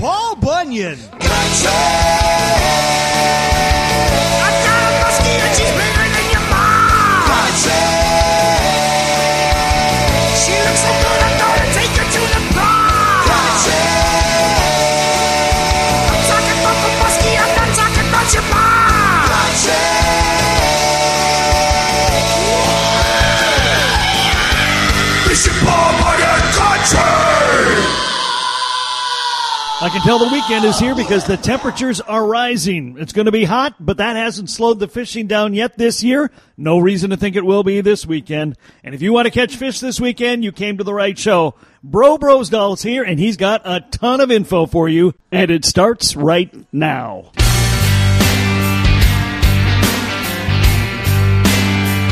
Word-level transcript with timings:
Paul 0.00 0.36
Bunyan. 0.36 0.96
Country. 1.20 2.11
Can 29.92 30.00
tell 30.00 30.18
the 30.18 30.32
weekend 30.32 30.64
is 30.64 30.78
here 30.78 30.94
because 30.94 31.26
the 31.26 31.36
temperatures 31.36 32.00
are 32.00 32.26
rising. 32.26 32.96
It's 32.98 33.12
going 33.12 33.26
to 33.26 33.32
be 33.32 33.44
hot, 33.44 33.74
but 33.78 33.98
that 33.98 34.16
hasn't 34.16 34.48
slowed 34.48 34.80
the 34.80 34.88
fishing 34.88 35.26
down 35.26 35.52
yet 35.52 35.76
this 35.76 36.02
year. 36.02 36.30
No 36.56 36.78
reason 36.78 37.10
to 37.10 37.16
think 37.18 37.36
it 37.36 37.44
will 37.44 37.62
be 37.62 37.82
this 37.82 38.06
weekend. 38.06 38.56
And 38.82 38.94
if 38.94 39.02
you 39.02 39.12
want 39.12 39.26
to 39.26 39.30
catch 39.30 39.56
fish 39.56 39.80
this 39.80 40.00
weekend, 40.00 40.44
you 40.44 40.52
came 40.52 40.78
to 40.78 40.84
the 40.84 40.94
right 40.94 41.18
show. 41.18 41.56
Bro 41.82 42.18
Brosdahl's 42.18 42.82
here, 42.82 43.02
and 43.02 43.18
he's 43.18 43.36
got 43.36 43.60
a 43.66 43.80
ton 43.90 44.22
of 44.22 44.30
info 44.30 44.64
for 44.64 44.88
you, 44.88 45.12
and 45.30 45.50
it 45.50 45.66
starts 45.66 46.16
right 46.16 46.50
now. 46.72 47.30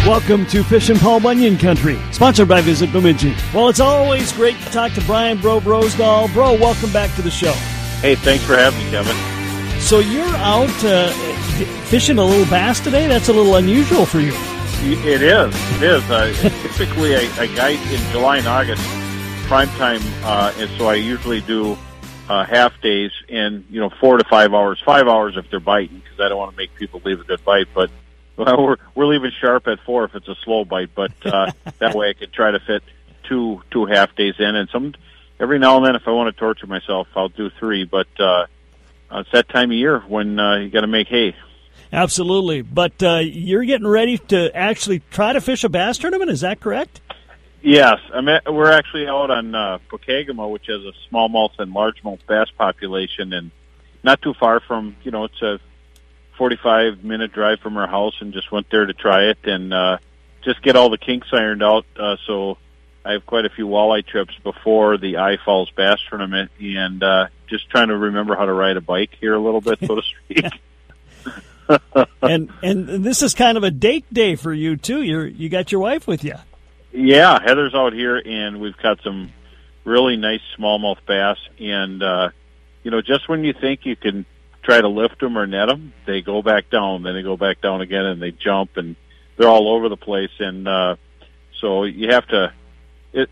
Welcome 0.07 0.47
to 0.47 0.65
Fishin' 0.65 0.97
Paul 0.97 1.21
Bunyan 1.21 1.59
Country, 1.59 1.99
sponsored 2.11 2.49
by 2.49 2.63
Visit 2.63 2.91
Bemidji. 2.91 3.35
Well, 3.53 3.69
it's 3.69 3.81
always 3.81 4.33
great 4.33 4.59
to 4.61 4.71
talk 4.71 4.93
to 4.95 5.03
Brian 5.03 5.39
Bro 5.39 5.61
Brosdahl. 5.61 6.33
Bro, 6.33 6.55
welcome 6.55 6.91
back 6.91 7.15
to 7.17 7.23
the 7.23 7.31
show. 7.31 7.53
Hey, 8.01 8.15
thanks 8.15 8.43
for 8.43 8.57
having 8.57 8.83
me, 8.83 8.91
Kevin. 8.91 9.15
So 9.79 9.99
you're 9.99 10.25
out 10.37 10.71
uh, 10.85 11.11
fishing 11.85 12.17
a 12.17 12.25
little 12.25 12.47
bass 12.47 12.81
today? 12.81 13.09
That's 13.09 13.29
a 13.29 13.33
little 13.35 13.57
unusual 13.57 14.07
for 14.07 14.21
you. 14.21 14.33
It 14.83 15.21
is. 15.21 15.55
It 15.77 15.83
is. 15.83 16.11
Uh, 16.11 16.33
typically, 16.79 17.15
I, 17.15 17.31
I 17.39 17.47
guide 17.49 17.79
in 17.93 18.01
July 18.11 18.39
and 18.39 18.47
August, 18.47 18.83
prime 19.49 19.69
time, 19.69 20.01
uh, 20.25 20.55
and 20.57 20.71
so 20.79 20.87
I 20.87 20.95
usually 20.95 21.43
do 21.43 21.77
uh, 22.31 22.47
half 22.47 22.73
days 22.81 23.11
in 23.29 23.67
you 23.69 23.81
know 23.81 23.91
four 24.01 24.17
to 24.17 24.25
five 24.25 24.55
hours, 24.55 24.81
five 24.81 25.09
hours 25.09 25.37
if 25.37 25.51
they're 25.51 25.61
biting, 25.61 25.99
because 25.99 26.21
I 26.21 26.31
don't 26.31 26.39
want 26.39 26.53
to 26.53 26.57
make 26.57 26.75
people 26.75 27.03
leave 27.05 27.21
a 27.21 27.25
good 27.25 27.45
bite. 27.45 27.69
But 27.75 27.91
well, 28.41 28.63
we're 28.63 28.77
we're 28.95 29.07
leaving 29.07 29.31
sharp 29.41 29.67
at 29.67 29.81
four 29.85 30.05
if 30.05 30.15
it's 30.15 30.29
a 30.29 30.35
slow 30.45 30.65
bite, 30.65 30.95
but 30.95 31.13
uh, 31.25 31.53
that 31.79 31.95
way 31.95 32.11
I 32.11 32.13
can 32.15 32.31
try 32.31 32.51
to 32.51 32.61
fit 32.61 32.83
two 33.29 33.63
two 33.71 33.85
half 33.85 34.15
days 34.17 34.35
in, 34.39 34.57
and 34.57 34.69
some 34.71 34.95
every 35.39 35.59
now 35.59 35.77
and 35.77 35.87
then 35.87 35.95
if 35.95 36.03
I 36.07 36.11
want 36.13 36.35
to 36.35 36.39
torture 36.39 36.67
myself, 36.67 37.09
I'll 37.15 37.29
do 37.29 37.51
three. 37.59 37.85
But 37.85 38.09
uh, 38.19 38.47
it's 39.13 39.31
that 39.33 39.49
time 39.49 39.71
of 39.71 39.77
year 39.77 40.01
when 40.01 40.39
uh, 40.39 40.57
you 40.57 40.71
got 40.71 40.81
to 40.81 40.87
make 40.87 41.09
hay. 41.09 41.37
Absolutely. 41.93 42.63
But 42.63 43.03
uh, 43.03 43.19
you're 43.19 43.65
getting 43.65 43.87
ready 43.87 44.19
to 44.19 44.55
actually 44.57 45.01
try 45.11 45.33
to 45.33 45.41
fish 45.41 45.65
a 45.65 45.69
bass 45.69 45.99
tournament. 45.99 46.31
Is 46.31 46.43
that 46.43 46.61
correct? 46.61 47.01
Yes, 47.63 47.99
I'm 48.15 48.27
at, 48.29 48.53
we're 48.53 48.71
actually 48.71 49.07
out 49.07 49.31
on 49.31 49.55
uh, 49.55 49.79
Pokegama, 49.91 50.51
which 50.51 50.67
has 50.69 50.81
a 50.83 50.93
smallmouth 51.13 51.59
and 51.59 51.75
largemouth 51.75 52.21
bass 52.27 52.49
population, 52.57 53.35
and 53.35 53.51
not 54.03 54.23
too 54.23 54.33
far 54.33 54.61
from 54.61 54.97
you 55.03 55.11
know 55.11 55.25
it's 55.25 55.43
a 55.43 55.61
45 56.41 57.05
minute 57.05 57.35
drive 57.35 57.61
from 57.61 57.77
our 57.77 57.87
house, 57.87 58.15
and 58.23 58.33
just 58.33 58.51
went 58.51 58.71
there 58.71 58.87
to 58.87 58.95
try 58.95 59.25
it 59.25 59.37
and 59.45 59.75
uh, 59.75 59.99
just 60.43 60.63
get 60.63 60.75
all 60.75 60.89
the 60.89 60.97
kinks 60.97 61.29
ironed 61.35 61.63
out. 61.63 61.85
Uh, 61.95 62.17
so 62.27 62.57
I 63.05 63.13
have 63.13 63.27
quite 63.27 63.45
a 63.45 63.51
few 63.51 63.67
walleye 63.67 64.07
trips 64.07 64.35
before 64.43 64.97
the 64.97 65.19
I 65.19 65.37
Falls 65.45 65.71
Bass 65.77 65.99
Tournament, 66.09 66.51
and 66.59 67.03
uh, 67.03 67.27
just 67.47 67.69
trying 67.69 67.89
to 67.89 67.97
remember 67.99 68.37
how 68.37 68.47
to 68.47 68.55
ride 68.55 68.79
a 68.79 68.81
bike 68.81 69.11
here 69.21 69.35
a 69.35 69.39
little 69.39 69.61
bit, 69.61 69.81
so 69.87 69.97
to 69.97 70.03
speak. 70.25 70.47
and 72.23 72.51
and 72.63 73.05
this 73.05 73.21
is 73.21 73.35
kind 73.35 73.59
of 73.59 73.63
a 73.63 73.71
date 73.71 74.07
day 74.11 74.35
for 74.35 74.55
you 74.55 74.79
too. 74.79 75.03
You 75.03 75.25
you 75.25 75.51
got 75.51 75.71
your 75.71 75.83
wife 75.83 76.07
with 76.07 76.25
you. 76.25 76.37
Yeah, 76.91 77.39
Heather's 77.39 77.75
out 77.75 77.93
here, 77.93 78.17
and 78.17 78.63
we've 78.63 78.79
got 78.79 79.03
some 79.03 79.31
really 79.85 80.17
nice 80.17 80.41
smallmouth 80.59 81.05
bass. 81.07 81.37
And 81.59 82.03
uh, 82.03 82.31
you 82.83 82.91
know, 82.91 83.03
just 83.03 83.29
when 83.29 83.45
you 83.45 83.53
think 83.53 83.85
you 83.85 83.95
can 83.95 84.25
try 84.63 84.81
to 84.81 84.89
lift 84.89 85.21
them 85.21 85.37
or 85.37 85.47
net 85.47 85.69
them, 85.69 85.93
they 86.07 86.21
go 86.23 86.43
back 86.43 86.71
down. 86.71 87.03
Then 87.03 87.15
they 87.15 87.23
go 87.23 87.37
back 87.37 87.61
down 87.61 87.81
again, 87.81 88.05
and 88.05 88.21
they 88.21 88.31
jump, 88.31 88.77
and 88.77 88.97
they're 89.37 89.49
all 89.49 89.69
over 89.75 89.89
the 89.89 89.97
place. 89.97 90.31
And 90.39 90.67
uh, 90.67 90.97
so 91.61 91.85
you 91.85 92.13
have 92.13 92.27
to. 92.29 92.53
It 93.13 93.31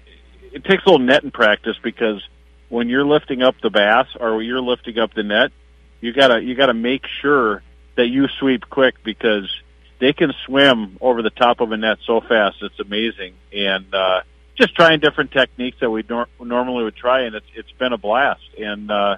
it 0.53 0.65
takes 0.65 0.85
a 0.85 0.91
little 0.91 1.07
netting 1.07 1.31
practice 1.31 1.77
because 1.83 2.23
when 2.69 2.89
you're 2.89 3.05
lifting 3.05 3.43
up 3.43 3.55
the 3.63 3.71
bass 3.71 4.07
or 4.19 4.43
you're 4.43 4.61
lifting 4.61 4.99
up 4.99 5.15
the 5.15 5.23
net, 5.23 5.53
you 6.01 6.13
gotta 6.13 6.43
you 6.43 6.55
gotta 6.55 6.75
make 6.75 7.03
sure 7.21 7.63
that 7.97 8.09
you 8.09 8.29
sweep 8.39 8.69
quick 8.71 9.03
because 9.03 9.51
they 9.99 10.13
can 10.13 10.33
swim 10.47 10.97
over 11.01 11.23
the 11.23 11.31
top 11.31 11.61
of 11.61 11.73
a 11.73 11.77
net 11.77 11.99
so 12.07 12.21
fast. 12.21 12.63
It's 12.63 12.79
amazing. 12.79 13.35
And, 13.53 13.93
uh, 13.93 14.21
just 14.55 14.75
trying 14.75 15.01
different 15.01 15.33
techniques 15.33 15.79
that 15.81 15.91
we 15.91 16.05
nor- 16.09 16.29
normally 16.41 16.85
would 16.85 16.97
try. 16.97 17.23
And 17.23 17.35
it's, 17.35 17.47
it's 17.55 17.71
been 17.73 17.93
a 17.93 17.99
blast 17.99 18.43
and, 18.59 18.91
uh, 18.91 19.17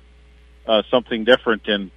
uh, 0.67 0.83
something 0.91 1.25
different. 1.25 1.69
And, 1.69 1.91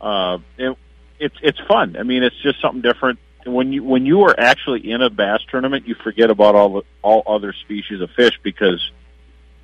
uh, 0.00 0.38
it, 0.56 0.76
it's, 1.18 1.36
it's 1.42 1.58
fun. 1.66 1.96
I 1.98 2.02
mean, 2.02 2.22
it's 2.22 2.36
just 2.42 2.60
something 2.60 2.82
different. 2.82 3.18
When 3.46 3.72
you, 3.72 3.82
when 3.84 4.04
you 4.04 4.22
are 4.22 4.34
actually 4.38 4.90
in 4.90 5.00
a 5.00 5.10
bass 5.10 5.40
tournament, 5.50 5.86
you 5.88 5.94
forget 5.94 6.30
about 6.30 6.54
all 6.54 6.72
the, 6.74 6.82
all 7.02 7.22
other 7.26 7.52
species 7.64 8.00
of 8.00 8.10
fish 8.10 8.38
because 8.42 8.90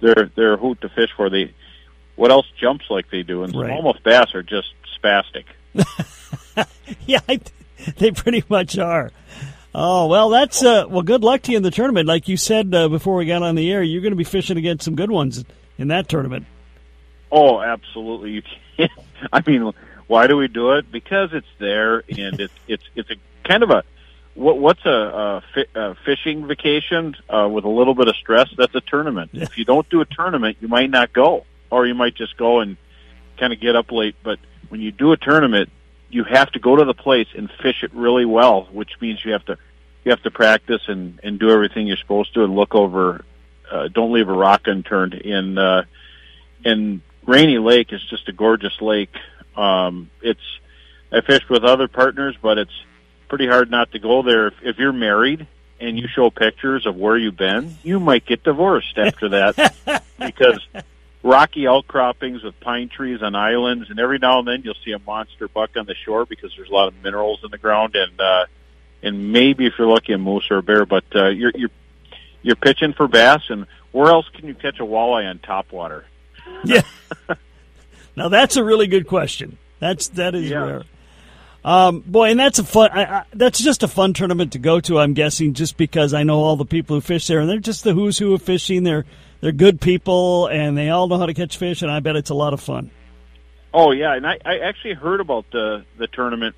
they're, 0.00 0.31
they're 0.34 0.55
a 0.55 0.56
hoot 0.56 0.81
to 0.83 0.89
fish 0.89 1.11
for. 1.17 1.28
They, 1.28 1.53
what 2.17 2.31
else 2.31 2.47
jumps 2.61 2.87
like 2.89 3.11
they 3.11 3.22
do? 3.22 3.43
And 3.43 3.55
Right. 3.55 3.71
smallmouth 3.71 4.03
bass 4.03 4.34
are 4.34 4.43
just 4.43 4.69
spastic. 5.03 5.45
yeah, 7.06 7.21
I, 7.28 7.41
they 7.97 8.11
pretty 8.12 8.45
much 8.49 8.78
are. 8.78 9.11
Oh 9.75 10.06
well, 10.06 10.28
that's 10.31 10.62
uh, 10.62 10.84
well. 10.89 11.03
Good 11.03 11.25
luck 11.25 11.43
to 11.43 11.51
you 11.51 11.56
in 11.56 11.65
the 11.65 11.72
tournament. 11.72 12.06
Like 12.06 12.28
you 12.28 12.37
said 12.37 12.72
uh, 12.72 12.89
before 12.89 13.16
we 13.16 13.27
got 13.27 13.43
on 13.43 13.56
the 13.56 13.72
air, 13.72 13.83
you're 13.83 14.03
going 14.03 14.12
to 14.12 14.16
be 14.16 14.22
fishing 14.22 14.56
against 14.56 14.84
some 14.84 14.95
good 14.95 15.11
ones 15.11 15.45
in 15.78 15.89
that 15.89 16.09
tournament. 16.09 16.47
Oh, 17.33 17.61
absolutely. 17.61 18.31
You 18.31 18.43
can't. 18.77 18.93
I 19.33 19.43
mean, 19.45 19.72
why 20.06 20.26
do 20.26 20.37
we 20.37 20.48
do 20.48 20.72
it? 20.72 20.91
Because 20.91 21.31
it's 21.32 21.47
there, 21.59 22.04
and 22.09 22.41
it's 22.41 22.54
it's 22.69 22.84
it's 22.94 23.10
a 23.10 23.16
kind 23.47 23.62
of 23.62 23.70
a 23.70 23.84
what 24.34 24.59
what's 24.59 24.84
a, 24.84 24.91
a, 24.91 25.44
fi- 25.54 25.81
a 25.81 25.94
fishing 26.04 26.47
vacation 26.47 27.15
uh, 27.28 27.48
with 27.48 27.65
a 27.65 27.69
little 27.69 27.94
bit 27.94 28.09
of 28.09 28.16
stress? 28.16 28.48
That's 28.56 28.75
a 28.75 28.81
tournament. 28.81 29.31
Yeah. 29.32 29.44
If 29.44 29.59
you 29.59 29.65
don't 29.65 29.88
do 29.88 30.00
a 30.00 30.04
tournament, 30.04 30.59
you 30.60 30.69
might 30.69 30.91
not 30.91 31.12
go, 31.12 31.44
or 31.70 31.87
you 31.87 31.94
might 31.94 32.15
just 32.15 32.37
go 32.37 32.60
and 32.60 32.76
kind 33.38 33.53
of 33.53 33.60
get 33.60 33.76
up 33.76 33.92
late. 33.92 34.16
But 34.22 34.38
when 34.69 34.81
you 34.81 34.91
do 34.91 35.12
a 35.12 35.16
tournament, 35.16 35.70
you 36.10 36.25
have 36.25 36.50
to 36.53 36.59
go 36.59 36.76
to 36.76 36.84
the 36.84 36.94
place 36.94 37.28
and 37.36 37.50
fish 37.62 37.82
it 37.82 37.94
really 37.94 38.25
well, 38.25 38.69
which 38.72 38.91
means 39.00 39.25
you 39.25 39.32
have 39.32 39.44
to 39.47 39.59
you 40.04 40.10
have 40.10 40.22
to 40.22 40.31
practice 40.31 40.82
and 40.88 41.21
and 41.22 41.38
do 41.38 41.50
everything 41.50 41.86
you're 41.86 41.97
supposed 41.97 42.34
to 42.34 42.45
and 42.45 42.54
look 42.54 42.74
over. 42.74 43.24
Uh, 43.71 43.89
don't 43.89 44.12
leave 44.12 44.28
a 44.28 44.33
rock 44.33 44.62
unturned. 44.66 45.15
In 45.15 45.59
uh, 45.59 45.84
and 46.65 47.03
Rainy 47.27 47.59
Lake 47.59 47.92
is 47.92 48.03
just 48.10 48.28
a 48.28 48.33
gorgeous 48.33 48.80
lake. 48.80 49.15
Um, 49.56 50.10
it's 50.22 50.41
I 51.12 51.21
fished 51.21 51.48
with 51.48 51.65
other 51.65 51.89
partners, 51.89 52.36
but 52.41 52.59
it's 52.59 52.84
pretty 53.28 53.47
hard 53.47 53.71
not 53.71 53.92
to 53.92 53.98
go 53.98 54.22
there. 54.22 54.48
If, 54.48 54.54
if 54.62 54.78
you're 54.78 54.92
married 54.92 55.47
and 55.80 55.98
you 55.98 56.09
show 56.09 56.30
pictures 56.30 56.86
of 56.86 56.97
where 56.97 57.16
you've 57.16 57.36
been, 57.36 57.77
you 57.83 58.01
might 58.01 58.27
get 58.27 58.42
divorced 58.42 58.97
after 58.98 59.28
that 59.30 60.03
because 60.18 60.60
rocky 61.22 61.66
outcroppings 61.66 62.42
with 62.42 62.59
pine 62.60 62.89
trees 62.89 63.22
on 63.22 63.34
islands, 63.34 63.91
and 63.91 63.98
every 63.98 64.18
now 64.18 64.39
and 64.39 64.47
then 64.47 64.62
you'll 64.65 64.74
see 64.84 64.92
a 64.92 64.98
monster 65.01 65.48
buck 65.48 65.71
on 65.77 65.86
the 65.86 65.95
shore 66.04 66.27
because 66.27 66.53
there's 66.56 66.68
a 66.68 66.72
lot 66.72 66.89
of 66.89 67.03
minerals 67.03 67.41
in 67.45 67.51
the 67.51 67.59
ground, 67.59 67.97
and 67.97 68.21
uh, 68.21 68.47
and 69.03 69.33
maybe 69.33 69.66
if 69.66 69.74
you're 69.78 69.89
lucky, 69.89 70.12
a 70.12 70.18
moose 70.18 70.48
or 70.51 70.59
a 70.59 70.62
bear. 70.62 70.86
But 70.86 71.04
uh, 71.15 71.28
you're 71.28 71.53
you're 71.54 71.71
you're 72.42 72.56
pitching 72.56 72.92
for 72.92 73.09
bass, 73.09 73.42
and 73.48 73.66
where 73.92 74.09
else 74.09 74.28
can 74.34 74.47
you 74.47 74.54
catch 74.54 74.80
a 74.80 74.84
walleye 74.84 75.28
on 75.28 75.39
top 75.39 75.72
water? 75.72 76.04
Yeah. 76.65 76.83
now 78.16 78.28
that's 78.28 78.57
a 78.57 78.65
really 78.65 78.87
good 78.87 79.07
question. 79.07 79.59
That's 79.81 80.09
that 80.09 80.34
is 80.34 80.51
Yeah. 80.51 80.65
rare. 80.65 80.83
Um, 81.65 82.01
boy, 82.01 82.31
and 82.31 82.39
that's 82.39 82.59
a 82.59 82.65
fun. 82.65 82.91
I, 82.93 83.05
I, 83.05 83.25
that's 83.33 83.59
just 83.59 83.83
a 83.83 83.89
fun 83.89 84.13
tournament 84.13 84.53
to 84.53 84.59
go 84.59 84.81
to. 84.81 84.99
I'm 84.99 85.15
guessing 85.15 85.55
just 85.55 85.78
because 85.78 86.13
I 86.13 86.22
know 86.22 86.41
all 86.41 86.57
the 86.57 86.66
people 86.66 86.97
who 86.97 87.01
fish 87.01 87.27
there, 87.27 87.41
and 87.41 87.49
they're 87.49 87.59
just 87.59 87.84
the 87.84 87.95
who's 87.95 88.19
who 88.19 88.34
of 88.34 88.43
fishing. 88.43 88.83
They're 88.83 89.07
they're 89.41 89.53
good 89.53 89.81
people, 89.81 90.47
and 90.49 90.77
they 90.77 90.91
all 90.91 91.09
know 91.09 91.16
how 91.16 91.25
to 91.27 91.33
catch 91.34 91.57
fish, 91.57 91.81
and 91.81 91.91
I 91.91 92.01
bet 92.01 92.16
it's 92.16 92.28
a 92.31 92.34
lot 92.34 92.53
of 92.53 92.61
fun. 92.61 92.91
Oh 93.72 93.93
yeah, 93.93 94.15
and 94.15 94.27
I, 94.27 94.39
I 94.45 94.59
actually 94.59 94.93
heard 94.95 95.21
about 95.21 95.47
the 95.53 95.84
the 95.97 96.07
tournament 96.07 96.55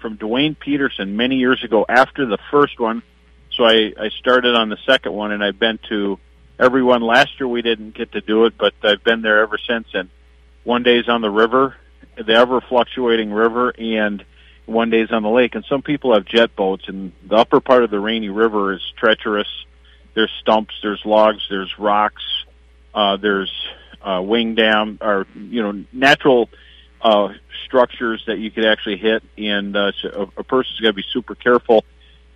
from 0.00 0.18
Dwayne 0.18 0.58
Peterson 0.58 1.16
many 1.16 1.36
years 1.36 1.62
ago 1.62 1.86
after 1.88 2.26
the 2.26 2.38
first 2.50 2.80
one. 2.80 3.02
So 3.52 3.64
I, 3.64 3.92
I 3.98 4.08
started 4.18 4.54
on 4.56 4.68
the 4.70 4.76
second 4.86 5.12
one, 5.12 5.30
and 5.32 5.42
I've 5.42 5.58
been 5.58 5.78
to 5.88 6.18
every 6.58 6.82
one. 6.82 7.00
Last 7.02 7.38
year 7.40 7.46
we 7.48 7.62
didn't 7.62 7.94
get 7.94 8.12
to 8.12 8.20
do 8.20 8.44
it, 8.46 8.54
but 8.58 8.74
I've 8.82 9.02
been 9.04 9.22
there 9.22 9.40
ever 9.42 9.58
since. 9.68 9.86
And 9.94 10.08
one 10.64 10.82
day's 10.82 11.08
on 11.08 11.20
the 11.20 11.30
river, 11.30 11.76
the 12.16 12.32
ever 12.32 12.60
fluctuating 12.60 13.32
river, 13.32 13.70
and 13.70 14.24
one 14.66 14.90
day's 14.90 15.10
on 15.10 15.22
the 15.22 15.30
lake. 15.30 15.54
And 15.54 15.64
some 15.68 15.82
people 15.82 16.14
have 16.14 16.24
jet 16.24 16.54
boats, 16.54 16.84
and 16.88 17.12
the 17.26 17.36
upper 17.36 17.60
part 17.60 17.84
of 17.84 17.90
the 17.90 18.00
Rainy 18.00 18.28
River 18.28 18.72
is 18.72 18.82
treacherous. 18.96 19.48
There's 20.14 20.30
stumps, 20.40 20.74
there's 20.82 21.02
logs, 21.04 21.46
there's 21.48 21.78
rocks, 21.78 22.22
uh, 22.94 23.16
there's 23.16 23.52
uh, 24.02 24.20
wing 24.22 24.54
dam, 24.54 24.98
or 25.00 25.26
you 25.34 25.62
know, 25.62 25.84
natural 25.92 26.48
uh, 27.00 27.28
structures 27.66 28.24
that 28.26 28.38
you 28.38 28.50
could 28.50 28.66
actually 28.66 28.96
hit, 28.96 29.22
and 29.36 29.76
uh, 29.76 29.92
so 30.02 30.32
a, 30.36 30.40
a 30.40 30.44
person's 30.44 30.80
got 30.80 30.88
to 30.88 30.94
be 30.94 31.04
super 31.12 31.34
careful. 31.34 31.84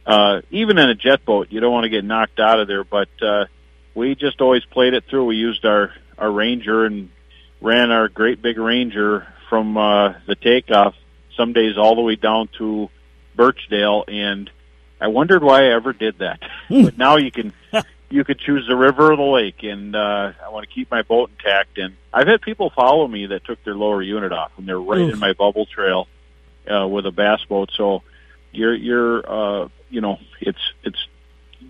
Uh, 0.04 0.40
even 0.50 0.78
in 0.78 0.88
a 0.88 0.94
jet 0.94 1.24
boat, 1.24 1.48
you 1.50 1.60
don't 1.60 1.72
want 1.72 1.84
to 1.84 1.90
get 1.90 2.04
knocked 2.04 2.40
out 2.40 2.58
of 2.58 2.66
there. 2.66 2.84
But 2.84 3.08
uh, 3.20 3.46
we 3.94 4.14
just 4.14 4.40
always 4.40 4.64
played 4.64 4.94
it 4.94 5.04
through. 5.08 5.26
We 5.26 5.36
used 5.36 5.64
our 5.64 5.92
our 6.18 6.30
Ranger 6.30 6.84
and 6.84 7.10
ran 7.62 7.90
our 7.90 8.08
great 8.08 8.42
big 8.42 8.58
Ranger 8.58 9.26
from 9.48 9.76
uh, 9.76 10.14
the 10.26 10.34
takeoff. 10.34 10.94
Some 11.36 11.52
days 11.52 11.78
all 11.78 11.94
the 11.94 12.02
way 12.02 12.16
down 12.16 12.48
to 12.58 12.90
Birchdale, 13.34 14.04
and 14.06 14.50
I 15.00 15.06
wondered 15.08 15.42
why 15.42 15.62
I 15.62 15.74
ever 15.74 15.92
did 15.92 16.18
that. 16.18 16.40
but 16.68 16.98
now 16.98 17.16
you 17.16 17.30
can 17.30 17.52
you 18.10 18.24
could 18.24 18.38
choose 18.38 18.66
the 18.68 18.76
river 18.76 19.12
or 19.12 19.16
the 19.16 19.22
lake, 19.22 19.62
and 19.62 19.96
uh, 19.96 20.32
I 20.44 20.50
want 20.50 20.68
to 20.68 20.74
keep 20.74 20.90
my 20.90 21.02
boat 21.02 21.30
intact. 21.30 21.78
And 21.78 21.96
I've 22.12 22.26
had 22.26 22.42
people 22.42 22.70
follow 22.70 23.06
me 23.08 23.26
that 23.26 23.44
took 23.44 23.62
their 23.64 23.74
lower 23.74 24.02
unit 24.02 24.32
off, 24.32 24.52
and 24.58 24.68
they're 24.68 24.80
right 24.80 25.00
Oof. 25.00 25.14
in 25.14 25.18
my 25.18 25.32
bubble 25.32 25.64
trail 25.66 26.08
uh, 26.70 26.86
with 26.86 27.06
a 27.06 27.12
bass 27.12 27.42
boat. 27.48 27.70
So 27.74 28.02
you're 28.50 28.74
you're 28.74 29.62
uh, 29.64 29.68
you 29.88 30.02
know 30.02 30.18
it's 30.40 30.72
it's 30.82 31.06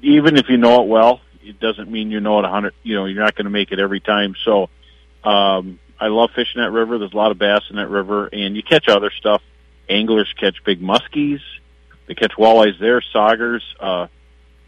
even 0.00 0.36
if 0.36 0.48
you 0.48 0.56
know 0.56 0.82
it 0.82 0.88
well, 0.88 1.20
it 1.42 1.60
doesn't 1.60 1.90
mean 1.90 2.10
you 2.10 2.20
know 2.20 2.40
it 2.40 2.44
a 2.44 2.48
hundred. 2.48 2.74
You 2.82 2.96
know 2.96 3.04
you're 3.04 3.22
not 3.22 3.36
going 3.36 3.44
to 3.44 3.50
make 3.50 3.70
it 3.70 3.78
every 3.78 4.00
time. 4.00 4.34
So 4.44 4.68
um, 5.24 5.78
I 6.02 6.08
love 6.08 6.30
fishing 6.34 6.60
that 6.60 6.72
river. 6.72 6.98
There's 6.98 7.12
a 7.12 7.16
lot 7.16 7.30
of 7.30 7.38
bass 7.38 7.60
in 7.70 7.76
that 7.76 7.88
river, 7.88 8.26
and 8.26 8.56
you 8.56 8.62
catch 8.64 8.88
other 8.88 9.12
stuff. 9.16 9.40
Anglers 9.88 10.34
catch 10.36 10.56
big 10.64 10.82
muskies. 10.82 11.38
They 12.08 12.14
catch 12.16 12.32
walleyes 12.32 12.76
there, 12.80 13.00
saugers. 13.14 13.60
Uh, 13.78 14.08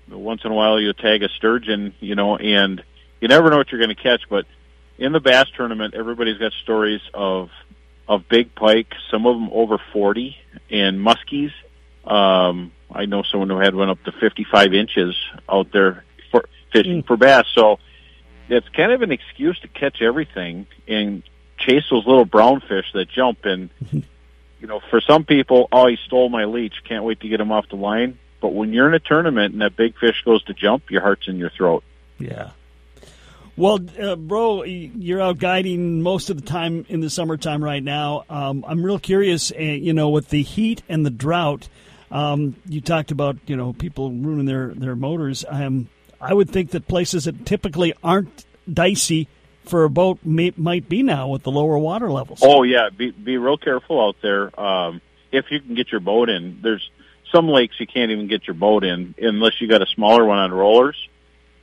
once 0.09 0.43
in 0.45 0.53
a 0.53 0.55
while, 0.55 0.79
you 0.79 0.93
tag 0.93 1.25
a 1.25 1.29
sturgeon, 1.31 1.93
you 1.99 2.15
know, 2.15 2.37
and 2.37 2.85
you 3.21 3.27
never 3.27 3.51
know 3.51 3.57
what 3.57 3.73
you're 3.73 3.81
going 3.81 3.97
to 3.97 4.01
catch. 4.01 4.21
But 4.31 4.47
in 4.97 5.11
the 5.11 5.19
bass 5.19 5.47
tournament, 5.57 5.95
everybody's 5.95 6.39
got 6.39 6.53
stories 6.63 7.01
of 7.13 7.51
of 8.07 8.29
big 8.29 8.55
pike, 8.55 8.93
some 9.11 9.27
of 9.27 9.35
them 9.35 9.49
over 9.51 9.79
40, 9.93 10.37
and 10.71 11.05
muskies. 11.05 11.51
Um, 12.05 12.71
I 12.93 13.07
know 13.07 13.25
someone 13.25 13.51
who 13.51 13.59
had 13.59 13.75
one 13.75 13.91
up 13.91 14.01
to 14.05 14.13
55 14.13 14.73
inches 14.73 15.17
out 15.49 15.73
there 15.73 16.05
for 16.31 16.45
fishing 16.73 17.03
for 17.03 17.17
bass. 17.17 17.47
So 17.57 17.81
it's 18.49 18.69
kind 18.71 18.93
of 18.93 19.03
an 19.03 19.13
excuse 19.13 19.59
to 19.61 19.69
catch 19.69 20.03
everything 20.03 20.67
and 20.87 21.23
chase 21.59 21.85
those 21.91 22.07
little 22.07 22.25
brown 22.25 22.61
fish 22.61 22.87
that 22.93 23.09
jump. 23.09 23.45
And 23.45 23.71
you 23.93 24.67
know, 24.67 24.81
for 24.91 25.01
some 25.01 25.25
people, 25.25 25.69
oh, 25.73 25.87
he 25.87 25.97
stole 26.07 26.29
my 26.29 26.45
leech. 26.45 26.75
Can't 26.85 27.05
wait 27.05 27.21
to 27.21 27.29
get 27.29 27.41
him 27.41 27.53
off 27.53 27.69
the 27.69 27.77
line. 27.77 28.19
But 28.41 28.53
when 28.53 28.73
you're 28.73 28.89
in 28.89 28.95
a 28.95 29.01
tournament 29.01 29.53
and 29.53 29.63
that 29.63 29.77
big 29.77 29.97
fish 29.99 30.23
goes 30.25 30.43
to 30.45 30.55
jump, 30.55 30.91
your 30.91 31.01
heart's 31.01 31.29
in 31.29 31.39
your 31.39 31.51
throat. 31.51 31.83
Yeah. 32.19 32.51
Well, 33.57 33.79
uh, 34.01 34.17
bro, 34.17 34.65
you're 34.65 35.21
out 35.21 35.39
guiding 35.39 36.03
most 36.03 36.29
of 36.29 36.37
the 36.37 36.47
time 36.47 36.85
in 36.89 37.01
the 37.01 37.09
summertime 37.09 37.63
right 37.63 37.83
now. 37.83 38.25
Um, 38.29 38.65
I'm 38.67 38.85
real 38.85 38.99
curious, 38.99 39.53
uh, 39.53 39.61
you 39.61 39.93
know, 39.93 40.11
with 40.11 40.29
the 40.31 40.43
heat 40.43 40.83
and 40.89 41.07
the 41.07 41.11
drought. 41.11 41.69
Um, 42.11 42.57
you 42.69 42.81
talked 42.81 43.13
about, 43.13 43.37
you 43.47 43.57
know, 43.57 43.73
people 43.73 44.11
ruining 44.11 44.47
their 44.47 44.75
their 44.75 44.97
motors. 44.97 45.45
Um, 45.49 45.89
I 46.21 46.35
would 46.35 46.51
think 46.51 46.71
that 46.71 46.87
places 46.89 47.25
that 47.25 47.47
typically 47.47 47.95
aren't 48.03 48.45
dicey 48.73 49.29
for 49.65 49.85
a 49.85 49.91
boat 49.91 50.19
may, 50.25 50.53
might 50.57 50.89
be 50.89 51.03
now 51.03 51.29
with 51.29 51.43
the 51.43 51.51
lower 51.51 51.79
water 51.79 52.11
levels. 52.11 52.41
Oh 52.43 52.63
yeah, 52.63 52.91
be 52.91 53.11
be 53.11 53.39
real 53.39 53.57
careful 53.57 54.01
out 54.01 54.17
there. 54.23 54.59
Um, 54.61 55.01
if 55.33 55.51
you 55.51 55.61
can 55.61 55.75
get 55.75 55.91
your 55.91 56.01
boat 56.01 56.29
in, 56.29 56.61
there's 56.63 56.91
some 57.33 57.49
lakes 57.49 57.81
you 57.81 57.87
can't 57.87 58.11
even 58.11 58.29
get 58.29 58.47
your 58.47 58.55
boat 58.55 58.85
in 58.85 59.15
unless 59.19 59.61
you 59.61 59.69
got 59.69 59.83
a 59.83 59.87
smaller 59.87 60.25
one 60.25 60.39
on 60.39 60.53
rollers, 60.53 60.97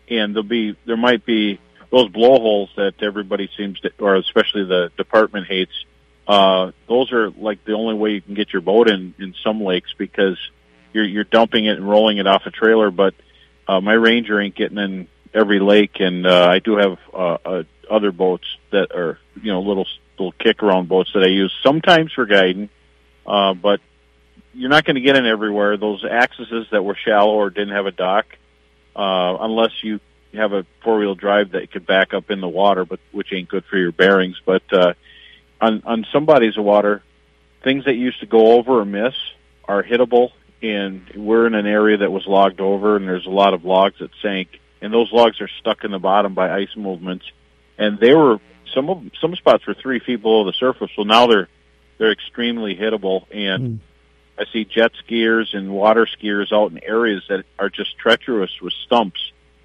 and 0.10 0.36
there'll 0.36 0.48
be 0.48 0.76
there 0.86 0.98
might 0.98 1.26
be 1.26 1.60
those 1.92 2.10
blowholes 2.10 2.70
that 2.76 2.96
everybody 3.02 3.50
seems 3.58 3.80
to, 3.82 3.92
or 4.00 4.16
especially 4.16 4.66
the 4.66 4.92
department 4.98 5.48
hates. 5.48 5.86
Uh, 6.28 6.72
those 6.88 7.12
are 7.12 7.30
like 7.32 7.64
the 7.66 7.74
only 7.74 7.96
way 7.96 8.12
you 8.12 8.22
can 8.22 8.34
get 8.34 8.54
your 8.54 8.62
boat 8.62 8.90
in 8.90 9.14
in 9.20 9.34
some 9.44 9.62
lakes 9.62 9.94
because 9.98 10.38
you're 10.94 11.06
you're 11.06 11.24
dumping 11.24 11.66
it 11.66 11.78
and 11.78 11.88
rolling 11.88 12.18
it 12.18 12.28
off 12.28 12.46
a 12.46 12.52
trailer. 12.52 12.92
But 12.92 13.14
uh, 13.72 13.80
my 13.80 13.94
Ranger 13.94 14.40
ain't 14.42 14.56
getting 14.56 14.78
in 14.78 15.08
every 15.34 15.60
lake, 15.60 16.00
and 16.00 16.28
uh, 16.28 16.48
I 16.50 16.60
do 16.60 16.76
have 16.76 16.98
uh, 17.14 17.38
uh, 17.46 17.64
other 17.90 18.12
boats 18.12 18.46
that 18.72 18.92
are 18.92 19.18
you 19.42 19.52
know 19.52 19.62
little 19.62 19.88
little 20.20 20.34
kick 20.34 20.62
around 20.62 20.90
boats 20.90 21.12
that 21.14 21.24
I 21.24 21.28
use 21.28 21.54
sometimes 21.64 22.12
for 22.12 22.26
guiding, 22.26 22.70
uh, 23.26 23.54
but 23.54 23.80
you're 24.54 24.70
not 24.70 24.84
going 24.84 24.96
to 24.96 25.02
get 25.02 25.16
in 25.16 25.26
everywhere. 25.26 25.78
Those 25.78 26.04
accesses 26.04 26.68
that 26.72 26.84
were 26.84 26.96
shallow 26.96 27.32
or 27.32 27.50
didn't 27.50 27.74
have 27.74 27.86
a 27.86 27.92
dock, 27.92 28.26
uh, 28.94 29.38
unless 29.40 29.72
you 29.84 30.02
have 30.34 30.52
a 30.52 30.66
four 30.84 31.00
wheel 31.00 31.16
drive 31.16 31.52
that 31.52 31.72
could 31.72 31.86
back 31.86 32.14
up 32.14 32.30
in 32.30 32.42
the 32.42 32.50
water, 32.50 32.84
but 32.84 33.00
which 33.14 33.32
ain't 33.32 33.48
good 33.48 33.64
for 33.70 33.78
your 33.78 33.94
bearings. 33.94 34.36
But 34.46 34.64
uh, 34.74 34.94
on 35.62 35.82
on 35.86 36.06
some 36.12 36.26
bodies 36.26 36.58
of 36.58 36.66
water, 36.66 37.04
things 37.64 37.86
that 37.86 37.96
used 37.96 38.20
to 38.20 38.26
go 38.26 38.58
over 38.58 38.82
or 38.82 38.86
miss 38.86 39.14
are 39.64 39.82
hittable. 39.82 40.32
And 40.62 41.10
we're 41.16 41.48
in 41.48 41.56
an 41.56 41.66
area 41.66 41.98
that 41.98 42.12
was 42.12 42.28
logged 42.28 42.62
over, 42.62 42.96
and 42.96 43.08
there's 43.08 43.26
a 43.26 43.32
lot 43.32 43.54
of 43.54 43.66
logs 43.66 43.96
that 44.00 44.12
sank, 44.22 44.60
and 44.82 44.94
those 44.94 45.12
logs 45.12 45.42
are 45.42 45.50
stuck 45.60 45.84
in 45.84 45.92
the 45.92 46.00
bottom 46.00 46.34
by 46.34 46.52
ice 46.52 46.76
movements. 46.76 47.26
And 47.78 48.00
they 48.00 48.14
were 48.14 48.40
some 48.74 48.90
of 48.90 49.04
some 49.20 49.36
spots 49.36 49.66
were 49.66 49.74
three 49.74 50.00
feet 50.00 50.22
below 50.22 50.46
the 50.46 50.54
surface, 50.54 50.92
so 50.96 51.04
now 51.04 51.28
they're 51.28 51.50
they're 51.98 52.12
extremely 52.12 52.76
hittable. 52.76 53.26
And 53.32 53.80
I 54.38 54.46
see 54.52 54.66
jet 54.66 54.92
skiers 55.04 55.54
and 55.54 55.72
water 55.72 56.08
skiers 56.08 56.52
out 56.52 56.72
in 56.72 56.84
areas 56.84 57.24
that 57.30 57.46
are 57.60 57.70
just 57.70 57.98
treacherous 57.98 58.52
with 58.62 58.74
stumps 58.86 59.20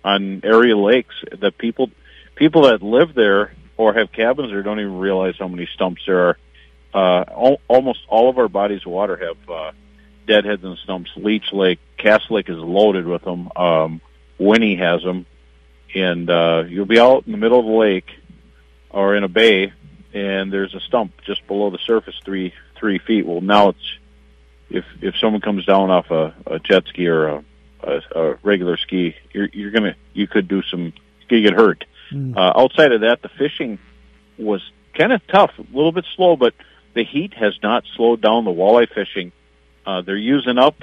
on 0.04 0.40
area 0.44 0.76
lakes 0.76 1.14
that 1.40 1.58
people 1.58 1.90
people 2.36 2.62
that 2.62 2.82
live 2.82 3.14
there 3.14 3.54
or 3.76 3.94
have 3.94 4.12
cabins 4.12 4.50
there 4.50 4.62
don't 4.62 4.80
even 4.80 4.98
realize 4.98 5.34
how 5.38 5.48
many 5.48 5.68
stumps 5.74 6.02
there 6.06 6.28
are. 6.28 6.38
Uh, 6.94 7.24
al- 7.28 7.60
almost 7.68 8.00
all 8.08 8.30
of 8.30 8.38
our 8.38 8.48
bodies 8.48 8.80
of 8.86 8.92
water 8.92 9.16
have 9.16 9.50
uh, 9.50 9.72
deadheads 10.26 10.64
and 10.64 10.76
stumps. 10.78 11.10
Leech 11.16 11.52
Lake, 11.52 11.78
Cass 11.98 12.22
Lake 12.30 12.48
is 12.48 12.58
loaded 12.58 13.06
with 13.06 13.22
them. 13.22 13.50
Um, 13.56 14.00
Winnie 14.38 14.76
has 14.76 15.02
them, 15.02 15.26
and 15.94 16.28
uh, 16.28 16.64
you'll 16.68 16.86
be 16.86 17.00
out 17.00 17.24
in 17.26 17.32
the 17.32 17.38
middle 17.38 17.60
of 17.60 17.66
the 17.66 17.72
lake 17.72 18.10
or 18.90 19.16
in 19.16 19.24
a 19.24 19.28
bay, 19.28 19.72
and 20.12 20.52
there's 20.52 20.74
a 20.74 20.80
stump 20.80 21.12
just 21.24 21.46
below 21.46 21.70
the 21.70 21.78
surface, 21.78 22.14
three 22.24 22.52
three 22.78 22.98
feet. 22.98 23.26
Well, 23.26 23.40
now 23.40 23.70
it's 23.70 23.98
if 24.70 24.84
if 25.00 25.16
someone 25.16 25.40
comes 25.40 25.64
down 25.64 25.90
off 25.90 26.10
a, 26.10 26.34
a 26.46 26.58
jet 26.58 26.84
ski 26.88 27.06
or 27.06 27.26
a, 27.28 27.44
a, 27.82 28.00
a 28.14 28.34
regular 28.42 28.76
ski, 28.76 29.14
you're 29.32 29.48
you're 29.52 29.70
gonna 29.70 29.96
you 30.12 30.26
could 30.26 30.48
do 30.48 30.62
some 30.62 30.92
you 31.20 31.26
could 31.28 31.42
get 31.42 31.54
hurt. 31.54 31.84
Uh, 32.36 32.52
outside 32.56 32.92
of 32.92 33.00
that, 33.02 33.22
the 33.22 33.28
fishing 33.28 33.78
was 34.38 34.62
kind 34.94 35.12
of 35.12 35.26
tough, 35.26 35.50
a 35.58 35.62
little 35.76 35.92
bit 35.92 36.06
slow, 36.14 36.36
but 36.36 36.54
the 36.94 37.04
heat 37.04 37.34
has 37.34 37.54
not 37.62 37.84
slowed 37.96 38.20
down 38.20 38.44
the 38.44 38.50
walleye 38.50 38.88
fishing. 38.92 39.32
Uh, 39.86 40.02
they're 40.02 40.16
using 40.16 40.58
up 40.58 40.82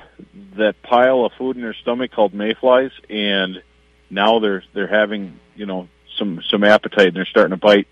that 0.55 0.81
pile 0.81 1.25
of 1.25 1.33
food 1.33 1.57
in 1.57 1.61
their 1.61 1.73
stomach 1.73 2.11
called 2.11 2.33
mayflies, 2.33 2.91
and 3.09 3.61
now 4.09 4.39
they're 4.39 4.63
they're 4.73 4.87
having 4.87 5.39
you 5.55 5.65
know 5.65 5.89
some 6.17 6.41
some 6.49 6.63
appetite 6.63 7.07
and 7.07 7.15
they're 7.15 7.25
starting 7.25 7.51
to 7.51 7.57
bite. 7.57 7.87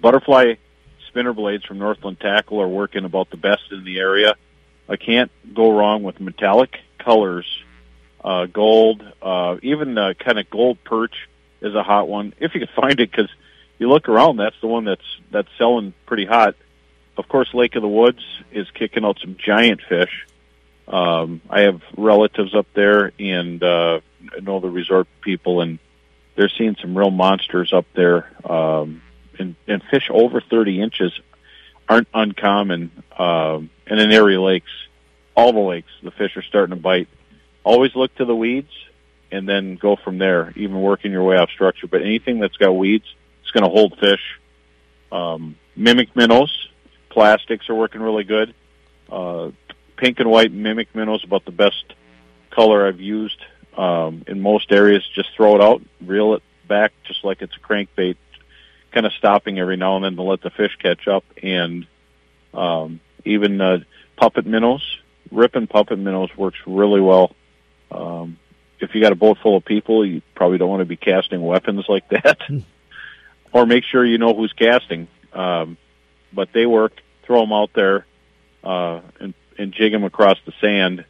Butterfly 0.00 0.54
spinner 1.08 1.32
blades 1.32 1.64
from 1.64 1.78
Northland 1.78 2.18
Tackle 2.20 2.60
are 2.60 2.68
working 2.68 3.04
about 3.04 3.30
the 3.30 3.36
best 3.36 3.70
in 3.70 3.84
the 3.84 3.98
area. 3.98 4.34
I 4.88 4.96
can't 4.96 5.30
go 5.54 5.76
wrong 5.76 6.02
with 6.02 6.20
metallic 6.20 6.80
colors, 6.98 7.46
uh, 8.22 8.46
gold, 8.46 9.02
uh, 9.22 9.56
even 9.62 9.96
uh, 9.96 10.14
kind 10.18 10.38
of 10.38 10.50
gold 10.50 10.82
perch 10.84 11.14
is 11.60 11.74
a 11.74 11.82
hot 11.82 12.08
one 12.08 12.34
if 12.40 12.54
you 12.54 12.60
can 12.60 12.74
find 12.74 12.98
it 13.00 13.10
because 13.10 13.30
you 13.78 13.88
look 13.88 14.08
around, 14.08 14.36
that's 14.36 14.56
the 14.60 14.66
one 14.66 14.84
that's 14.84 15.04
that's 15.30 15.48
selling 15.58 15.92
pretty 16.06 16.24
hot. 16.24 16.54
Of 17.16 17.28
course, 17.28 17.48
Lake 17.54 17.76
of 17.76 17.82
the 17.82 17.88
Woods 17.88 18.22
is 18.50 18.68
kicking 18.72 19.04
out 19.04 19.18
some 19.20 19.36
giant 19.36 19.80
fish. 19.88 20.26
Um, 20.88 21.40
I 21.48 21.62
have 21.62 21.80
relatives 21.96 22.54
up 22.54 22.66
there 22.74 23.12
and 23.18 23.62
uh, 23.62 24.00
I 24.36 24.40
know 24.40 24.60
the 24.60 24.68
resort 24.68 25.06
people, 25.20 25.60
and 25.60 25.78
they're 26.36 26.50
seeing 26.58 26.76
some 26.80 26.96
real 26.96 27.10
monsters 27.10 27.72
up 27.72 27.86
there. 27.94 28.30
Um, 28.44 29.02
and, 29.38 29.56
and 29.66 29.82
fish 29.90 30.08
over 30.10 30.40
30 30.40 30.80
inches 30.80 31.12
aren't 31.88 32.08
uncommon. 32.12 32.90
Um, 33.16 33.70
and 33.86 34.00
in 34.00 34.10
area 34.12 34.40
lakes, 34.40 34.70
all 35.36 35.52
the 35.52 35.60
lakes, 35.60 35.90
the 36.02 36.10
fish 36.10 36.36
are 36.36 36.42
starting 36.42 36.74
to 36.74 36.80
bite. 36.80 37.08
Always 37.62 37.94
look 37.94 38.14
to 38.16 38.24
the 38.24 38.36
weeds 38.36 38.70
and 39.30 39.48
then 39.48 39.76
go 39.76 39.96
from 39.96 40.18
there, 40.18 40.52
even 40.56 40.80
working 40.80 41.12
your 41.12 41.24
way 41.24 41.36
off 41.36 41.50
structure. 41.50 41.86
But 41.86 42.02
anything 42.02 42.40
that's 42.40 42.56
got 42.56 42.72
weeds, 42.72 43.06
it's 43.42 43.50
going 43.50 43.64
to 43.64 43.70
hold 43.70 43.98
fish. 43.98 44.20
Um, 45.10 45.56
mimic 45.76 46.14
minnows, 46.16 46.68
plastics 47.14 47.70
are 47.70 47.74
working 47.74 48.02
really 48.02 48.24
good. 48.24 48.54
Uh, 49.10 49.50
pink 49.96 50.18
and 50.18 50.28
white 50.28 50.52
mimic 50.52 50.94
minnows 50.94 51.24
about 51.24 51.44
the 51.44 51.52
best 51.52 51.84
color 52.50 52.86
I've 52.86 53.00
used 53.00 53.40
um, 53.78 54.24
in 54.26 54.40
most 54.40 54.72
areas. 54.72 55.02
Just 55.14 55.30
throw 55.36 55.54
it 55.54 55.62
out, 55.62 55.80
reel 56.04 56.34
it 56.34 56.42
back, 56.68 56.92
just 57.04 57.24
like 57.24 57.40
it's 57.40 57.54
a 57.56 57.60
crankbait, 57.60 58.16
kind 58.92 59.06
of 59.06 59.12
stopping 59.12 59.58
every 59.58 59.76
now 59.76 59.96
and 59.96 60.04
then 60.04 60.16
to 60.16 60.22
let 60.22 60.42
the 60.42 60.50
fish 60.50 60.76
catch 60.82 61.06
up. 61.06 61.24
And 61.42 61.86
um, 62.52 63.00
even 63.24 63.60
uh, 63.60 63.78
puppet 64.16 64.44
minnows. 64.44 64.82
Ripping 65.30 65.68
puppet 65.68 65.98
minnows 65.98 66.30
works 66.36 66.58
really 66.66 67.00
well. 67.00 67.34
Um, 67.90 68.38
if 68.80 68.94
you 68.94 69.00
got 69.00 69.12
a 69.12 69.16
boat 69.16 69.38
full 69.42 69.56
of 69.56 69.64
people, 69.64 70.04
you 70.04 70.20
probably 70.34 70.58
don't 70.58 70.68
want 70.68 70.80
to 70.80 70.84
be 70.84 70.96
casting 70.96 71.42
weapons 71.42 71.84
like 71.88 72.08
that. 72.10 72.40
or 73.52 73.66
make 73.66 73.84
sure 73.84 74.04
you 74.04 74.18
know 74.18 74.34
who's 74.34 74.52
casting. 74.52 75.08
Um, 75.32 75.76
but 76.32 76.48
they 76.52 76.66
work. 76.66 76.92
Throw 77.24 77.40
them 77.40 77.52
out 77.52 77.70
there 77.74 78.06
uh, 78.62 79.00
and, 79.20 79.34
and 79.58 79.72
jig 79.72 79.92
them 79.92 80.04
across 80.04 80.38
the 80.46 80.52
sand, 80.60 81.04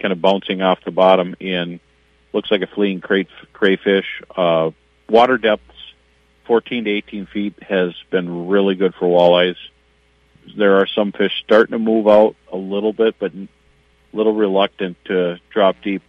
kind 0.00 0.12
of 0.12 0.20
bouncing 0.20 0.62
off 0.62 0.78
the 0.84 0.90
bottom. 0.90 1.34
And 1.40 1.80
looks 2.32 2.50
like 2.50 2.62
a 2.62 2.66
fleeing 2.66 3.00
cray, 3.00 3.26
crayfish. 3.52 4.06
Uh, 4.34 4.70
water 5.08 5.38
depths, 5.38 5.64
14 6.46 6.84
to 6.84 6.90
18 6.90 7.26
feet, 7.26 7.62
has 7.62 7.94
been 8.10 8.48
really 8.48 8.74
good 8.74 8.94
for 8.94 9.06
walleyes. 9.06 9.56
There 10.56 10.76
are 10.76 10.86
some 10.86 11.12
fish 11.12 11.32
starting 11.44 11.72
to 11.72 11.78
move 11.78 12.08
out 12.08 12.36
a 12.50 12.56
little 12.56 12.92
bit, 12.92 13.16
but 13.18 13.32
a 13.34 13.48
little 14.12 14.34
reluctant 14.34 14.96
to 15.06 15.38
drop 15.50 15.76
deep. 15.82 16.02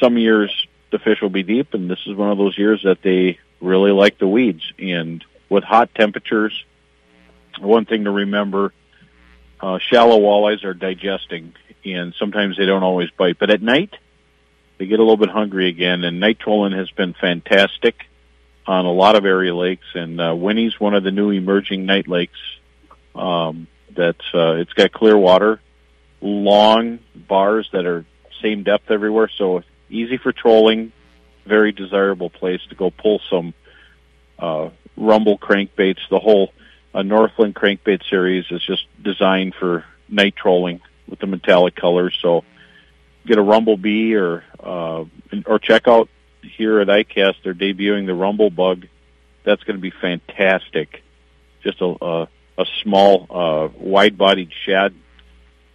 Some 0.00 0.18
years 0.18 0.50
the 0.90 0.98
fish 0.98 1.20
will 1.22 1.30
be 1.30 1.42
deep, 1.42 1.74
and 1.74 1.90
this 1.90 2.00
is 2.06 2.16
one 2.16 2.30
of 2.30 2.38
those 2.38 2.58
years 2.58 2.82
that 2.84 3.02
they 3.02 3.38
really 3.60 3.92
like 3.92 4.18
the 4.18 4.28
weeds. 4.28 4.62
And 4.78 5.24
with 5.48 5.64
hot 5.64 5.94
temperatures, 5.94 6.64
one 7.58 7.84
thing 7.84 8.04
to 8.04 8.10
remember, 8.10 8.72
uh, 9.60 9.78
shallow 9.78 10.18
walleyes 10.18 10.64
are 10.64 10.74
digesting, 10.74 11.54
and 11.84 12.14
sometimes 12.18 12.56
they 12.56 12.66
don't 12.66 12.82
always 12.82 13.10
bite. 13.10 13.38
But 13.38 13.50
at 13.50 13.62
night, 13.62 13.94
they 14.78 14.86
get 14.86 14.98
a 14.98 15.02
little 15.02 15.16
bit 15.16 15.30
hungry 15.30 15.68
again, 15.68 16.04
and 16.04 16.20
night 16.20 16.38
trolling 16.40 16.72
has 16.72 16.90
been 16.90 17.14
fantastic 17.14 17.94
on 18.66 18.86
a 18.86 18.92
lot 18.92 19.16
of 19.16 19.24
area 19.24 19.54
lakes. 19.54 19.86
And 19.94 20.20
uh, 20.20 20.34
Winnie's 20.34 20.78
one 20.78 20.94
of 20.94 21.04
the 21.04 21.10
new 21.10 21.30
emerging 21.30 21.86
night 21.86 22.08
lakes. 22.08 22.38
Um, 23.14 23.66
that 23.96 24.16
uh, 24.34 24.52
it's 24.52 24.72
got 24.72 24.92
clear 24.92 25.16
water, 25.16 25.60
long 26.20 26.98
bars 27.14 27.68
that 27.72 27.86
are 27.86 28.04
same 28.40 28.62
depth 28.62 28.90
everywhere, 28.90 29.30
so 29.36 29.62
easy 29.90 30.18
for 30.18 30.32
trolling. 30.32 30.92
Very 31.46 31.72
desirable 31.72 32.30
place 32.30 32.60
to 32.68 32.74
go 32.74 32.90
pull 32.90 33.20
some 33.30 33.54
uh, 34.38 34.70
rumble 34.96 35.38
crankbaits. 35.38 36.08
The 36.10 36.18
whole 36.18 36.52
uh, 36.94 37.02
Northland 37.02 37.54
crankbait 37.54 38.08
series 38.08 38.44
is 38.50 38.62
just 38.62 38.84
designed 39.02 39.54
for 39.54 39.84
night 40.08 40.34
trolling 40.36 40.80
with 41.08 41.18
the 41.20 41.26
metallic 41.26 41.74
colors. 41.74 42.16
So 42.20 42.44
get 43.26 43.38
a 43.38 43.42
rumble 43.42 43.76
bee 43.76 44.14
or 44.14 44.44
uh, 44.60 45.04
or 45.46 45.58
check 45.58 45.88
out 45.88 46.08
here 46.42 46.80
at 46.80 46.88
ICAST. 46.88 47.36
They're 47.44 47.54
debuting 47.54 48.06
the 48.06 48.14
rumble 48.14 48.50
bug. 48.50 48.86
That's 49.44 49.62
going 49.64 49.76
to 49.76 49.80
be 49.80 49.90
fantastic. 49.90 51.02
Just 51.62 51.80
a 51.80 51.96
a, 52.04 52.28
a 52.58 52.66
small, 52.82 53.26
uh, 53.30 53.68
wide-bodied 53.78 54.50
shad 54.64 54.94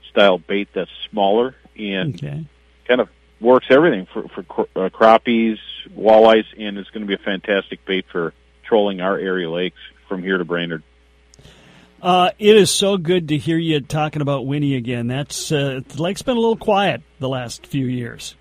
style 0.09 0.37
bait 0.37 0.69
that's 0.73 0.91
smaller 1.09 1.55
and 1.77 2.15
Okay. 2.15 2.45
kind 2.87 3.01
of 3.01 3.09
works 3.39 3.67
everything 3.69 4.07
for 4.11 4.27
for 4.29 4.41
uh, 4.75 4.89
crappies, 4.89 5.57
walleyes, 5.95 6.45
and 6.57 6.77
it's 6.77 6.89
going 6.89 7.01
to 7.01 7.07
be 7.07 7.13
a 7.13 7.23
fantastic 7.25 7.85
bait 7.85 8.05
for 8.11 8.33
trolling 8.63 8.99
our 9.01 9.17
area 9.17 9.49
lakes 9.49 9.79
from 10.07 10.21
here 10.23 10.37
to 10.37 10.45
Brainerd. 10.45 10.83
Uh, 12.01 12.29
it 12.37 12.55
is 12.55 12.69
so 12.69 12.97
good 12.97 13.29
to 13.29 13.37
hear 13.37 13.57
you 13.57 13.81
talking 13.81 14.21
about 14.21 14.45
Winnie 14.45 14.75
again. 14.75 15.07
That's 15.07 15.51
uh, 15.51 15.81
lake's 15.97 16.21
been 16.21 16.37
a 16.37 16.39
little 16.39 16.57
quiet 16.57 17.01
the 17.19 17.29
last 17.29 17.65
few 17.65 17.85
years. 17.85 18.35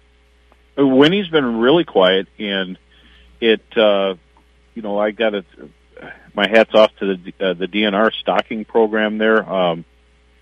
Winnie's 0.76 1.28
been 1.28 1.58
really 1.58 1.84
quiet, 1.84 2.28
and 2.38 2.78
it, 3.40 3.62
uh, 3.76 4.14
you 4.74 4.82
know, 4.82 4.98
I 4.98 5.10
got 5.10 5.34
it. 5.34 5.46
My 6.34 6.46
hats 6.46 6.74
off 6.74 6.94
to 6.96 7.16
the 7.16 7.32
uh, 7.40 7.54
the 7.54 7.66
DNR 7.66 8.12
stocking 8.12 8.66
program 8.66 9.16
there. 9.16 9.42
Um, 9.48 9.86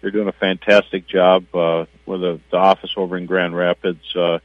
they're 0.00 0.10
doing 0.10 0.28
a 0.28 0.32
fantastic 0.32 1.06
job 1.06 1.46
uh, 1.54 1.86
with 2.04 2.20
the, 2.20 2.40
the 2.50 2.56
office 2.56 2.90
over 2.96 3.16
in 3.16 3.26
Grand 3.26 3.56
Rapids. 3.56 4.04
Uh, 4.14 4.40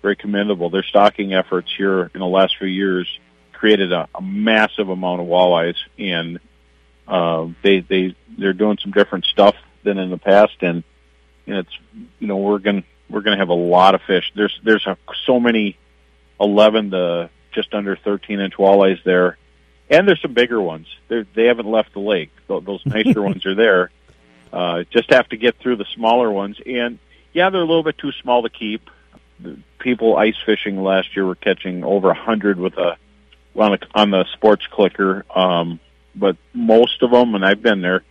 very 0.00 0.16
commendable. 0.16 0.70
Their 0.70 0.82
stocking 0.82 1.34
efforts 1.34 1.68
here 1.76 2.10
in 2.14 2.20
the 2.20 2.26
last 2.26 2.56
few 2.56 2.68
years 2.68 3.06
created 3.52 3.92
a, 3.92 4.08
a 4.14 4.22
massive 4.22 4.88
amount 4.88 5.20
of 5.20 5.26
walleyes, 5.26 5.76
and 5.98 6.40
uh, 7.08 7.48
they 7.62 7.80
they 7.80 8.14
they're 8.38 8.52
doing 8.52 8.78
some 8.80 8.92
different 8.92 9.24
stuff 9.24 9.56
than 9.82 9.98
in 9.98 10.10
the 10.10 10.18
past, 10.18 10.56
and, 10.60 10.84
and 11.46 11.56
it's 11.56 11.78
you 12.18 12.26
know 12.26 12.36
we're 12.36 12.58
gonna 12.58 12.84
we're 13.08 13.22
gonna 13.22 13.38
have 13.38 13.48
a 13.48 13.54
lot 13.54 13.94
of 13.94 14.02
fish. 14.02 14.30
There's 14.36 14.58
there's 14.62 14.86
a, 14.86 14.96
so 15.24 15.40
many 15.40 15.78
eleven 16.38 16.90
to 16.90 17.30
just 17.52 17.72
under 17.72 17.96
thirteen 17.96 18.40
inch 18.40 18.54
walleyes 18.54 19.02
there, 19.04 19.38
and 19.88 20.06
there's 20.06 20.20
some 20.20 20.34
bigger 20.34 20.60
ones. 20.60 20.86
They're, 21.08 21.26
they 21.34 21.46
haven't 21.46 21.66
left 21.66 21.94
the 21.94 22.00
lake. 22.00 22.30
Those 22.46 22.82
nicer 22.86 23.22
ones 23.22 23.46
are 23.46 23.54
there. 23.54 23.90
Uh, 24.52 24.84
just 24.90 25.12
have 25.12 25.28
to 25.30 25.36
get 25.36 25.58
through 25.58 25.76
the 25.76 25.86
smaller 25.94 26.30
ones, 26.30 26.58
and 26.64 26.98
yeah, 27.32 27.48
they're 27.50 27.62
a 27.62 27.66
little 27.66 27.82
bit 27.82 27.96
too 27.98 28.12
small 28.22 28.42
to 28.42 28.50
keep. 28.50 28.90
The 29.40 29.58
People 29.78 30.16
ice 30.16 30.34
fishing 30.44 30.82
last 30.82 31.14
year 31.14 31.24
were 31.24 31.36
catching 31.36 31.84
over 31.84 32.10
a 32.10 32.14
hundred 32.14 32.58
with 32.58 32.76
a 32.76 32.98
on 33.54 33.72
the 33.72 33.86
on 33.94 34.10
the 34.10 34.24
sports 34.32 34.66
clicker, 34.70 35.24
um, 35.34 35.78
but 36.14 36.36
most 36.52 37.02
of 37.02 37.10
them, 37.10 37.34
and 37.34 37.44
I've 37.44 37.62
been 37.62 37.80
there, 37.80 38.02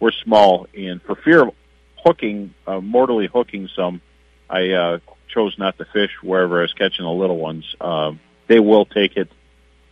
were 0.00 0.12
small. 0.22 0.66
And 0.76 1.00
for 1.02 1.14
fear 1.14 1.42
of 1.42 1.54
hooking, 1.96 2.54
uh, 2.66 2.80
mortally 2.80 3.26
hooking 3.26 3.68
some, 3.74 4.00
I 4.48 4.70
uh, 4.70 4.98
chose 5.28 5.58
not 5.58 5.78
to 5.78 5.84
fish 5.86 6.10
wherever 6.22 6.58
I 6.58 6.62
was 6.62 6.72
catching 6.72 7.04
the 7.04 7.10
little 7.10 7.38
ones. 7.38 7.64
Um, 7.80 8.20
they 8.46 8.60
will 8.60 8.84
take 8.84 9.16
it 9.16 9.30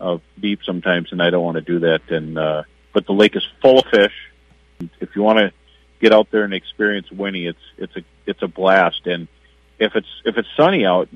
uh, 0.00 0.18
deep 0.38 0.60
sometimes, 0.64 1.12
and 1.12 1.22
I 1.22 1.30
don't 1.30 1.44
want 1.44 1.56
to 1.56 1.62
do 1.62 1.80
that. 1.80 2.10
And 2.10 2.38
uh, 2.38 2.64
but 2.92 3.06
the 3.06 3.12
lake 3.12 3.36
is 3.36 3.46
full 3.60 3.78
of 3.80 3.86
fish. 3.86 4.12
If 5.00 5.16
you 5.16 5.22
want 5.22 5.38
to 5.38 5.52
get 6.00 6.12
out 6.12 6.30
there 6.30 6.44
and 6.44 6.52
experience 6.52 7.10
Winnie, 7.10 7.46
it's 7.46 7.62
it's 7.78 7.96
a 7.96 8.02
it's 8.26 8.42
a 8.42 8.48
blast. 8.48 9.06
And 9.06 9.28
if 9.78 9.96
it's 9.96 10.08
if 10.24 10.36
it's 10.36 10.48
sunny 10.56 10.84
out, 10.84 11.08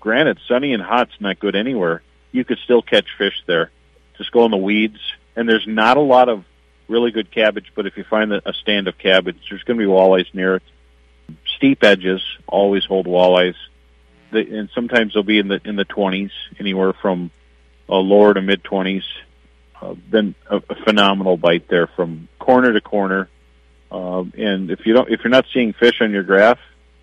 granted, 0.00 0.38
sunny 0.48 0.72
and 0.72 0.82
hot's 0.82 1.12
not 1.20 1.38
good 1.38 1.54
anywhere. 1.54 2.02
You 2.32 2.44
could 2.44 2.58
still 2.64 2.82
catch 2.82 3.06
fish 3.16 3.42
there. 3.46 3.70
Just 4.18 4.32
go 4.32 4.44
in 4.44 4.50
the 4.50 4.56
weeds, 4.56 5.00
and 5.36 5.48
there's 5.48 5.66
not 5.66 5.96
a 5.96 6.00
lot 6.00 6.28
of 6.28 6.44
really 6.88 7.10
good 7.10 7.30
cabbage. 7.30 7.72
But 7.74 7.86
if 7.86 7.96
you 7.96 8.04
find 8.04 8.32
a 8.32 8.52
stand 8.62 8.88
of 8.88 8.98
cabbage, 8.98 9.38
there's 9.48 9.62
going 9.64 9.78
to 9.78 9.84
be 9.84 9.90
walleyes 9.90 10.32
near 10.34 10.56
it. 10.56 10.62
Steep 11.56 11.82
edges 11.82 12.20
always 12.46 12.84
hold 12.84 13.06
walleyes, 13.06 13.54
and 14.32 14.68
sometimes 14.74 15.14
they'll 15.14 15.22
be 15.22 15.38
in 15.38 15.48
the 15.48 15.60
in 15.64 15.76
the 15.76 15.84
twenties, 15.84 16.32
anywhere 16.58 16.92
from 16.92 17.30
uh, 17.88 17.96
lower 17.96 18.34
to 18.34 18.42
mid 18.42 18.62
twenties. 18.62 19.04
Uh, 19.80 19.94
been 19.94 20.34
a, 20.48 20.56
a 20.56 20.74
phenomenal 20.84 21.36
bite 21.36 21.68
there 21.68 21.86
from 21.86 22.28
corner 22.38 22.72
to 22.72 22.80
corner. 22.80 23.28
Um, 23.90 24.32
and 24.36 24.70
if 24.70 24.86
you 24.86 24.94
don't, 24.94 25.10
if 25.10 25.20
you're 25.24 25.30
not 25.30 25.46
seeing 25.52 25.72
fish 25.72 26.00
on 26.00 26.12
your 26.12 26.22
graph, 26.22 26.58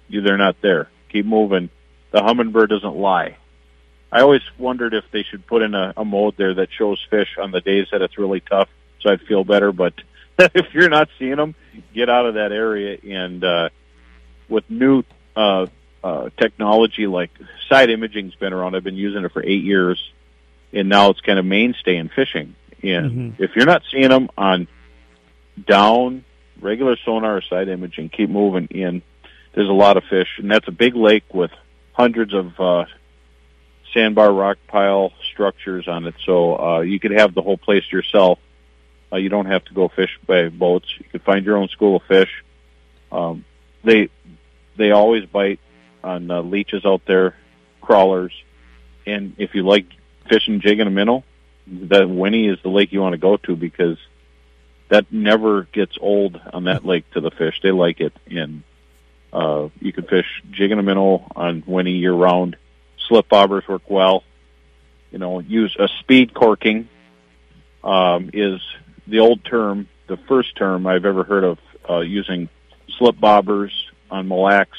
you, 0.08 0.22
they're 0.22 0.38
not 0.38 0.56
there. 0.62 0.90
Keep 1.10 1.26
moving. 1.26 1.70
The 2.12 2.20
Humminbird 2.20 2.70
doesn't 2.70 2.96
lie. 2.96 3.38
I 4.12 4.22
always 4.22 4.42
wondered 4.58 4.94
if 4.94 5.06
they 5.12 5.24
should 5.24 5.46
put 5.46 5.62
in 5.62 5.76
a, 5.76 5.94
a 5.96 6.04
mode 6.04 6.36
there 6.38 6.54
that 6.56 6.70
shows 6.72 7.00
fish 7.10 7.38
on 7.40 7.52
the 7.52 7.62
days 7.62 7.88
that 7.92 8.02
it's 8.02 8.18
really 8.18 8.40
tough, 8.40 8.70
so 9.02 9.12
I'd 9.12 9.22
feel 9.22 9.44
better. 9.44 9.72
But 9.72 9.94
if 10.40 10.74
you're 10.74 10.90
not 10.90 11.10
seeing 11.20 11.36
them, 11.36 11.56
get 11.94 12.10
out 12.10 12.26
of 12.26 12.34
that 12.36 12.52
area. 12.52 12.98
And 13.04 13.44
uh, 13.44 13.70
with 14.48 14.70
new 14.70 15.04
uh, 15.36 15.68
uh, 16.04 16.30
technology 16.38 17.08
like 17.08 17.32
side 17.68 17.90
imaging's 17.90 18.36
been 18.36 18.54
around, 18.54 18.76
I've 18.76 18.84
been 18.84 18.96
using 18.96 19.24
it 19.24 19.32
for 19.32 19.44
eight 19.44 19.64
years, 19.64 20.02
and 20.74 20.90
now 20.90 21.12
it's 21.12 21.22
kind 21.22 21.38
of 21.38 21.46
mainstay 21.46 21.98
in 21.98 22.10
fishing. 22.10 22.56
And 22.82 23.36
if 23.40 23.56
you're 23.56 23.66
not 23.66 23.84
seeing 23.92 24.10
them 24.10 24.30
on 24.38 24.68
down 25.68 26.24
regular 26.62 26.98
sonar 27.06 27.38
or 27.38 27.42
side 27.42 27.68
imaging, 27.68 28.10
keep 28.10 28.30
moving 28.30 28.68
in. 28.68 29.02
There's 29.54 29.70
a 29.70 29.74
lot 29.74 29.98
of 29.98 30.04
fish, 30.06 30.38
and 30.38 30.50
that's 30.50 30.68
a 30.68 30.72
big 30.72 30.96
lake 30.96 31.34
with 31.34 31.52
hundreds 31.94 32.34
of 32.34 32.60
uh, 32.60 32.86
sandbar 33.94 34.32
rock 34.32 34.58
pile 34.68 35.14
structures 35.32 35.88
on 35.88 36.06
it. 36.06 36.16
So 36.26 36.58
uh, 36.60 36.80
you 36.82 37.00
could 37.00 37.12
have 37.12 37.34
the 37.34 37.42
whole 37.42 37.58
place 37.58 37.84
yourself. 37.92 38.40
Uh, 39.12 39.18
you 39.18 39.30
don't 39.30 39.48
have 39.48 39.66
to 39.66 39.74
go 39.74 39.88
fish 39.88 40.20
by 40.28 40.50
boats. 40.50 40.88
You 41.00 41.06
could 41.12 41.24
find 41.24 41.46
your 41.46 41.58
own 41.58 41.70
school 41.70 41.98
of 41.98 42.04
fish. 42.04 42.44
Um, 43.12 43.46
they 43.84 44.10
they 44.78 44.92
always 44.92 45.26
bite 45.26 45.60
on 46.04 46.30
uh, 46.30 46.42
leeches 46.42 46.86
out 46.86 47.02
there, 47.06 47.36
crawlers, 47.82 48.34
and 49.06 49.36
if 49.38 49.56
you 49.56 49.64
like 49.64 49.88
fishing 50.30 50.62
jig 50.62 50.80
and 50.80 50.88
a 50.88 50.92
minnow, 50.92 51.24
that 51.68 52.08
Winnie 52.10 52.48
is 52.48 52.60
the 52.62 52.70
lake 52.70 52.92
you 52.92 53.02
want 53.02 53.14
to 53.14 53.18
go 53.18 53.38
to 53.38 53.56
because 53.56 53.98
that 54.90 55.12
never 55.12 55.64
gets 55.64 55.98
old 56.00 56.40
on 56.54 56.66
that 56.66 56.86
lake 56.86 57.10
to 57.12 57.22
the 57.22 57.32
fish. 57.32 57.60
They 57.62 57.72
like 57.72 58.00
it, 58.00 58.14
and 58.28 58.64
uh, 59.34 59.70
you 59.80 59.92
can 59.94 60.06
fish 60.06 60.26
jig 60.52 60.72
and 60.72 60.80
a 60.80 60.84
minnow 60.84 61.32
on 61.36 61.64
Winnie 61.66 61.98
year 61.98 62.14
round. 62.14 62.58
Slip 63.10 63.28
bobbers 63.28 63.68
work 63.68 63.90
well. 63.90 64.24
You 65.12 65.18
know, 65.18 65.40
use 65.40 65.76
a 65.78 65.90
speed 66.00 66.34
corking 66.34 66.88
um, 67.84 68.30
is 68.32 68.62
the 69.08 69.20
old 69.20 69.44
term, 69.44 69.90
the 70.08 70.18
first 70.28 70.56
term 70.56 70.86
I've 70.86 71.06
ever 71.06 71.24
heard 71.24 71.44
of 71.44 71.58
uh, 71.90 72.00
using 72.02 72.48
slip 72.98 73.16
bobbers 73.16 73.72
on 74.12 74.28
Mille 74.28 74.44
Lacs 74.44 74.78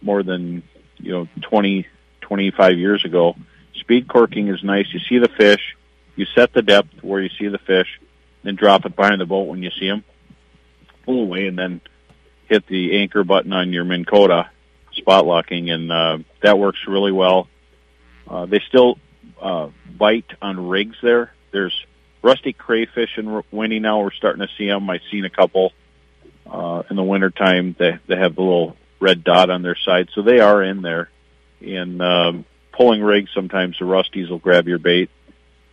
more 0.00 0.22
than 0.22 0.62
you 0.96 1.12
know 1.12 1.28
20, 1.42 1.86
25 2.22 2.78
years 2.78 3.04
ago. 3.04 3.36
Speed 3.74 4.08
corking 4.08 4.48
is 4.48 4.64
nice. 4.64 4.86
You 4.92 5.00
see 5.00 5.18
the 5.18 5.28
fish, 5.28 5.76
you 6.16 6.24
set 6.34 6.54
the 6.54 6.62
depth 6.62 7.02
where 7.02 7.20
you 7.20 7.28
see 7.38 7.48
the 7.48 7.58
fish, 7.58 8.00
then 8.42 8.56
drop 8.56 8.86
it 8.86 8.96
behind 8.96 9.20
the 9.20 9.26
boat 9.26 9.48
when 9.48 9.62
you 9.62 9.70
see 9.78 9.88
them. 9.88 10.02
Pull 11.04 11.24
away, 11.24 11.46
and 11.46 11.58
then 11.58 11.82
hit 12.48 12.66
the 12.66 12.98
anchor 12.98 13.24
button 13.24 13.52
on 13.52 13.72
your 13.74 13.84
Minn 13.84 14.06
Kota 14.06 14.48
spot 14.94 15.26
locking, 15.26 15.70
and 15.70 15.90
uh, 15.90 16.18
that 16.42 16.58
works 16.58 16.78
really 16.86 17.12
well. 17.12 17.48
Uh, 18.28 18.46
they 18.46 18.60
still 18.68 18.98
uh, 19.40 19.68
bite 19.96 20.30
on 20.40 20.68
rigs 20.68 20.96
there. 21.02 21.32
There's 21.52 21.74
rusty 22.22 22.52
crayfish 22.52 23.18
in 23.18 23.42
Winnie 23.50 23.80
now. 23.80 24.00
We're 24.00 24.12
starting 24.12 24.46
to 24.46 24.52
see 24.56 24.66
them. 24.66 24.88
I've 24.88 25.02
seen 25.10 25.24
a 25.24 25.30
couple 25.30 25.72
uh, 26.50 26.82
in 26.90 26.96
the 26.96 27.02
wintertime. 27.02 27.76
They 27.78 27.98
they 28.06 28.16
have 28.16 28.34
the 28.34 28.42
little 28.42 28.76
red 29.00 29.24
dot 29.24 29.50
on 29.50 29.62
their 29.62 29.76
side, 29.76 30.08
so 30.14 30.22
they 30.22 30.40
are 30.40 30.62
in 30.62 30.82
there. 30.82 31.10
And 31.60 32.00
um, 32.02 32.44
pulling 32.72 33.02
rigs, 33.02 33.30
sometimes 33.34 33.78
the 33.78 33.84
rusties 33.84 34.30
will 34.30 34.38
grab 34.38 34.66
your 34.66 34.78
bait, 34.78 35.10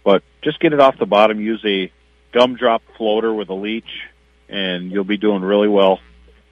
but 0.03 0.23
just 0.41 0.59
get 0.59 0.73
it 0.73 0.79
off 0.79 0.97
the 0.97 1.05
bottom. 1.05 1.39
Use 1.39 1.63
a 1.65 1.91
gumdrop 2.31 2.81
floater 2.97 3.33
with 3.33 3.49
a 3.49 3.53
leech, 3.53 4.07
and 4.49 4.91
you'll 4.91 5.03
be 5.03 5.17
doing 5.17 5.41
really 5.41 5.67
well. 5.67 5.99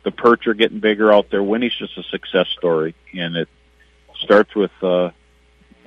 The 0.04 0.12
perch 0.12 0.48
are 0.48 0.54
getting 0.54 0.80
bigger 0.80 1.12
out 1.12 1.30
there. 1.30 1.44
Winnie's 1.44 1.76
just 1.78 1.98
a 1.98 2.04
success 2.04 2.48
story, 2.58 2.96
and 3.14 3.36
it 3.36 3.50
starts 4.22 4.56
with 4.56 4.72
uh, 4.82 5.12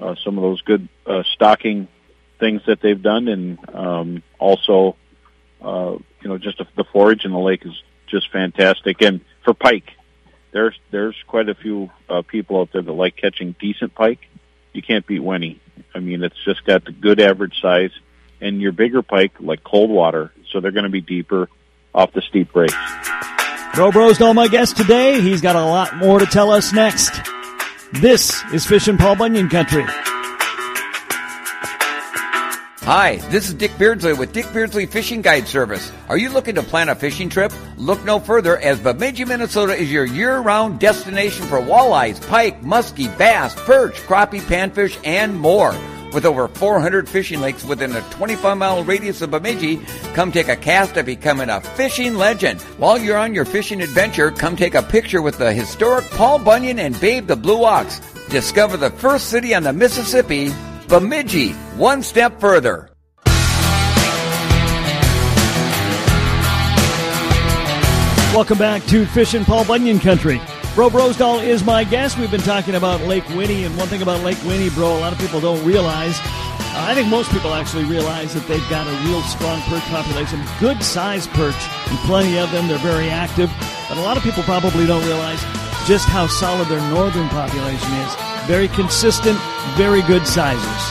uh, 0.00 0.14
some 0.25 0.38
of 0.38 0.42
those 0.42 0.61
good 0.62 0.88
uh, 1.07 1.23
stocking 1.35 1.88
things 2.38 2.62
that 2.66 2.81
they've 2.81 3.00
done, 3.00 3.28
and 3.28 3.59
um, 3.75 4.23
also, 4.38 4.97
uh, 5.62 5.97
you 6.21 6.28
know, 6.28 6.38
just 6.38 6.61
the 6.76 6.85
forage 6.92 7.25
in 7.25 7.31
the 7.33 7.38
lake 7.38 7.64
is 7.64 7.81
just 8.07 8.31
fantastic. 8.31 9.00
And 9.00 9.21
for 9.45 9.54
pike, 9.54 9.90
there's 10.50 10.78
there's 10.90 11.16
quite 11.26 11.49
a 11.49 11.54
few 11.54 11.90
uh, 12.09 12.23
people 12.23 12.61
out 12.61 12.71
there 12.73 12.83
that 12.83 12.92
like 12.92 13.16
catching 13.16 13.54
decent 13.61 13.95
pike. 13.95 14.21
You 14.73 14.83
can't 14.83 15.07
beat 15.07 15.21
Winnie. 15.21 15.61
I 15.95 16.00
mean, 16.00 16.23
it's 16.23 16.42
just 16.45 16.64
got 16.64 16.85
the 16.85 16.92
good 16.92 17.21
average 17.21 17.61
size, 17.61 17.92
and 18.40 18.61
your 18.61 18.73
bigger 18.73 19.02
pike 19.02 19.33
like 19.40 19.64
cold 19.64 19.90
water, 19.90 20.33
so 20.50 20.61
they're 20.61 20.73
going 20.73 20.85
to 20.85 20.90
be 20.90 21.00
deeper 21.00 21.49
off 21.95 22.12
the 22.12 22.23
steep 22.23 22.52
breaks. 22.52 22.75
Bro 23.75 23.93
Brosdahl, 23.93 24.35
my 24.35 24.49
guest 24.49 24.76
today. 24.76 25.19
He's 25.23 25.41
got 25.41 25.57
a 25.57 25.64
lot 25.64 25.97
more 25.97 26.19
to 26.19 26.26
tell 26.26 26.50
us 26.50 26.75
next. 26.75 27.11
This 27.95 28.43
is 28.52 28.67
Fishin' 28.67 28.99
Paul 28.99 29.17
Bunyan 29.17 29.49
Country. 29.49 29.85
Hi, 32.85 33.17
this 33.31 33.49
is 33.49 33.55
Dick 33.55 33.71
Beardsley 33.79 34.12
with 34.12 34.35
Dick 34.35 34.52
Beardsley 34.52 34.85
Fishing 34.85 35.23
Guide 35.23 35.49
Service. 35.49 35.91
Are 36.11 36.19
you 36.19 36.29
looking 36.29 36.57
to 36.57 36.62
plan 36.62 36.91
a 36.91 36.95
fishing 36.95 37.31
trip? 37.31 37.50
Look 37.79 38.05
no 38.05 38.19
further 38.19 38.59
as 38.59 38.79
Bemidji, 38.79 39.25
Minnesota 39.25 39.73
is 39.73 39.91
your 39.91 40.05
year-round 40.05 40.79
destination 40.79 41.47
for 41.47 41.57
walleyes, 41.57 42.21
pike, 42.29 42.61
muskie, 42.61 43.17
bass, 43.17 43.55
perch, 43.55 43.95
crappie, 44.02 44.41
panfish, 44.41 45.00
and 45.02 45.35
more. 45.35 45.75
With 46.12 46.26
over 46.26 46.47
400 46.47 47.09
fishing 47.09 47.40
lakes 47.40 47.64
within 47.64 47.97
a 47.97 48.02
25 48.11 48.59
mile 48.59 48.85
radius 48.85 49.23
of 49.23 49.31
Bemidji, 49.31 49.78
come 50.12 50.31
take 50.31 50.49
a 50.49 50.57
cast 50.57 50.99
at 50.99 51.07
becoming 51.07 51.49
a 51.49 51.62
fishing 51.62 52.16
legend. 52.16 52.61
While 52.76 52.99
you're 52.99 53.16
on 53.16 53.35
your 53.35 53.47
fishing 53.47 53.81
adventure, 53.81 54.31
come 54.31 54.54
take 54.54 54.75
a 54.75 54.83
picture 54.83 55.23
with 55.23 55.38
the 55.38 55.54
historic 55.54 56.04
Paul 56.11 56.38
Bunyan 56.38 56.78
and 56.78 57.00
Babe 57.00 57.26
the 57.26 57.37
Blue 57.37 57.64
Ox. 57.64 58.00
Discover 58.28 58.76
the 58.76 58.90
first 58.90 59.31
city 59.31 59.54
on 59.54 59.62
the 59.62 59.73
Mississippi, 59.73 60.52
Bemidji, 60.88 61.52
one 61.78 62.02
step 62.02 62.38
further. 62.40 62.90
Welcome 68.35 68.59
back 68.59 68.85
to 68.87 69.07
Fishin' 69.07 69.44
Paul 69.44 69.64
Bunyan 69.64 70.01
Country. 70.01 70.40
Bro 70.75 70.89
Brosdahl 70.89 71.45
is 71.45 71.63
my 71.63 71.85
guest. 71.85 72.17
We've 72.17 72.31
been 72.31 72.41
talking 72.41 72.77
about 72.77 73.03
Lake 73.03 73.29
Winnie, 73.37 73.65
and 73.65 73.77
one 73.77 73.89
thing 73.89 74.01
about 74.01 74.23
Lake 74.25 74.43
Winnie, 74.43 74.71
bro, 74.71 74.97
a 74.97 75.01
lot 75.01 75.13
of 75.13 75.19
people 75.19 75.39
don't 75.39 75.63
realize. 75.67 76.19
Uh, 76.19 76.89
I 76.89 76.95
think 76.95 77.09
most 77.09 77.31
people 77.31 77.53
actually 77.53 77.85
realize 77.85 78.33
that 78.33 78.49
they've 78.49 78.67
got 78.71 78.87
a 78.87 79.07
real 79.07 79.21
strong 79.21 79.61
perch 79.69 79.83
population, 79.93 80.41
good 80.59 80.83
size 80.83 81.27
perch, 81.27 81.61
and 81.89 81.99
plenty 82.09 82.39
of 82.39 82.51
them. 82.53 82.69
They're 82.69 82.79
very 82.79 83.11
active. 83.11 83.53
But 83.87 83.99
a 83.99 84.01
lot 84.01 84.17
of 84.17 84.23
people 84.23 84.43
probably 84.45 84.87
don't 84.87 85.05
realize 85.05 85.43
just 85.85 86.09
how 86.09 86.27
solid 86.27 86.69
their 86.69 86.81
northern 86.89 87.29
population 87.29 87.93
is. 87.93 88.15
Very 88.47 88.69
consistent, 88.69 89.39
very 89.77 90.01
good 90.01 90.27
sizes. 90.27 90.83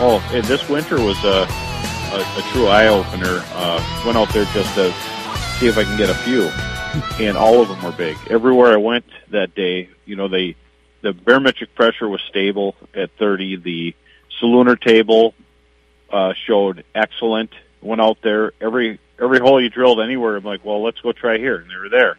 Oh, 0.00 0.26
and 0.32 0.42
this 0.46 0.66
winter 0.70 0.96
was 1.04 1.22
a, 1.22 1.44
a, 2.16 2.20
a 2.24 2.42
true 2.50 2.66
eye 2.66 2.88
opener. 2.88 3.44
Uh, 3.52 4.02
went 4.06 4.16
out 4.16 4.32
there 4.32 4.46
just 4.56 4.74
to 4.76 4.90
see 5.60 5.66
if 5.66 5.76
I 5.76 5.84
can 5.84 5.98
get 5.98 6.08
a 6.08 6.14
few 6.14 6.48
and 7.18 7.36
all 7.36 7.62
of 7.62 7.68
them 7.68 7.82
were 7.82 7.92
big. 7.92 8.16
Everywhere 8.30 8.72
I 8.72 8.76
went 8.76 9.06
that 9.30 9.54
day, 9.54 9.88
you 10.04 10.16
know, 10.16 10.28
they 10.28 10.56
the 11.02 11.12
barometric 11.12 11.74
pressure 11.74 12.08
was 12.08 12.20
stable 12.28 12.76
at 12.94 13.10
30. 13.18 13.56
The 13.56 13.94
solunar 14.40 14.80
table 14.80 15.34
uh, 16.10 16.32
showed 16.46 16.84
excellent. 16.94 17.50
Went 17.80 18.00
out 18.00 18.18
there 18.22 18.52
every 18.60 19.00
every 19.20 19.40
hole 19.40 19.60
you 19.60 19.68
drilled 19.68 20.00
anywhere. 20.00 20.36
I'm 20.36 20.44
like, 20.44 20.64
well, 20.64 20.82
let's 20.82 21.00
go 21.00 21.12
try 21.12 21.38
here, 21.38 21.56
and 21.56 21.70
they 21.70 21.76
were 21.76 21.88
there. 21.88 22.18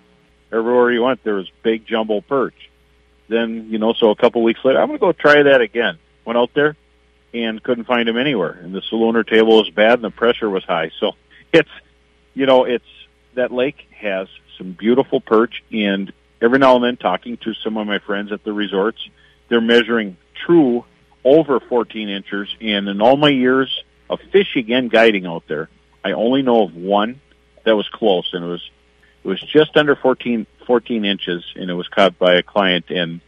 Everywhere 0.52 0.92
you 0.92 1.04
went, 1.04 1.24
there 1.24 1.36
was 1.36 1.50
big 1.64 1.86
jumbo 1.86 2.22
perch. 2.22 2.70
Then 3.30 3.68
you 3.70 3.80
know, 3.80 3.94
so 3.94 4.10
a 4.12 4.16
couple 4.16 4.44
weeks 4.44 4.60
later, 4.64 4.82
I'm 4.82 4.90
to 4.90 4.98
go 4.98 5.12
try 5.12 5.44
that 5.44 5.62
again. 5.62 5.98
Went 6.26 6.38
out 6.38 6.54
there 6.54 6.76
and 7.34 7.62
couldn't 7.64 7.86
find 7.86 8.08
them 8.08 8.18
anywhere. 8.18 8.52
And 8.52 8.74
the 8.74 8.82
solunar 8.92 9.28
table 9.28 9.58
was 9.58 9.70
bad, 9.70 9.94
and 9.94 10.04
the 10.04 10.12
pressure 10.12 10.50
was 10.50 10.64
high. 10.64 10.92
So 11.00 11.14
it's 11.54 11.70
you 12.34 12.46
know, 12.46 12.66
it's 12.66 12.86
that 13.36 13.52
lake 13.52 13.88
has 13.92 14.28
some 14.58 14.72
beautiful 14.72 15.22
perch, 15.22 15.64
and 15.72 16.12
every 16.42 16.60
now 16.60 16.76
and 16.76 16.84
then, 16.84 16.98
talking 16.98 17.38
to 17.38 17.54
some 17.56 17.78
of 17.78 17.88
my 17.88 18.00
friends 18.00 18.32
at 18.32 18.44
the 18.44 18.54
resorts, 18.54 19.00
they're 19.50 19.62
measuring 19.62 20.18
true 20.46 20.86
over 21.24 21.60
14 21.60 22.10
inches. 22.10 22.48
And 22.62 22.88
in 22.88 23.02
all 23.02 23.18
my 23.18 23.30
years 23.30 23.84
of 24.10 24.20
fishing 24.32 24.72
and 24.74 24.92
guiding 24.92 25.26
out 25.26 25.44
there, 25.48 25.70
I 26.04 26.12
only 26.12 26.42
know 26.42 26.64
of 26.64 26.76
one 26.76 27.22
that 27.64 27.76
was 27.76 27.88
close, 27.90 28.30
and 28.34 28.44
it 28.44 28.48
was 28.48 28.70
it 29.24 29.28
was 29.28 29.40
just 29.40 29.78
under 29.78 29.96
14, 29.96 30.46
14 30.68 31.06
inches, 31.06 31.46
and 31.56 31.70
it 31.70 31.74
was 31.74 31.88
caught 31.88 32.20
by 32.20 32.36
a 32.36 32.44
client, 32.44 32.86
and 32.90 33.22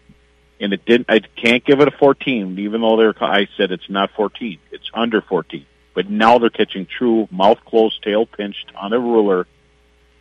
and 0.59 0.73
it 0.73 0.85
didn't. 0.85 1.09
I 1.09 1.19
can't 1.19 1.63
give 1.63 1.79
it 1.79 1.87
a 1.87 1.91
14, 1.91 2.59
even 2.59 2.81
though 2.81 2.97
they're. 2.97 3.23
I 3.23 3.47
said 3.57 3.71
it's 3.71 3.89
not 3.89 4.11
14; 4.15 4.59
it's 4.71 4.89
under 4.93 5.21
14. 5.21 5.65
But 5.93 6.09
now 6.09 6.37
they're 6.37 6.49
catching 6.49 6.85
true 6.85 7.27
mouth 7.31 7.63
closed, 7.65 8.03
tail 8.03 8.25
pinched 8.25 8.71
on 8.75 8.91
a 8.91 8.99
ruler 8.99 9.47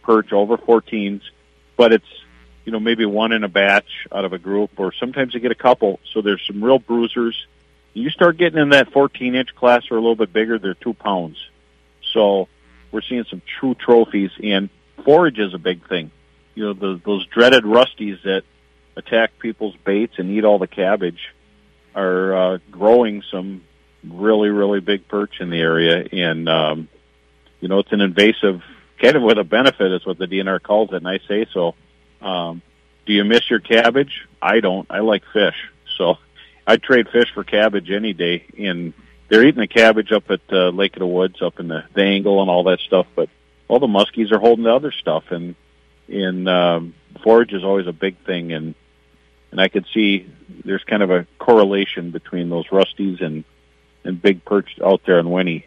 perch 0.04 0.32
over 0.32 0.56
14s, 0.56 1.22
but 1.76 1.92
it's 1.92 2.06
you 2.64 2.72
know 2.72 2.80
maybe 2.80 3.04
one 3.04 3.32
in 3.32 3.44
a 3.44 3.48
batch 3.48 4.06
out 4.12 4.24
of 4.24 4.32
a 4.32 4.38
group, 4.38 4.70
or 4.78 4.92
sometimes 4.92 5.34
you 5.34 5.40
get 5.40 5.50
a 5.50 5.56
couple. 5.56 5.98
So 6.12 6.22
there's 6.22 6.42
some 6.46 6.62
real 6.62 6.78
bruisers. 6.78 7.46
You 7.92 8.10
start 8.10 8.38
getting 8.38 8.60
in 8.60 8.70
that 8.70 8.92
14 8.92 9.34
inch 9.34 9.54
class 9.54 9.82
or 9.90 9.96
a 9.96 10.00
little 10.00 10.16
bit 10.16 10.32
bigger, 10.32 10.58
they're 10.58 10.74
two 10.74 10.94
pounds. 10.94 11.36
So 12.12 12.48
we're 12.90 13.02
seeing 13.02 13.24
some 13.28 13.42
true 13.58 13.74
trophies, 13.74 14.30
and 14.42 14.68
forage 15.04 15.38
is 15.38 15.54
a 15.54 15.58
big 15.58 15.88
thing. 15.88 16.10
You 16.54 16.66
know 16.66 16.72
the, 16.74 17.00
those 17.04 17.26
dreaded 17.26 17.64
rusties 17.64 18.22
that 18.22 18.42
attack 18.96 19.38
people's 19.38 19.76
baits 19.84 20.14
and 20.18 20.30
eat 20.30 20.44
all 20.44 20.58
the 20.58 20.68
cabbage 20.68 21.34
are 21.94 22.34
uh, 22.34 22.58
growing 22.70 23.22
some 23.30 23.62
really 24.08 24.50
really 24.50 24.80
big 24.80 25.08
perch 25.08 25.40
in 25.40 25.50
the 25.50 25.60
area, 25.60 26.06
and 26.12 26.48
um, 26.48 26.88
you 27.60 27.68
know 27.68 27.78
it's 27.80 27.92
an 27.92 28.00
invasive 28.00 28.62
kind 29.00 29.16
of 29.16 29.22
with 29.22 29.38
a 29.38 29.44
benefit 29.44 29.92
is 29.92 30.04
what 30.06 30.18
the 30.18 30.26
DNR 30.26 30.62
calls 30.62 30.90
it, 30.92 30.96
and 30.96 31.08
I 31.08 31.18
say 31.28 31.46
so. 31.52 31.74
Um, 32.20 32.62
do 33.06 33.12
you 33.12 33.24
miss 33.24 33.48
your 33.50 33.60
cabbage? 33.60 34.26
I 34.40 34.60
don't. 34.60 34.86
I 34.90 35.00
like 35.00 35.22
fish, 35.32 35.56
so 35.98 36.16
I'd 36.66 36.82
trade 36.82 37.08
fish 37.10 37.30
for 37.34 37.44
cabbage 37.44 37.90
any 37.90 38.12
day. 38.12 38.46
And 38.58 38.94
they're 39.28 39.44
eating 39.44 39.60
the 39.60 39.66
cabbage 39.66 40.12
up 40.12 40.30
at 40.30 40.40
uh, 40.50 40.70
Lake 40.70 40.94
of 40.94 41.00
the 41.00 41.06
Woods, 41.06 41.42
up 41.42 41.60
in 41.60 41.68
the, 41.68 41.84
the 41.94 42.02
angle 42.02 42.40
and 42.40 42.50
all 42.50 42.64
that 42.64 42.80
stuff. 42.80 43.06
But 43.14 43.28
all 43.68 43.78
the 43.78 43.86
muskies 43.86 44.32
are 44.32 44.38
holding 44.38 44.64
the 44.64 44.74
other 44.74 44.92
stuff, 44.92 45.24
and 45.30 45.54
in 46.08 46.48
um, 46.48 46.94
forage 47.22 47.52
is 47.52 47.64
always 47.64 47.86
a 47.86 47.92
big 47.92 48.16
thing. 48.24 48.52
And 48.52 48.74
and 49.50 49.60
I 49.60 49.68
could 49.68 49.86
see 49.92 50.26
there's 50.64 50.84
kind 50.84 51.02
of 51.02 51.10
a 51.10 51.26
correlation 51.38 52.10
between 52.10 52.48
those 52.48 52.66
rusties 52.68 53.22
and 53.22 53.44
and 54.02 54.20
big 54.20 54.44
perch 54.44 54.78
out 54.84 55.02
there 55.06 55.18
in 55.18 55.30
Winnie. 55.30 55.66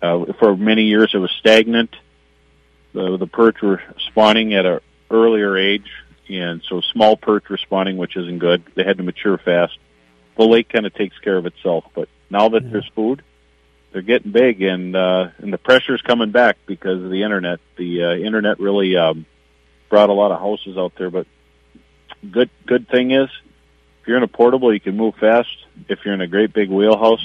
Uh, 0.00 0.32
for 0.38 0.56
many 0.56 0.84
years, 0.84 1.10
it 1.14 1.18
was 1.18 1.30
stagnant 1.38 1.94
the 2.92 3.16
the 3.16 3.26
perch 3.26 3.60
were 3.62 3.82
spawning 4.08 4.54
at 4.54 4.66
an 4.66 4.80
earlier 5.10 5.56
age, 5.56 5.90
and 6.28 6.62
so 6.68 6.80
small 6.80 7.16
perch 7.16 7.48
were 7.48 7.58
spawning, 7.58 7.96
which 7.96 8.16
isn't 8.16 8.38
good. 8.38 8.64
They 8.74 8.84
had 8.84 8.98
to 8.98 9.02
mature 9.02 9.38
fast. 9.38 9.78
The 10.36 10.44
lake 10.44 10.68
kind 10.68 10.86
of 10.86 10.94
takes 10.94 11.18
care 11.18 11.36
of 11.36 11.46
itself, 11.46 11.84
but 11.94 12.08
now 12.30 12.48
that 12.50 12.62
yeah. 12.64 12.70
there's 12.70 12.90
food, 12.94 13.22
they're 13.92 14.02
getting 14.02 14.32
big, 14.32 14.62
and 14.62 14.96
uh, 14.96 15.28
and 15.38 15.52
the 15.52 15.58
pressure's 15.58 16.02
coming 16.02 16.30
back 16.30 16.56
because 16.66 17.02
of 17.02 17.10
the 17.10 17.22
internet. 17.22 17.60
The 17.76 18.04
uh, 18.04 18.14
internet 18.14 18.58
really 18.58 18.96
um, 18.96 19.26
brought 19.90 20.10
a 20.10 20.14
lot 20.14 20.32
of 20.32 20.40
houses 20.40 20.76
out 20.78 20.92
there, 20.96 21.10
but 21.10 21.26
good 22.30 22.50
good 22.66 22.88
thing 22.88 23.10
is 23.10 23.28
if 24.02 24.08
you're 24.08 24.16
in 24.16 24.22
a 24.22 24.28
portable, 24.28 24.72
you 24.72 24.80
can 24.80 24.96
move 24.96 25.14
fast. 25.16 25.48
If 25.88 26.00
you're 26.04 26.14
in 26.14 26.20
a 26.20 26.26
great 26.26 26.52
big 26.52 26.70
wheelhouse, 26.70 27.24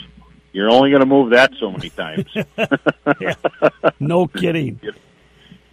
you're 0.52 0.70
only 0.70 0.92
going 0.92 1.02
to 1.02 1.08
move 1.08 1.32
that 1.32 1.54
so 1.60 1.72
many 1.72 1.90
times. 1.90 2.28
no 4.00 4.28
kidding. 4.28 4.80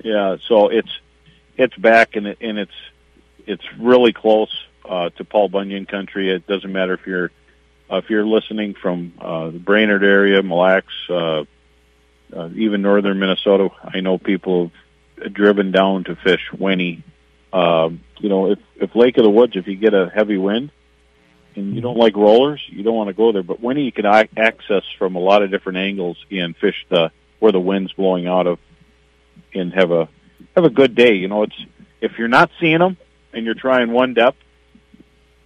Yeah, 0.04 0.36
so 0.48 0.68
it's 0.68 0.90
it's 1.56 1.76
back 1.76 2.14
and 2.16 2.28
it, 2.28 2.38
and 2.40 2.58
it's 2.58 2.78
it's 3.46 3.64
really 3.80 4.12
close 4.12 4.54
uh, 4.88 5.10
to 5.16 5.24
Paul 5.24 5.48
Bunyan 5.48 5.86
country. 5.86 6.30
It 6.30 6.46
doesn't 6.46 6.72
matter 6.72 6.94
if 6.94 7.06
you're 7.06 7.32
uh, 7.90 7.96
if 7.96 8.10
you're 8.10 8.26
listening 8.26 8.74
from 8.74 9.14
uh, 9.20 9.50
the 9.50 9.58
Brainerd 9.58 10.04
area, 10.04 10.42
Mille 10.42 10.58
Lacs, 10.58 10.94
uh, 11.10 11.44
uh, 12.36 12.50
even 12.54 12.82
northern 12.82 13.18
Minnesota. 13.18 13.70
I 13.82 14.00
know 14.00 14.18
people 14.18 14.72
have 15.22 15.34
driven 15.34 15.72
down 15.72 16.04
to 16.04 16.16
fish 16.16 16.52
Winnie 16.52 17.02
Um, 17.52 18.00
you 18.18 18.28
know, 18.28 18.50
if 18.52 18.58
if 18.76 18.94
Lake 18.96 19.16
of 19.16 19.24
the 19.24 19.30
Woods, 19.30 19.56
if 19.56 19.66
you 19.68 19.76
get 19.76 19.94
a 19.94 20.10
heavy 20.12 20.38
wind 20.38 20.70
and 21.54 21.74
you 21.74 21.80
don't 21.80 21.96
like 21.96 22.16
rollers, 22.16 22.60
you 22.68 22.82
don't 22.82 22.96
want 22.96 23.08
to 23.08 23.14
go 23.14 23.30
there. 23.32 23.44
But 23.44 23.60
Winnie, 23.60 23.84
you 23.84 23.92
can 23.92 24.06
ac- 24.06 24.30
access 24.36 24.82
from 24.98 25.14
a 25.14 25.20
lot 25.20 25.42
of 25.42 25.50
different 25.50 25.78
angles 25.78 26.18
and 26.30 26.56
fish 26.56 26.84
the 26.90 27.12
where 27.38 27.52
the 27.52 27.60
wind's 27.60 27.92
blowing 27.92 28.26
out 28.26 28.46
of, 28.48 28.58
and 29.54 29.72
have 29.72 29.90
a 29.90 30.08
have 30.54 30.64
a 30.64 30.70
good 30.70 30.94
day. 30.94 31.14
You 31.14 31.28
know, 31.28 31.44
it's 31.44 31.66
if 32.00 32.18
you're 32.18 32.28
not 32.28 32.50
seeing 32.60 32.78
them 32.78 32.96
and 33.32 33.44
you're 33.44 33.54
trying 33.54 33.92
one 33.92 34.14
depth, 34.14 34.38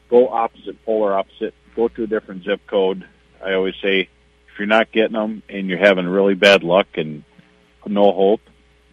go 0.08 0.28
opposite, 0.28 0.84
polar 0.84 1.14
opposite. 1.14 1.54
Go 1.76 1.88
to 1.88 2.04
a 2.04 2.06
different 2.06 2.44
zip 2.44 2.66
code. 2.66 3.06
I 3.44 3.54
always 3.54 3.74
say, 3.80 4.00
if 4.00 4.58
you're 4.58 4.66
not 4.66 4.90
getting 4.90 5.12
them 5.12 5.42
and 5.48 5.68
you're 5.68 5.78
having 5.78 6.06
really 6.06 6.34
bad 6.34 6.64
luck 6.64 6.88
and 6.94 7.22
no 7.86 8.12
hope, 8.12 8.40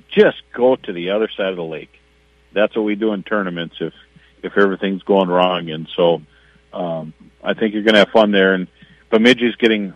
just 0.09 0.41
go 0.53 0.75
to 0.75 0.93
the 0.93 1.09
other 1.09 1.29
side 1.29 1.49
of 1.49 1.57
the 1.57 1.63
lake. 1.63 1.99
That's 2.53 2.75
what 2.75 2.83
we 2.85 2.95
do 2.95 3.13
in 3.13 3.23
tournaments 3.23 3.75
if 3.79 3.93
if 4.43 4.57
everything's 4.57 5.03
going 5.03 5.27
wrong. 5.27 5.69
And 5.69 5.87
so, 5.95 6.21
um, 6.71 7.13
I 7.43 7.53
think 7.53 7.73
you're 7.73 7.83
going 7.83 7.93
to 7.93 7.99
have 7.99 8.09
fun 8.09 8.31
there. 8.31 8.53
And 8.53 8.67
Bemidji's 9.11 9.55
getting 9.55 9.93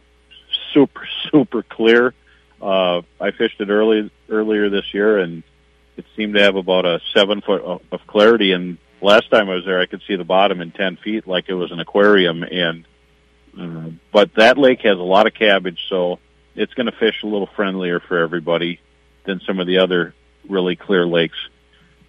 super 0.74 1.08
super 1.32 1.64
clear. 1.64 2.14
Uh, 2.62 3.02
I 3.20 3.32
fished 3.32 3.60
it 3.62 3.70
early 3.70 4.12
earlier 4.30 4.70
this 4.70 4.94
year, 4.94 5.20
and 5.20 5.44
it 5.98 6.06
seemed 6.16 6.36
to 6.36 6.42
have 6.42 6.56
about 6.56 6.86
a 6.86 7.00
seven 7.14 7.42
foot 7.42 7.62
of, 7.92 8.02
clarity. 8.08 8.52
And 8.52 8.78
last 9.02 9.30
time 9.32 9.50
I 9.50 9.56
was 9.56 9.66
there, 9.66 9.80
I 9.80 9.86
could 9.86 10.02
see 10.08 10.16
the 10.16 10.24
bottom 10.24 10.62
in 10.62 10.72
ten 10.72 10.98
feet, 10.98 11.28
like 11.28 11.46
it 11.48 11.54
was 11.54 11.72
an 11.72 11.80
aquarium. 11.80 12.44
And 12.44 12.86
uh, 13.60 13.90
but 14.12 14.36
that 14.36 14.58
lake 14.58 14.82
has 14.82 14.98
a 14.98 15.04
lot 15.04 15.28
of 15.28 15.34
cabbage, 15.34 15.80
so 15.90 16.20
it's 16.56 16.74
going 16.74 16.86
to 16.88 16.92
fish 16.98 17.24
a 17.24 17.28
little 17.28 17.50
friendlier 17.56 18.00
for 18.00 18.20
everybody 18.20 18.80
than 19.26 19.40
some 19.46 19.60
of 19.60 19.68
the 19.68 19.80
other 19.80 20.14
really 20.48 20.76
clear 20.76 21.06
lakes. 21.06 21.38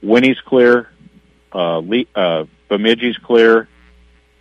Winnie's 0.02 0.40
clear, 0.40 0.88
uh, 1.52 1.78
Le- 1.78 2.04
uh, 2.14 2.44
Bemidji's 2.68 3.18
clear, 3.18 3.68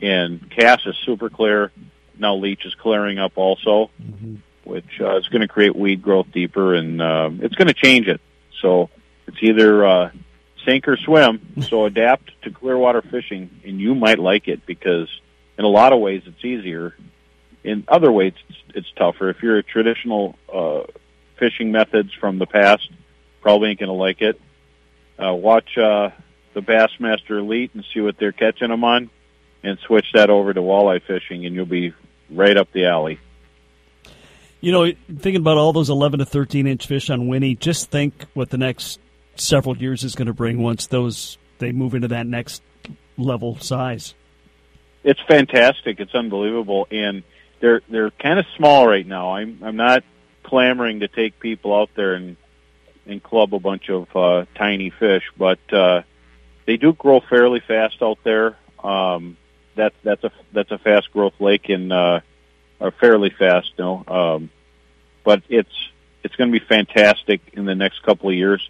and 0.01 0.49
Cass 0.51 0.81
is 0.85 0.95
super 1.05 1.29
clear. 1.29 1.71
Now 2.17 2.35
Leech 2.35 2.65
is 2.65 2.75
clearing 2.75 3.19
up 3.19 3.33
also, 3.37 3.89
Mm-hmm. 4.01 4.35
Which 4.69 5.01
uh, 5.01 5.17
is 5.17 5.27
going 5.27 5.41
to 5.41 5.47
create 5.47 5.75
weed 5.75 6.01
growth 6.01 6.27
deeper, 6.31 6.75
and 6.75 7.01
uh, 7.01 7.29
it's 7.39 7.55
going 7.55 7.67
to 7.67 7.73
change 7.73 8.07
it. 8.07 8.21
So 8.61 8.89
it's 9.27 9.37
either 9.41 9.85
uh, 9.85 10.11
sink 10.65 10.87
or 10.87 10.95
swim. 10.97 11.41
So 11.67 11.85
adapt 11.85 12.31
to 12.43 12.51
clear 12.51 12.77
water 12.77 13.01
fishing, 13.01 13.49
and 13.65 13.79
you 13.79 13.95
might 13.95 14.19
like 14.19 14.47
it 14.47 14.65
because 14.65 15.09
in 15.57 15.65
a 15.65 15.69
lot 15.69 15.91
of 15.91 15.99
ways 15.99 16.23
it's 16.25 16.43
easier. 16.45 16.95
In 17.63 17.83
other 17.87 18.11
ways, 18.11 18.33
it's, 18.47 18.59
it's 18.75 18.91
tougher. 18.95 19.29
If 19.29 19.43
you're 19.43 19.57
a 19.57 19.63
traditional 19.63 20.37
uh, 20.53 20.83
fishing 21.37 21.71
methods 21.71 22.13
from 22.13 22.39
the 22.39 22.45
past, 22.45 22.89
probably 23.41 23.71
ain't 23.71 23.79
going 23.79 23.89
to 23.89 23.93
like 23.93 24.21
it. 24.21 24.39
Uh, 25.21 25.33
watch 25.33 25.77
uh, 25.77 26.11
the 26.53 26.61
Bassmaster 26.61 27.39
Elite 27.39 27.71
and 27.73 27.83
see 27.93 27.99
what 27.99 28.17
they're 28.17 28.31
catching 28.31 28.69
them 28.69 28.85
on, 28.85 29.09
and 29.63 29.77
switch 29.79 30.05
that 30.13 30.29
over 30.29 30.53
to 30.53 30.61
walleye 30.61 31.01
fishing, 31.01 31.45
and 31.45 31.53
you'll 31.53 31.65
be 31.65 31.93
right 32.29 32.55
up 32.55 32.71
the 32.71 32.85
alley. 32.85 33.19
You 34.61 34.71
know, 34.71 34.91
thinking 35.07 35.37
about 35.37 35.57
all 35.57 35.71
those 35.71 35.89
11 35.89 36.19
to 36.19 36.25
13 36.25 36.67
inch 36.67 36.85
fish 36.85 37.09
on 37.09 37.27
Winnie, 37.27 37.55
just 37.55 37.89
think 37.89 38.25
what 38.33 38.49
the 38.49 38.57
next 38.57 38.99
several 39.35 39.77
years 39.77 40.03
is 40.03 40.15
going 40.15 40.27
to 40.27 40.33
bring 40.33 40.61
once 40.61 40.87
those 40.87 41.37
they 41.59 41.71
move 41.71 41.93
into 41.93 42.09
that 42.09 42.27
next 42.27 42.61
level 43.17 43.57
size. 43.59 44.15
It's 45.03 45.19
fantastic. 45.27 45.99
It's 45.99 46.13
unbelievable, 46.13 46.87
and 46.91 47.23
they're 47.59 47.81
they're 47.89 48.11
kind 48.11 48.39
of 48.39 48.45
small 48.57 48.87
right 48.87 49.05
now. 49.05 49.35
I'm 49.35 49.59
I'm 49.63 49.75
not 49.75 50.03
clamoring 50.43 51.01
to 51.01 51.07
take 51.07 51.39
people 51.39 51.75
out 51.75 51.89
there 51.95 52.15
and 52.15 52.35
and 53.05 53.23
club 53.23 53.53
a 53.53 53.59
bunch 53.59 53.89
of 53.89 54.13
uh, 54.15 54.45
tiny 54.55 54.89
fish, 54.89 55.23
but 55.37 55.59
uh, 55.71 56.01
they 56.65 56.77
do 56.77 56.93
grow 56.93 57.21
fairly 57.21 57.59
fast 57.59 58.01
out 58.01 58.19
there. 58.23 58.57
Um, 58.83 59.37
that's 59.75 59.95
that's 60.03 60.23
a 60.23 60.31
that's 60.51 60.71
a 60.71 60.77
fast 60.77 61.11
growth 61.11 61.39
lake 61.39 61.69
and 61.69 61.91
uh, 61.93 62.19
are 62.79 62.91
fairly 62.91 63.29
fast, 63.29 63.71
you 63.77 63.83
know. 63.83 64.03
Um, 64.07 64.49
but 65.23 65.43
it's 65.49 65.73
it's 66.23 66.35
going 66.35 66.51
to 66.51 66.59
be 66.59 66.65
fantastic 66.65 67.41
in 67.53 67.65
the 67.65 67.75
next 67.75 68.03
couple 68.03 68.29
of 68.29 68.35
years. 68.35 68.67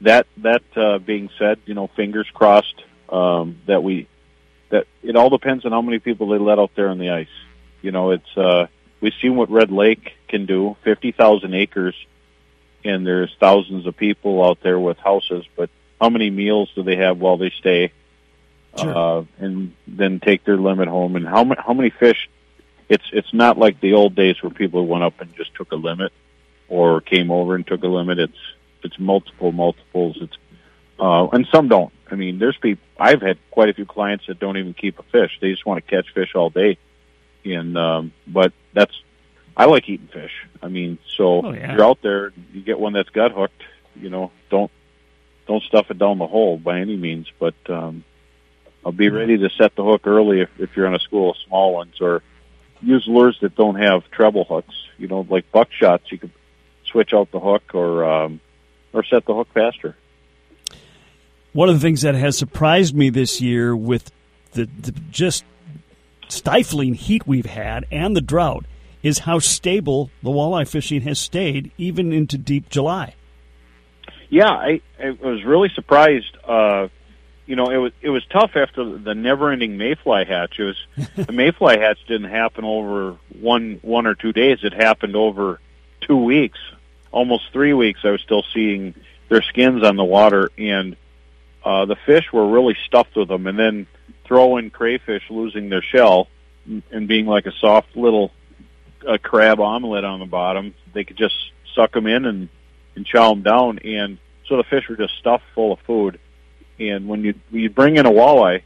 That 0.00 0.26
that 0.38 0.62
uh, 0.76 0.98
being 0.98 1.30
said, 1.38 1.60
you 1.64 1.74
know, 1.74 1.86
fingers 1.88 2.28
crossed 2.32 2.82
um, 3.08 3.60
that 3.66 3.82
we 3.82 4.08
that 4.70 4.86
it 5.02 5.16
all 5.16 5.30
depends 5.30 5.64
on 5.64 5.72
how 5.72 5.82
many 5.82 5.98
people 5.98 6.28
they 6.28 6.38
let 6.38 6.58
out 6.58 6.72
there 6.74 6.88
on 6.88 6.98
the 6.98 7.10
ice. 7.10 7.28
You 7.82 7.92
know, 7.92 8.10
it's 8.10 8.36
uh, 8.36 8.66
we've 9.00 9.12
seen 9.20 9.36
what 9.36 9.50
Red 9.50 9.70
Lake 9.70 10.12
can 10.28 10.46
do, 10.46 10.76
fifty 10.82 11.12
thousand 11.12 11.54
acres, 11.54 11.94
and 12.84 13.06
there's 13.06 13.34
thousands 13.38 13.86
of 13.86 13.96
people 13.96 14.44
out 14.44 14.58
there 14.62 14.78
with 14.78 14.98
houses. 14.98 15.44
But 15.56 15.70
how 16.00 16.08
many 16.08 16.30
meals 16.30 16.70
do 16.74 16.82
they 16.82 16.96
have 16.96 17.18
while 17.18 17.36
they 17.36 17.50
stay? 17.50 17.92
Sure. 18.76 18.96
Uh, 18.96 19.24
and 19.38 19.74
then 19.86 20.18
take 20.18 20.44
their 20.44 20.56
limit 20.56 20.88
home. 20.88 21.14
And 21.14 21.28
how 21.28 21.44
many 21.44 21.60
how 21.64 21.74
many 21.74 21.90
fish? 21.90 22.28
It's 22.88 23.04
it's 23.12 23.32
not 23.32 23.58
like 23.58 23.80
the 23.80 23.94
old 23.94 24.14
days 24.14 24.42
where 24.42 24.50
people 24.50 24.86
went 24.86 25.04
up 25.04 25.20
and 25.20 25.34
just 25.36 25.54
took 25.54 25.72
a 25.72 25.76
limit, 25.76 26.12
or 26.68 27.00
came 27.00 27.30
over 27.30 27.54
and 27.54 27.66
took 27.66 27.82
a 27.82 27.88
limit. 27.88 28.18
It's 28.18 28.38
it's 28.82 28.98
multiple 28.98 29.52
multiples. 29.52 30.18
It's 30.20 30.36
uh, 31.00 31.28
and 31.28 31.46
some 31.52 31.68
don't. 31.68 31.92
I 32.10 32.14
mean, 32.14 32.38
there's 32.38 32.56
people. 32.56 32.84
I've 32.98 33.22
had 33.22 33.38
quite 33.50 33.68
a 33.70 33.74
few 33.74 33.86
clients 33.86 34.26
that 34.26 34.38
don't 34.38 34.56
even 34.56 34.74
keep 34.74 34.98
a 34.98 35.02
fish. 35.04 35.38
They 35.40 35.50
just 35.50 35.64
want 35.66 35.84
to 35.84 35.90
catch 35.90 36.12
fish 36.12 36.34
all 36.34 36.50
day. 36.50 36.78
And 37.44 37.76
um, 37.78 38.12
but 38.26 38.52
that's 38.72 38.94
I 39.56 39.64
like 39.66 39.88
eating 39.88 40.08
fish. 40.08 40.32
I 40.62 40.68
mean, 40.68 40.98
so 41.16 41.44
Oh, 41.46 41.52
yeah. 41.52 41.72
you're 41.72 41.84
out 41.84 42.00
there, 42.02 42.32
you 42.52 42.62
get 42.62 42.78
one 42.78 42.92
that's 42.92 43.08
gut 43.10 43.32
hooked. 43.32 43.62
You 43.96 44.10
know, 44.10 44.30
don't 44.50 44.70
don't 45.46 45.62
stuff 45.64 45.90
it 45.90 45.98
down 45.98 46.18
the 46.18 46.26
hole 46.26 46.56
by 46.58 46.80
any 46.80 46.96
means. 46.96 47.26
But 47.38 47.54
um, 47.68 48.04
I'll 48.84 48.92
be 48.92 49.08
ready 49.08 49.38
to 49.38 49.50
set 49.50 49.74
the 49.74 49.84
hook 49.84 50.06
early 50.06 50.40
if, 50.42 50.50
if 50.58 50.76
you're 50.76 50.86
on 50.86 50.94
a 50.94 51.00
school 51.00 51.30
of 51.30 51.36
small 51.48 51.74
ones, 51.74 52.00
or 52.00 52.22
use 52.82 53.04
lures 53.06 53.38
that 53.40 53.54
don't 53.56 53.76
have 53.76 54.10
treble 54.10 54.44
hooks. 54.44 54.74
You 54.98 55.08
know, 55.08 55.26
like 55.28 55.50
buckshots. 55.52 56.10
You 56.10 56.18
could 56.18 56.32
switch 56.84 57.12
out 57.14 57.30
the 57.30 57.40
hook, 57.40 57.74
or 57.74 58.04
um, 58.04 58.40
or 58.92 59.04
set 59.04 59.24
the 59.26 59.34
hook 59.34 59.48
faster. 59.54 59.96
One 61.52 61.68
of 61.68 61.74
the 61.74 61.80
things 61.80 62.02
that 62.02 62.14
has 62.14 62.36
surprised 62.38 62.94
me 62.94 63.10
this 63.10 63.40
year 63.40 63.76
with 63.76 64.10
the, 64.52 64.68
the 64.80 64.92
just 65.10 65.44
stifling 66.28 66.94
heat 66.94 67.26
we've 67.26 67.46
had 67.46 67.84
and 67.90 68.16
the 68.16 68.22
drought 68.22 68.64
is 69.02 69.20
how 69.20 69.38
stable 69.38 70.10
the 70.22 70.30
walleye 70.30 70.66
fishing 70.66 71.02
has 71.02 71.18
stayed 71.18 71.70
even 71.76 72.12
into 72.12 72.38
deep 72.38 72.70
July. 72.70 73.14
Yeah, 74.30 74.48
I, 74.48 74.80
I 74.98 75.10
was 75.10 75.44
really 75.44 75.70
surprised. 75.74 76.36
Uh, 76.46 76.88
you 77.46 77.56
know, 77.56 77.70
it 77.70 77.76
was 77.76 77.92
it 78.00 78.10
was 78.10 78.24
tough 78.26 78.52
after 78.56 78.98
the 78.98 79.14
never-ending 79.14 79.76
mayfly 79.76 80.24
hatch. 80.24 80.58
It 80.58 80.64
was 80.64 80.86
the 81.26 81.32
mayfly 81.32 81.78
hatch 81.78 81.98
didn't 82.06 82.30
happen 82.30 82.64
over 82.64 83.16
one 83.40 83.78
one 83.82 84.06
or 84.06 84.14
two 84.14 84.32
days. 84.32 84.58
It 84.62 84.72
happened 84.72 85.16
over 85.16 85.60
two 86.00 86.16
weeks, 86.16 86.58
almost 87.10 87.52
three 87.52 87.72
weeks. 87.72 88.00
I 88.04 88.10
was 88.10 88.20
still 88.20 88.44
seeing 88.54 88.94
their 89.28 89.42
skins 89.42 89.84
on 89.84 89.96
the 89.96 90.04
water, 90.04 90.50
and 90.56 90.96
uh, 91.64 91.84
the 91.86 91.96
fish 91.96 92.32
were 92.32 92.48
really 92.48 92.76
stuffed 92.86 93.16
with 93.16 93.28
them. 93.28 93.46
And 93.46 93.58
then 93.58 93.86
throw 94.24 94.56
in 94.56 94.70
crayfish 94.70 95.24
losing 95.30 95.68
their 95.68 95.82
shell 95.82 96.28
and- 96.90 97.08
being 97.08 97.26
like 97.26 97.46
a 97.46 97.52
soft 97.52 97.96
little 97.96 98.30
uh, 99.06 99.18
crab 99.22 99.60
omelet 99.60 100.04
on 100.04 100.20
the 100.20 100.26
bottom. 100.26 100.74
They 100.92 101.04
could 101.04 101.16
just 101.16 101.34
suck 101.74 101.92
them 101.92 102.06
in 102.06 102.24
and 102.24 102.48
and 102.94 103.06
chow 103.06 103.30
them 103.30 103.42
down, 103.42 103.78
and 103.78 104.18
so 104.46 104.58
the 104.58 104.64
fish 104.64 104.86
were 104.88 104.96
just 104.96 105.16
stuffed 105.18 105.44
full 105.54 105.72
of 105.72 105.80
food. 105.80 106.20
And 106.90 107.08
when 107.08 107.22
you 107.22 107.34
you 107.50 107.70
bring 107.70 107.96
in 107.96 108.06
a 108.06 108.10
walleye, 108.10 108.62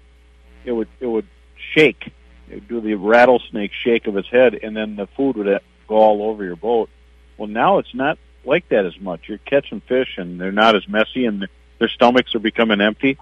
it 0.64 0.72
would 0.72 0.88
it 1.00 1.06
would 1.06 1.26
shake, 1.74 2.12
it 2.48 2.54
would 2.54 2.68
do 2.68 2.80
the 2.80 2.94
rattlesnake 2.94 3.72
shake 3.72 4.06
of 4.06 4.16
its 4.16 4.28
head, 4.28 4.54
and 4.54 4.76
then 4.76 4.96
the 4.96 5.06
food 5.08 5.36
would 5.36 5.48
uh, 5.48 5.58
go 5.86 5.96
all 5.96 6.22
over 6.22 6.44
your 6.44 6.56
boat. 6.56 6.88
Well, 7.36 7.48
now 7.48 7.78
it's 7.78 7.94
not 7.94 8.18
like 8.44 8.68
that 8.70 8.86
as 8.86 8.98
much. 8.98 9.28
You're 9.28 9.38
catching 9.38 9.80
fish, 9.80 10.16
and 10.16 10.40
they're 10.40 10.52
not 10.52 10.76
as 10.76 10.88
messy, 10.88 11.26
and 11.26 11.46
their 11.78 11.88
stomachs 11.88 12.34
are 12.34 12.40
becoming 12.40 12.80
empty. 12.80 13.18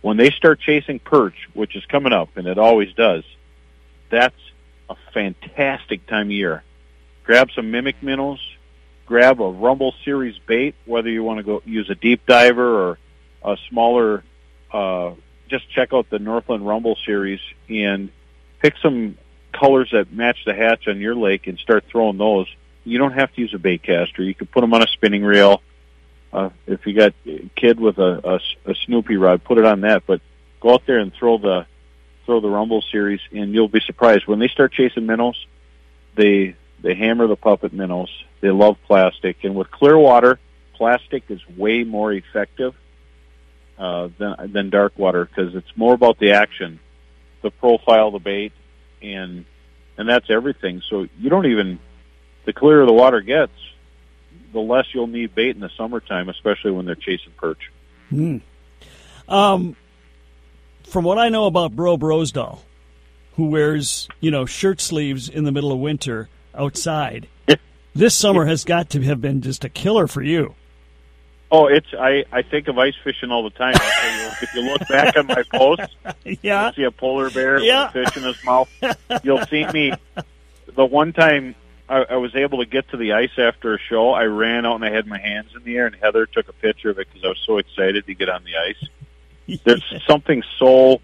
When 0.00 0.16
they 0.16 0.30
start 0.30 0.58
chasing 0.60 0.98
perch, 0.98 1.48
which 1.54 1.76
is 1.76 1.84
coming 1.86 2.12
up, 2.12 2.36
and 2.36 2.48
it 2.48 2.58
always 2.58 2.92
does, 2.94 3.22
that's 4.10 4.34
a 4.90 4.96
fantastic 5.14 6.06
time 6.06 6.26
of 6.26 6.32
year. 6.32 6.64
Grab 7.24 7.50
some 7.54 7.70
mimic 7.70 8.02
minnows, 8.02 8.40
grab 9.06 9.40
a 9.40 9.48
Rumble 9.48 9.94
Series 10.04 10.36
bait, 10.46 10.74
whether 10.86 11.08
you 11.08 11.22
want 11.22 11.38
to 11.38 11.44
go 11.44 11.62
use 11.64 11.88
a 11.88 11.94
deep 11.94 12.26
diver 12.26 12.90
or 12.90 12.98
a 13.44 13.56
smaller, 13.68 14.24
uh, 14.72 15.12
just 15.48 15.70
check 15.70 15.92
out 15.92 16.08
the 16.10 16.18
Northland 16.18 16.66
Rumble 16.66 16.96
Series 17.04 17.40
and 17.68 18.10
pick 18.60 18.74
some 18.82 19.18
colors 19.52 19.90
that 19.92 20.12
match 20.12 20.38
the 20.46 20.54
hatch 20.54 20.88
on 20.88 20.98
your 20.98 21.14
lake 21.14 21.46
and 21.46 21.58
start 21.58 21.84
throwing 21.90 22.18
those. 22.18 22.46
You 22.84 22.98
don't 22.98 23.12
have 23.12 23.32
to 23.34 23.40
use 23.40 23.52
a 23.54 23.58
bait 23.58 23.82
caster. 23.82 24.22
You 24.22 24.34
can 24.34 24.46
put 24.46 24.62
them 24.62 24.72
on 24.72 24.82
a 24.82 24.86
spinning 24.88 25.22
reel. 25.22 25.62
Uh, 26.32 26.50
if 26.66 26.86
you 26.86 26.94
got 26.94 27.12
a 27.26 27.50
kid 27.54 27.78
with 27.78 27.98
a, 27.98 28.40
a, 28.66 28.70
a 28.70 28.74
Snoopy 28.86 29.16
rod, 29.16 29.44
put 29.44 29.58
it 29.58 29.66
on 29.66 29.82
that. 29.82 30.04
But 30.06 30.22
go 30.60 30.72
out 30.72 30.86
there 30.86 30.98
and 30.98 31.12
throw 31.12 31.36
the 31.38 31.66
throw 32.24 32.40
the 32.40 32.48
Rumble 32.48 32.82
Series, 32.90 33.20
and 33.32 33.52
you'll 33.52 33.68
be 33.68 33.80
surprised 33.80 34.26
when 34.26 34.38
they 34.38 34.48
start 34.48 34.72
chasing 34.72 35.06
minnows. 35.06 35.46
They 36.14 36.56
they 36.80 36.94
hammer 36.94 37.26
the 37.26 37.36
puppet 37.36 37.72
minnows. 37.72 38.10
They 38.40 38.50
love 38.50 38.78
plastic, 38.86 39.44
and 39.44 39.54
with 39.54 39.70
clear 39.70 39.98
water, 39.98 40.40
plastic 40.72 41.24
is 41.28 41.40
way 41.56 41.84
more 41.84 42.12
effective 42.12 42.74
uh, 43.78 44.08
than 44.18 44.52
than 44.52 44.70
dark 44.70 44.98
water 44.98 45.24
because 45.24 45.54
it's 45.54 45.76
more 45.76 45.94
about 45.94 46.18
the 46.18 46.32
action, 46.32 46.80
the 47.42 47.50
profile, 47.50 48.10
the 48.10 48.18
bait, 48.18 48.52
and 49.02 49.44
and 49.96 50.08
that's 50.08 50.30
everything. 50.30 50.82
So 50.88 51.08
you 51.18 51.30
don't 51.30 51.46
even 51.46 51.78
the 52.44 52.52
clearer 52.52 52.86
the 52.86 52.92
water 52.92 53.20
gets, 53.20 53.52
the 54.52 54.60
less 54.60 54.86
you'll 54.92 55.06
need 55.06 55.34
bait 55.34 55.54
in 55.54 55.60
the 55.60 55.70
summertime, 55.76 56.28
especially 56.28 56.72
when 56.72 56.86
they're 56.86 56.94
chasing 56.94 57.32
perch. 57.36 57.70
Um, 59.28 59.76
from 60.84 61.04
what 61.04 61.18
I 61.18 61.28
know 61.28 61.46
about 61.46 61.74
Bro 61.74 61.98
Brosdahl, 61.98 62.60
who 63.36 63.46
wears 63.46 64.08
you 64.20 64.30
know 64.30 64.46
shirt 64.46 64.80
sleeves 64.80 65.28
in 65.28 65.44
the 65.44 65.52
middle 65.52 65.72
of 65.72 65.78
winter 65.78 66.28
outside, 66.54 67.28
this 67.94 68.14
summer 68.14 68.46
has 68.46 68.64
got 68.64 68.90
to 68.90 69.02
have 69.02 69.20
been 69.20 69.40
just 69.40 69.64
a 69.64 69.68
killer 69.68 70.06
for 70.06 70.22
you. 70.22 70.54
Oh, 71.54 71.66
it's 71.66 71.88
I 71.92 72.24
I 72.32 72.40
think 72.40 72.68
of 72.68 72.78
ice 72.78 72.94
fishing 73.04 73.30
all 73.30 73.42
the 73.44 73.50
time. 73.50 73.74
I'll 73.76 73.90
tell 74.00 74.20
you, 74.22 74.28
if 74.40 74.54
you 74.54 74.62
look 74.62 74.88
back 74.88 75.16
on 75.18 75.26
my 75.26 75.42
posts, 75.52 75.94
Yeah, 76.42 76.64
you'll 76.64 76.72
see 76.72 76.82
a 76.84 76.90
polar 76.90 77.28
bear 77.30 77.60
Yeah. 77.60 77.90
with 77.92 78.06
a 78.06 78.10
fish 78.10 78.16
in 78.16 78.22
his 78.22 78.42
mouth. 78.44 78.70
You'll 79.22 79.44
see 79.46 79.66
me. 79.66 79.92
The 80.74 80.84
one 80.86 81.12
time 81.12 81.54
I, 81.90 82.04
I 82.10 82.16
was 82.16 82.34
able 82.34 82.58
to 82.60 82.64
get 82.64 82.88
to 82.88 82.96
the 82.96 83.12
ice 83.12 83.38
after 83.38 83.74
a 83.74 83.78
show, 83.78 84.12
I 84.12 84.24
ran 84.24 84.64
out 84.64 84.76
and 84.76 84.84
I 84.86 84.90
had 84.90 85.06
my 85.06 85.18
hands 85.18 85.50
in 85.54 85.62
the 85.64 85.76
air, 85.76 85.86
and 85.86 85.94
Heather 85.96 86.24
took 86.24 86.48
a 86.48 86.54
picture 86.54 86.88
of 86.88 86.98
it 86.98 87.06
because 87.08 87.22
I 87.22 87.28
was 87.28 87.42
so 87.44 87.58
excited 87.58 88.06
to 88.06 88.14
get 88.14 88.30
on 88.30 88.44
the 88.44 88.56
ice. 88.56 89.60
There's 89.64 89.84
something 90.06 90.42
so 90.58 91.02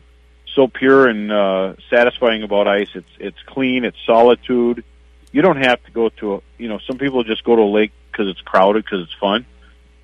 so 0.55 0.67
pure 0.67 1.09
and 1.09 1.31
uh, 1.31 1.75
satisfying 1.91 2.43
about 2.43 2.67
ice. 2.67 2.89
It's 2.95 3.11
it's 3.19 3.39
clean. 3.45 3.85
It's 3.85 3.99
solitude. 4.07 4.83
You 5.31 5.43
don't 5.43 5.63
have 5.63 5.85
to 5.85 5.91
go 5.91 6.09
to 6.09 6.37
a. 6.37 6.41
You 6.57 6.69
know, 6.69 6.79
some 6.87 6.97
people 6.97 7.23
just 7.23 7.45
go 7.45 7.55
to 7.55 7.61
a 7.63 7.71
lake 7.71 7.93
because 8.11 8.29
it's 8.29 8.41
crowded 8.41 8.85
because 8.85 9.03
it's 9.03 9.15
fun. 9.21 9.45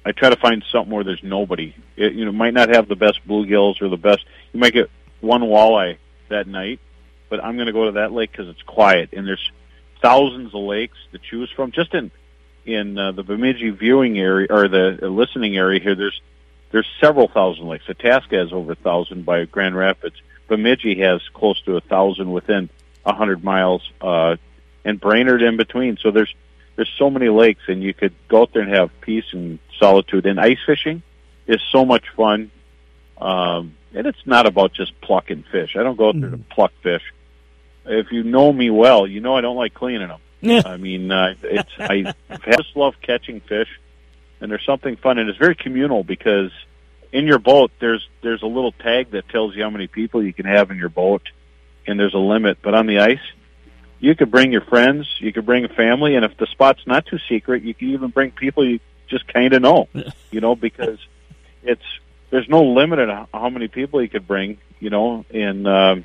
I 0.05 0.12
try 0.12 0.31
to 0.31 0.37
find 0.37 0.64
something 0.71 0.93
where 0.93 1.05
there's 1.05 1.23
nobody. 1.23 1.75
It, 1.97 2.12
you 2.12 2.25
know, 2.25 2.33
might 2.33 2.55
not 2.55 2.69
have 2.69 2.88
the 2.88 2.97
best 2.97 3.27
bluegills 3.27 3.81
or 3.81 3.88
the 3.88 3.97
best. 3.97 4.25
You 4.53 4.61
might 4.61 4.75
get 4.75 4.90
one 5.21 5.43
walleye 5.43 5.97
that 6.29 6.47
night, 6.47 6.81
but 7.31 7.43
I'm 7.43 7.57
going 7.57 7.67
to 7.67 7.73
go 7.73 7.87
to 7.87 7.93
that 7.93 8.12
lake 8.12 8.33
because 8.33 8.49
it's 8.49 8.62
quiet 8.62 9.11
and 9.12 9.27
there's 9.27 9.51
thousands 10.03 10.55
of 10.55 10.61
lakes 10.61 10.99
to 11.12 11.19
choose 11.19 11.51
from. 11.51 11.73
Just 11.73 11.95
in 11.95 12.11
in 12.67 12.99
uh, 12.99 13.12
the 13.12 13.23
Bemidji 13.23 13.71
viewing 13.71 14.19
area 14.19 14.47
or 14.51 14.69
the 14.69 14.99
uh, 15.03 15.07
listening 15.07 15.57
area 15.57 15.81
here, 15.81 15.95
there's 15.95 16.21
there's 16.71 16.87
several 17.01 17.29
thousand 17.29 17.67
lakes. 17.67 17.85
Itasca 17.88 18.37
has 18.37 18.53
over 18.53 18.73
a 18.73 18.77
thousand 18.77 19.25
by 19.25 19.45
Grand 19.47 19.77
Rapids. 19.77 20.17
Bemidji 20.49 21.01
has 21.01 21.23
close 21.33 21.61
to 21.62 21.77
a 21.77 21.81
thousand 21.81 22.31
within 22.31 22.69
a 23.07 23.14
hundred 23.14 23.43
miles, 23.43 23.83
uh, 24.01 24.37
and 24.85 25.01
Brainerd 25.01 25.43
in 25.43 25.57
between. 25.57 25.97
So 25.97 26.11
there's 26.11 26.35
there's 26.76 26.92
so 26.98 27.10
many 27.10 27.28
lakes, 27.28 27.62
and 27.68 27.82
you 27.82 27.94
could 27.94 28.14
go 28.28 28.42
out 28.42 28.52
there 28.52 28.62
and 28.62 28.74
have 28.74 28.90
peace 29.00 29.26
and 29.32 29.58
solitude. 29.78 30.26
And 30.26 30.40
ice 30.40 30.58
fishing 30.66 31.02
is 31.46 31.60
so 31.70 31.84
much 31.84 32.04
fun. 32.16 32.50
Um, 33.18 33.76
and 33.94 34.06
it's 34.06 34.26
not 34.26 34.46
about 34.46 34.72
just 34.72 35.00
plucking 35.00 35.44
fish. 35.52 35.76
I 35.78 35.82
don't 35.82 35.96
go 35.96 36.08
out 36.08 36.20
there 36.20 36.30
to 36.30 36.38
pluck 36.38 36.72
fish. 36.82 37.02
If 37.87 38.10
you 38.10 38.24
know 38.24 38.52
me 38.52 38.70
well, 38.70 39.06
you 39.06 39.20
know 39.20 39.37
I 39.37 39.40
don't 39.40 39.56
like 39.56 39.74
cleaning 39.74 40.08
them. 40.08 40.20
I 40.66 40.76
mean, 40.76 41.10
uh, 41.10 41.34
it's 41.42 41.70
I 41.78 42.14
just 42.56 42.76
love 42.76 42.94
catching 43.00 43.40
fish, 43.40 43.68
and 44.40 44.50
there's 44.50 44.64
something 44.64 44.96
fun, 44.96 45.18
and 45.18 45.28
it's 45.28 45.38
very 45.38 45.54
communal 45.54 46.02
because 46.02 46.50
in 47.12 47.26
your 47.26 47.38
boat 47.38 47.70
there's 47.78 48.06
there's 48.22 48.42
a 48.42 48.46
little 48.46 48.72
tag 48.72 49.12
that 49.12 49.28
tells 49.28 49.54
you 49.54 49.62
how 49.62 49.70
many 49.70 49.87
people 49.87 50.22
you 50.22 50.32
can 50.32 50.46
have 50.46 50.70
in 50.70 50.76
your 50.76 50.88
boat, 50.88 51.22
and 51.87 51.98
there's 51.98 52.14
a 52.14 52.18
limit. 52.18 52.58
But 52.62 52.74
on 52.74 52.87
the 52.87 52.98
ice, 52.98 53.24
you 54.05 54.14
could 54.14 54.31
bring 54.31 54.53
your 54.53 54.61
friends, 54.61 55.09
you 55.19 55.33
could 55.33 55.47
bring 55.47 55.64
a 55.64 55.69
family, 55.69 56.14
and 56.14 56.27
if 56.27 56.37
the 56.37 56.47
spot's 56.47 56.87
not 56.87 57.07
too 57.07 57.19
secret, 57.27 57.62
you 57.62 57.73
can 57.73 57.88
even 57.88 58.11
bring 58.11 58.33
people 58.33 58.62
you 58.62 58.79
just 59.09 59.27
kind 59.33 59.55
of 59.55 59.62
know, 59.62 59.88
you 60.31 60.43
know, 60.43 60.55
because 60.55 60.99
it's 61.62 61.83
there's 62.29 62.47
no 62.47 62.64
limit 62.64 62.99
on 62.99 63.27
how 63.33 63.49
many 63.49 63.67
people 63.67 64.03
you 64.03 64.11
could 64.11 64.29
bring, 64.29 64.59
you 64.79 64.90
know, 64.90 65.25
and 65.31 65.67
um, 65.67 66.05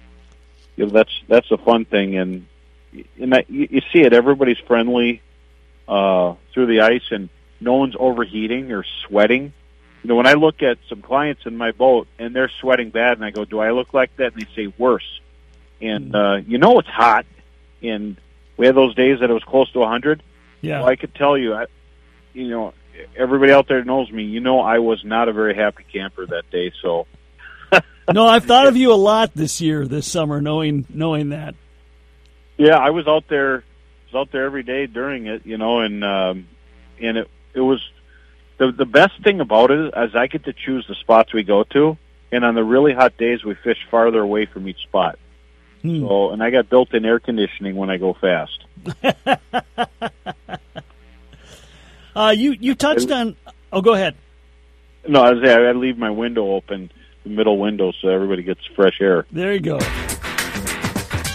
you 0.77 0.85
know, 0.85 0.91
that's 0.91 1.11
that's 1.27 1.51
a 1.51 1.57
fun 1.57 1.83
thing, 1.83 2.15
and 2.15 2.47
and 3.19 3.33
that, 3.33 3.49
you, 3.49 3.67
you 3.69 3.81
see 3.91 3.99
it. 3.99 4.13
Everybody's 4.13 4.59
friendly 4.59 5.21
uh, 5.85 6.35
through 6.53 6.67
the 6.67 6.81
ice, 6.81 7.11
and 7.11 7.27
no 7.59 7.73
one's 7.73 7.95
overheating 7.99 8.71
or 8.71 8.85
sweating. 9.05 9.51
You 10.03 10.07
know, 10.07 10.15
when 10.15 10.27
I 10.27 10.33
look 10.33 10.63
at 10.63 10.77
some 10.87 11.01
clients 11.01 11.45
in 11.45 11.57
my 11.57 11.71
boat 11.71 12.07
and 12.17 12.33
they're 12.33 12.51
sweating 12.61 12.91
bad, 12.91 13.17
and 13.17 13.25
I 13.25 13.31
go, 13.31 13.43
"Do 13.43 13.59
I 13.59 13.71
look 13.71 13.93
like 13.93 14.15
that?" 14.15 14.31
and 14.31 14.41
they 14.41 14.47
say, 14.55 14.73
"Worse." 14.77 15.19
And 15.81 16.15
uh, 16.15 16.37
you 16.47 16.57
know 16.57 16.79
it's 16.79 16.89
hot, 16.89 17.25
and 17.81 18.17
we 18.57 18.65
had 18.65 18.75
those 18.75 18.95
days 18.95 19.19
that 19.21 19.29
it 19.29 19.33
was 19.33 19.43
close 19.43 19.71
to 19.71 19.83
a 19.83 19.87
hundred. 19.87 20.21
yeah. 20.61 20.79
Well, 20.79 20.89
I 20.89 20.95
could 20.95 21.15
tell 21.15 21.37
you, 21.37 21.53
I, 21.53 21.65
you 22.33 22.49
know, 22.49 22.73
everybody 23.15 23.51
out 23.51 23.67
there 23.67 23.83
knows 23.83 24.11
me. 24.11 24.23
You 24.23 24.39
know, 24.39 24.59
I 24.59 24.79
was 24.79 25.03
not 25.03 25.29
a 25.29 25.33
very 25.33 25.55
happy 25.55 25.85
camper 25.91 26.25
that 26.25 26.49
day. 26.51 26.71
So, 26.81 27.07
no, 28.13 28.25
I've 28.25 28.45
thought 28.45 28.67
of 28.67 28.75
you 28.75 28.91
a 28.91 28.95
lot 28.95 29.31
this 29.33 29.61
year, 29.61 29.87
this 29.87 30.07
summer, 30.07 30.41
knowing 30.41 30.85
knowing 30.89 31.29
that. 31.29 31.55
yeah, 32.57 32.77
I 32.77 32.89
was 32.89 33.07
out 33.07 33.25
there, 33.29 33.63
was 34.11 34.27
out 34.27 34.31
there 34.31 34.45
every 34.45 34.63
day 34.63 34.87
during 34.87 35.27
it. 35.27 35.45
You 35.45 35.57
know, 35.57 35.79
and 35.79 36.03
um, 36.03 36.47
and 37.01 37.17
it 37.17 37.29
it 37.53 37.61
was 37.61 37.81
the 38.57 38.71
the 38.71 38.85
best 38.85 39.23
thing 39.23 39.39
about 39.39 39.71
it 39.71 39.93
is 39.95 40.15
I 40.15 40.27
get 40.27 40.45
to 40.45 40.53
choose 40.53 40.85
the 40.87 40.95
spots 40.95 41.33
we 41.33 41.43
go 41.43 41.63
to, 41.63 41.97
and 42.31 42.43
on 42.43 42.55
the 42.55 42.63
really 42.63 42.93
hot 42.93 43.17
days 43.17 43.43
we 43.43 43.55
fish 43.55 43.79
farther 43.89 44.21
away 44.21 44.45
from 44.45 44.67
each 44.67 44.81
spot. 44.83 45.17
Hmm. 45.81 46.01
So, 46.01 46.31
and 46.31 46.43
I 46.43 46.49
got 46.49 46.69
built-in 46.69 47.05
air 47.05 47.19
conditioning 47.19 47.75
when 47.75 47.89
I 47.89 47.97
go 47.97 48.13
fast. 48.13 48.65
Uh, 52.15 52.31
you 52.31 52.51
you 52.59 52.75
touched 52.75 53.09
on. 53.11 53.37
Oh, 53.71 53.81
go 53.81 53.93
ahead. 53.93 54.13
No, 55.07 55.21
I 55.21 55.31
was 55.31 55.43
I 55.47 55.71
leave 55.71 55.97
my 55.97 56.09
window 56.09 56.51
open, 56.51 56.91
the 57.23 57.29
middle 57.29 57.57
window, 57.57 57.93
so 58.01 58.09
everybody 58.09 58.43
gets 58.43 58.59
fresh 58.75 58.99
air. 58.99 59.25
There 59.31 59.53
you 59.53 59.61
go. 59.61 59.77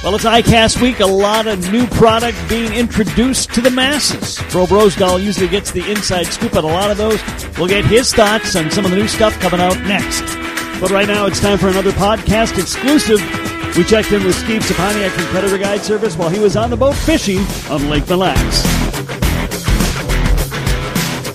Well, 0.02 0.14
it's 0.14 0.24
ICAST 0.24 0.82
week. 0.82 1.00
A 1.00 1.06
lot 1.06 1.46
of 1.46 1.72
new 1.72 1.86
product 1.86 2.36
being 2.50 2.70
introduced 2.74 3.54
to 3.54 3.62
the 3.62 3.70
masses. 3.70 4.38
Bro 4.52 4.66
Brosdahl 4.66 5.22
usually 5.22 5.48
gets 5.48 5.70
the 5.70 5.90
inside 5.90 6.24
scoop 6.24 6.54
on 6.54 6.64
a 6.64 6.66
lot 6.66 6.90
of 6.90 6.98
those. 6.98 7.22
We'll 7.56 7.68
get 7.68 7.86
his 7.86 8.12
thoughts 8.12 8.54
on 8.54 8.70
some 8.70 8.84
of 8.84 8.90
the 8.90 8.98
new 8.98 9.08
stuff 9.08 9.40
coming 9.40 9.60
out 9.60 9.80
next. 9.84 10.20
But 10.78 10.90
right 10.90 11.08
now, 11.08 11.24
it's 11.24 11.40
time 11.40 11.56
for 11.56 11.68
another 11.68 11.92
podcast 11.92 12.58
exclusive. 12.58 13.20
We 13.76 13.82
checked 13.82 14.12
in 14.12 14.22
with 14.24 14.36
Steve 14.36 14.62
Saponiak 14.62 15.10
from 15.10 15.24
Predator 15.24 15.58
Guide 15.58 15.80
Service 15.80 16.16
while 16.16 16.28
he 16.28 16.38
was 16.38 16.56
on 16.56 16.70
the 16.70 16.76
boat 16.76 16.94
fishing 16.94 17.38
on 17.68 17.90
Lake 17.90 18.08
Mille 18.08 18.18
Lacs. 18.18 18.62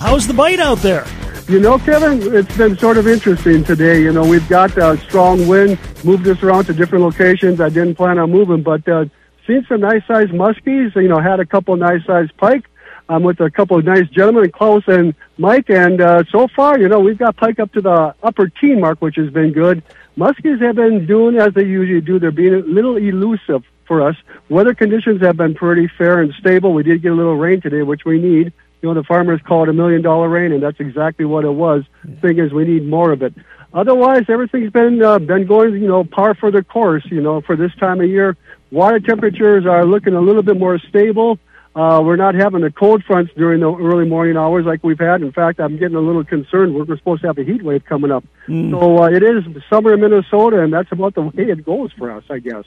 How's 0.00 0.26
the 0.26 0.32
bite 0.32 0.58
out 0.58 0.78
there? 0.78 1.06
You 1.48 1.60
know, 1.60 1.78
Kevin, 1.78 2.34
it's 2.34 2.56
been 2.56 2.78
sort 2.78 2.96
of 2.96 3.06
interesting 3.06 3.62
today. 3.62 4.00
You 4.00 4.12
know, 4.12 4.24
we've 4.24 4.48
got 4.48 4.74
a 4.78 4.96
strong 5.02 5.46
wind, 5.48 5.78
moved 6.02 6.26
us 6.28 6.42
around 6.42 6.64
to 6.66 6.72
different 6.72 7.04
locations. 7.04 7.60
I 7.60 7.68
didn't 7.68 7.96
plan 7.96 8.18
on 8.18 8.30
moving, 8.30 8.62
but 8.62 8.88
uh, 8.88 9.04
seen 9.46 9.66
some 9.68 9.82
nice 9.82 10.02
sized 10.06 10.30
muskies. 10.30 10.94
You 10.96 11.08
know, 11.08 11.20
had 11.20 11.40
a 11.40 11.46
couple 11.46 11.76
nice 11.76 12.02
sized 12.06 12.34
pike. 12.38 12.64
I'm 13.10 13.22
with 13.22 13.40
a 13.40 13.50
couple 13.50 13.76
of 13.76 13.84
nice 13.84 14.08
gentlemen, 14.08 14.50
Klaus 14.50 14.84
and 14.86 15.14
Mike, 15.36 15.68
and 15.68 16.00
uh, 16.00 16.22
so 16.30 16.48
far, 16.48 16.78
you 16.78 16.88
know, 16.88 17.00
we've 17.00 17.18
got 17.18 17.36
pike 17.36 17.58
up 17.58 17.72
to 17.72 17.80
the 17.80 18.14
upper 18.22 18.48
teen 18.48 18.80
mark, 18.80 19.02
which 19.02 19.16
has 19.16 19.28
been 19.30 19.52
good. 19.52 19.82
Muskies 20.16 20.60
have 20.60 20.76
been 20.76 21.06
doing 21.06 21.36
as 21.36 21.54
they 21.54 21.64
usually 21.64 22.00
do. 22.00 22.18
They're 22.18 22.30
being 22.30 22.54
a 22.54 22.58
little 22.58 22.96
elusive 22.96 23.64
for 23.86 24.06
us. 24.06 24.16
Weather 24.48 24.74
conditions 24.74 25.20
have 25.22 25.36
been 25.36 25.54
pretty 25.54 25.88
fair 25.98 26.20
and 26.20 26.32
stable. 26.34 26.72
We 26.72 26.82
did 26.82 27.02
get 27.02 27.12
a 27.12 27.14
little 27.14 27.36
rain 27.36 27.60
today, 27.60 27.82
which 27.82 28.04
we 28.04 28.20
need. 28.20 28.52
You 28.82 28.88
know, 28.88 28.94
the 28.94 29.04
farmers 29.04 29.40
call 29.46 29.64
it 29.64 29.68
a 29.68 29.72
million 29.72 30.02
dollar 30.02 30.28
rain, 30.28 30.52
and 30.52 30.62
that's 30.62 30.80
exactly 30.80 31.24
what 31.24 31.44
it 31.44 31.50
was. 31.50 31.84
Thing 32.20 32.38
is, 32.38 32.52
we 32.52 32.64
need 32.64 32.86
more 32.86 33.12
of 33.12 33.22
it. 33.22 33.34
Otherwise, 33.72 34.24
everything's 34.28 34.72
been 34.72 35.02
uh, 35.02 35.18
been 35.18 35.46
going, 35.46 35.74
you 35.74 35.86
know, 35.86 36.02
par 36.02 36.34
for 36.34 36.50
the 36.50 36.64
course. 36.64 37.04
You 37.06 37.20
know, 37.20 37.40
for 37.40 37.56
this 37.56 37.74
time 37.76 38.00
of 38.00 38.08
year, 38.08 38.36
water 38.70 38.98
temperatures 38.98 39.66
are 39.66 39.84
looking 39.84 40.14
a 40.14 40.20
little 40.20 40.42
bit 40.42 40.58
more 40.58 40.78
stable. 40.78 41.38
Uh, 41.74 42.02
we're 42.04 42.16
not 42.16 42.34
having 42.34 42.62
the 42.62 42.70
cold 42.70 43.04
fronts 43.04 43.32
during 43.36 43.60
the 43.60 43.72
early 43.72 44.04
morning 44.04 44.36
hours 44.36 44.66
like 44.66 44.82
we've 44.82 44.98
had. 44.98 45.22
In 45.22 45.30
fact, 45.30 45.60
I'm 45.60 45.76
getting 45.76 45.96
a 45.96 46.00
little 46.00 46.24
concerned. 46.24 46.74
We're, 46.74 46.82
we're 46.84 46.96
supposed 46.96 47.22
to 47.22 47.28
have 47.28 47.38
a 47.38 47.44
heat 47.44 47.62
wave 47.62 47.84
coming 47.84 48.10
up. 48.10 48.24
So 48.70 49.02
uh, 49.04 49.08
it 49.08 49.22
is 49.22 49.44
summer 49.68 49.94
in 49.94 50.00
Minnesota, 50.00 50.62
and 50.62 50.72
that's 50.72 50.90
about 50.90 51.14
the 51.14 51.22
way 51.22 51.44
it 51.44 51.64
goes 51.64 51.92
for 51.92 52.10
us, 52.10 52.24
I 52.28 52.40
guess. 52.40 52.64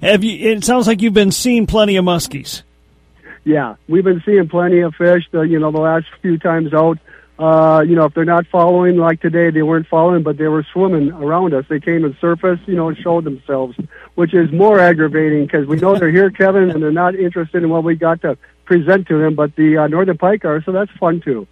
Have 0.00 0.22
you? 0.22 0.52
It 0.52 0.64
sounds 0.64 0.86
like 0.86 1.02
you've 1.02 1.12
been 1.14 1.32
seeing 1.32 1.66
plenty 1.66 1.96
of 1.96 2.04
muskies. 2.04 2.62
Yeah, 3.44 3.76
we've 3.88 4.04
been 4.04 4.22
seeing 4.24 4.48
plenty 4.48 4.80
of 4.80 4.94
fish. 4.94 5.24
The, 5.32 5.40
you 5.40 5.58
know, 5.58 5.72
the 5.72 5.80
last 5.80 6.06
few 6.22 6.38
times 6.38 6.72
out. 6.72 6.98
Uh, 7.40 7.80
you 7.80 7.94
know, 7.96 8.04
if 8.04 8.12
they're 8.12 8.26
not 8.26 8.46
following 8.48 8.98
like 8.98 9.18
today, 9.22 9.48
they 9.48 9.62
weren't 9.62 9.86
following, 9.86 10.22
but 10.22 10.36
they 10.36 10.46
were 10.46 10.62
swimming 10.74 11.10
around 11.10 11.54
us. 11.54 11.64
They 11.70 11.80
came 11.80 12.04
and 12.04 12.14
surfaced, 12.20 12.68
you 12.68 12.74
know, 12.74 12.88
and 12.88 12.98
showed 12.98 13.24
themselves, 13.24 13.78
which 14.14 14.34
is 14.34 14.52
more 14.52 14.78
aggravating 14.78 15.46
because 15.46 15.66
we 15.66 15.78
know 15.78 15.96
they're 15.96 16.10
here, 16.10 16.30
Kevin, 16.30 16.70
and 16.70 16.82
they're 16.82 16.92
not 16.92 17.14
interested 17.14 17.62
in 17.62 17.70
what 17.70 17.82
we 17.82 17.94
got 17.94 18.20
to 18.20 18.36
present 18.66 19.08
to 19.08 19.18
them. 19.18 19.36
But 19.36 19.56
the 19.56 19.78
uh, 19.78 19.86
northern 19.86 20.18
pike 20.18 20.44
are, 20.44 20.62
so 20.62 20.72
that's 20.72 20.90
fun 20.98 21.22
too. 21.22 21.46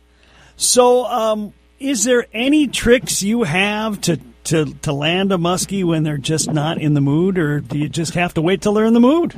So, 0.56 1.06
um, 1.06 1.54
is 1.78 2.04
there 2.04 2.26
any 2.34 2.66
tricks 2.66 3.22
you 3.22 3.44
have 3.44 3.98
to, 4.02 4.20
to, 4.44 4.66
to 4.82 4.92
land 4.92 5.32
a 5.32 5.36
muskie 5.36 5.84
when 5.84 6.02
they're 6.02 6.18
just 6.18 6.52
not 6.52 6.78
in 6.78 6.92
the 6.92 7.00
mood, 7.00 7.38
or 7.38 7.60
do 7.60 7.78
you 7.78 7.88
just 7.88 8.12
have 8.12 8.34
to 8.34 8.42
wait 8.42 8.60
till 8.60 8.74
they're 8.74 8.84
in 8.84 8.92
the 8.92 9.00
mood? 9.00 9.34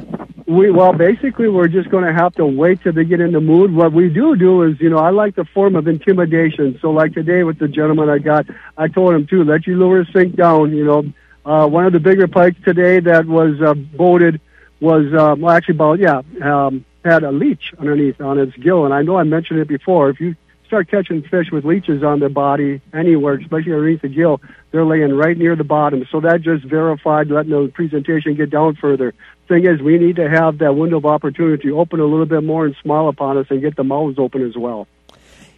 We 0.50 0.68
well, 0.72 0.92
basically, 0.92 1.48
we're 1.48 1.68
just 1.68 1.90
going 1.90 2.04
to 2.04 2.12
have 2.12 2.34
to 2.34 2.44
wait 2.44 2.82
till 2.82 2.92
they 2.92 3.04
get 3.04 3.20
in 3.20 3.30
the 3.30 3.40
mood. 3.40 3.72
What 3.72 3.92
we 3.92 4.08
do 4.08 4.34
do 4.34 4.64
is, 4.64 4.80
you 4.80 4.90
know, 4.90 4.98
I 4.98 5.10
like 5.10 5.36
the 5.36 5.44
form 5.44 5.76
of 5.76 5.86
intimidation. 5.86 6.76
So, 6.82 6.90
like 6.90 7.14
today 7.14 7.44
with 7.44 7.60
the 7.60 7.68
gentleman 7.68 8.10
I 8.10 8.18
got, 8.18 8.46
I 8.76 8.88
told 8.88 9.14
him 9.14 9.28
to 9.28 9.44
let 9.44 9.64
your 9.64 9.76
lure 9.76 10.04
sink 10.12 10.34
down. 10.34 10.72
You 10.74 10.84
know, 10.84 11.12
uh, 11.44 11.68
one 11.68 11.86
of 11.86 11.92
the 11.92 12.00
bigger 12.00 12.26
pikes 12.26 12.60
today 12.64 12.98
that 12.98 13.26
was 13.26 13.62
uh, 13.62 13.74
boated 13.74 14.40
was 14.80 15.06
uh, 15.14 15.36
well, 15.38 15.54
actually 15.54 15.76
about 15.76 16.00
yeah 16.00 16.22
um, 16.42 16.84
had 17.04 17.22
a 17.22 17.30
leech 17.30 17.72
underneath 17.78 18.20
on 18.20 18.40
its 18.40 18.56
gill, 18.56 18.84
and 18.84 18.92
I 18.92 19.02
know 19.02 19.18
I 19.18 19.22
mentioned 19.22 19.60
it 19.60 19.68
before. 19.68 20.10
If 20.10 20.18
you 20.18 20.34
start 20.66 20.88
catching 20.88 21.22
fish 21.22 21.50
with 21.52 21.64
leeches 21.64 22.02
on 22.02 22.18
their 22.18 22.28
body 22.28 22.80
anywhere, 22.92 23.34
especially 23.34 23.72
underneath 23.72 24.02
the 24.02 24.08
gill, 24.08 24.40
they're 24.70 24.84
laying 24.84 25.12
right 25.12 25.36
near 25.36 25.54
the 25.54 25.64
bottom. 25.64 26.06
So 26.10 26.20
that 26.20 26.42
just 26.42 26.64
verified 26.64 27.28
letting 27.28 27.50
the 27.50 27.72
presentation 27.72 28.34
get 28.34 28.50
down 28.50 28.76
further. 28.76 29.12
Thing 29.50 29.66
is, 29.66 29.82
we 29.82 29.98
need 29.98 30.14
to 30.14 30.30
have 30.30 30.58
that 30.58 30.76
window 30.76 30.98
of 30.98 31.06
opportunity 31.06 31.72
open 31.72 31.98
a 31.98 32.04
little 32.04 32.24
bit 32.24 32.44
more 32.44 32.66
and 32.66 32.76
smile 32.80 33.08
upon 33.08 33.36
us 33.36 33.46
and 33.50 33.60
get 33.60 33.74
the 33.74 33.82
mouths 33.82 34.16
open 34.16 34.46
as 34.46 34.56
well. 34.56 34.86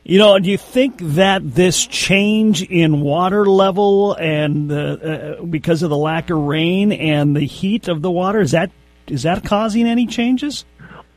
You 0.03 0.19
know, 0.19 0.39
do 0.39 0.51
you 0.51 0.57
think 0.57 0.97
that 0.99 1.43
this 1.55 1.87
change 1.87 2.63
in 2.63 3.03
water 3.03 3.45
level 3.45 4.15
and 4.15 4.71
the, 4.71 5.37
uh, 5.41 5.45
because 5.45 5.83
of 5.83 5.91
the 5.91 5.97
lack 5.99 6.31
of 6.31 6.39
rain 6.39 6.91
and 6.91 7.37
the 7.37 7.45
heat 7.45 7.89
of 7.89 8.01
the 8.01 8.11
water 8.11 8.41
is 8.41 8.53
that 8.53 8.71
is 9.09 9.25
that 9.25 9.45
causing 9.45 9.87
any 9.87 10.07
changes? 10.07 10.65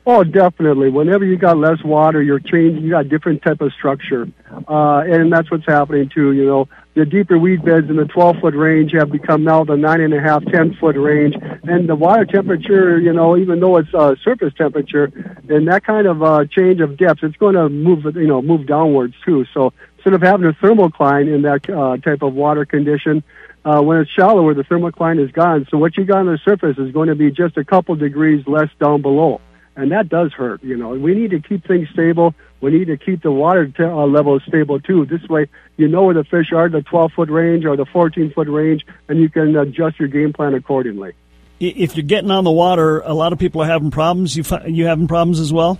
Oh, 0.07 0.23
definitely. 0.23 0.89
Whenever 0.89 1.25
you 1.25 1.35
got 1.35 1.57
less 1.57 1.83
water, 1.83 2.21
you're 2.21 2.39
changing. 2.39 2.83
You 2.83 2.91
got 2.91 3.09
different 3.09 3.41
type 3.41 3.59
of 3.59 3.73
structure, 3.73 4.27
uh, 4.67 4.99
and 4.99 5.33
that's 5.33 5.49
what's 5.49 5.65
happening 5.65 6.09
too. 6.09 6.31
You 6.33 6.45
know, 6.45 6.67
the 6.93 7.05
deeper 7.05 7.39
weed 7.39 7.65
beds 7.65 7.89
in 7.89 7.95
the 7.95 8.05
12 8.05 8.35
foot 8.39 8.53
range 8.53 8.91
have 8.93 9.11
become 9.11 9.43
now 9.43 9.63
the 9.63 9.75
nine 9.75 10.01
and 10.01 10.13
a 10.13 10.21
half, 10.21 10.45
10 10.45 10.75
foot 10.75 10.95
range, 10.95 11.33
and 11.63 11.89
the 11.89 11.95
water 11.95 12.23
temperature. 12.23 12.99
You 12.99 13.13
know, 13.13 13.35
even 13.35 13.59
though 13.59 13.77
it's 13.77 13.91
uh, 13.95 14.13
surface 14.23 14.53
temperature, 14.55 15.05
and 15.49 15.67
that 15.69 15.83
kind 15.83 16.05
of 16.05 16.21
uh, 16.21 16.45
change 16.45 16.81
of 16.81 16.97
depth, 16.97 17.23
it's 17.23 17.37
going 17.37 17.55
to 17.55 17.67
move. 17.67 18.05
You 18.15 18.27
know, 18.27 18.43
move 18.43 18.67
downwards 18.67 19.15
too. 19.25 19.45
So 19.55 19.73
instead 19.97 20.13
of 20.13 20.21
having 20.21 20.45
a 20.45 20.53
thermocline 20.53 21.33
in 21.33 21.41
that 21.41 21.67
uh, 21.67 21.97
type 21.97 22.21
of 22.21 22.35
water 22.35 22.63
condition, 22.63 23.23
uh, 23.65 23.81
when 23.81 23.97
it's 23.97 24.11
shallower, 24.11 24.53
the 24.53 24.61
thermocline 24.61 25.19
is 25.19 25.31
gone. 25.31 25.65
So 25.71 25.79
what 25.79 25.97
you 25.97 26.05
got 26.05 26.19
on 26.19 26.27
the 26.27 26.37
surface 26.45 26.77
is 26.77 26.91
going 26.91 27.09
to 27.09 27.15
be 27.15 27.31
just 27.31 27.57
a 27.57 27.65
couple 27.65 27.95
degrees 27.95 28.45
less 28.45 28.69
down 28.79 29.01
below 29.01 29.41
and 29.75 29.91
that 29.91 30.09
does 30.09 30.33
hurt. 30.33 30.63
You 30.63 30.77
know, 30.77 30.89
we 30.89 31.13
need 31.13 31.31
to 31.31 31.39
keep 31.39 31.67
things 31.67 31.87
stable. 31.91 32.33
We 32.61 32.71
need 32.71 32.85
to 32.85 32.97
keep 32.97 33.21
the 33.21 33.31
water 33.31 33.67
te- 33.67 33.83
uh, 33.83 34.05
level 34.05 34.39
stable 34.47 34.79
too. 34.79 35.05
This 35.05 35.21
way, 35.29 35.47
you 35.77 35.87
know 35.87 36.03
where 36.03 36.13
the 36.13 36.23
fish 36.23 36.51
are, 36.53 36.69
the 36.69 36.81
12 36.81 37.11
foot 37.13 37.29
range 37.29 37.65
or 37.65 37.75
the 37.75 37.85
14 37.85 38.31
foot 38.31 38.47
range, 38.47 38.85
and 39.07 39.19
you 39.19 39.29
can 39.29 39.55
adjust 39.55 39.99
your 39.99 40.07
game 40.07 40.33
plan 40.33 40.53
accordingly. 40.53 41.13
If 41.59 41.95
you're 41.95 42.05
getting 42.05 42.31
on 42.31 42.43
the 42.43 42.51
water, 42.51 42.99
a 42.99 43.13
lot 43.13 43.33
of 43.33 43.39
people 43.39 43.61
are 43.61 43.67
having 43.67 43.91
problems. 43.91 44.35
You 44.35 44.43
fi- 44.43 44.65
you 44.65 44.85
having 44.85 45.07
problems 45.07 45.39
as 45.39 45.53
well? 45.53 45.79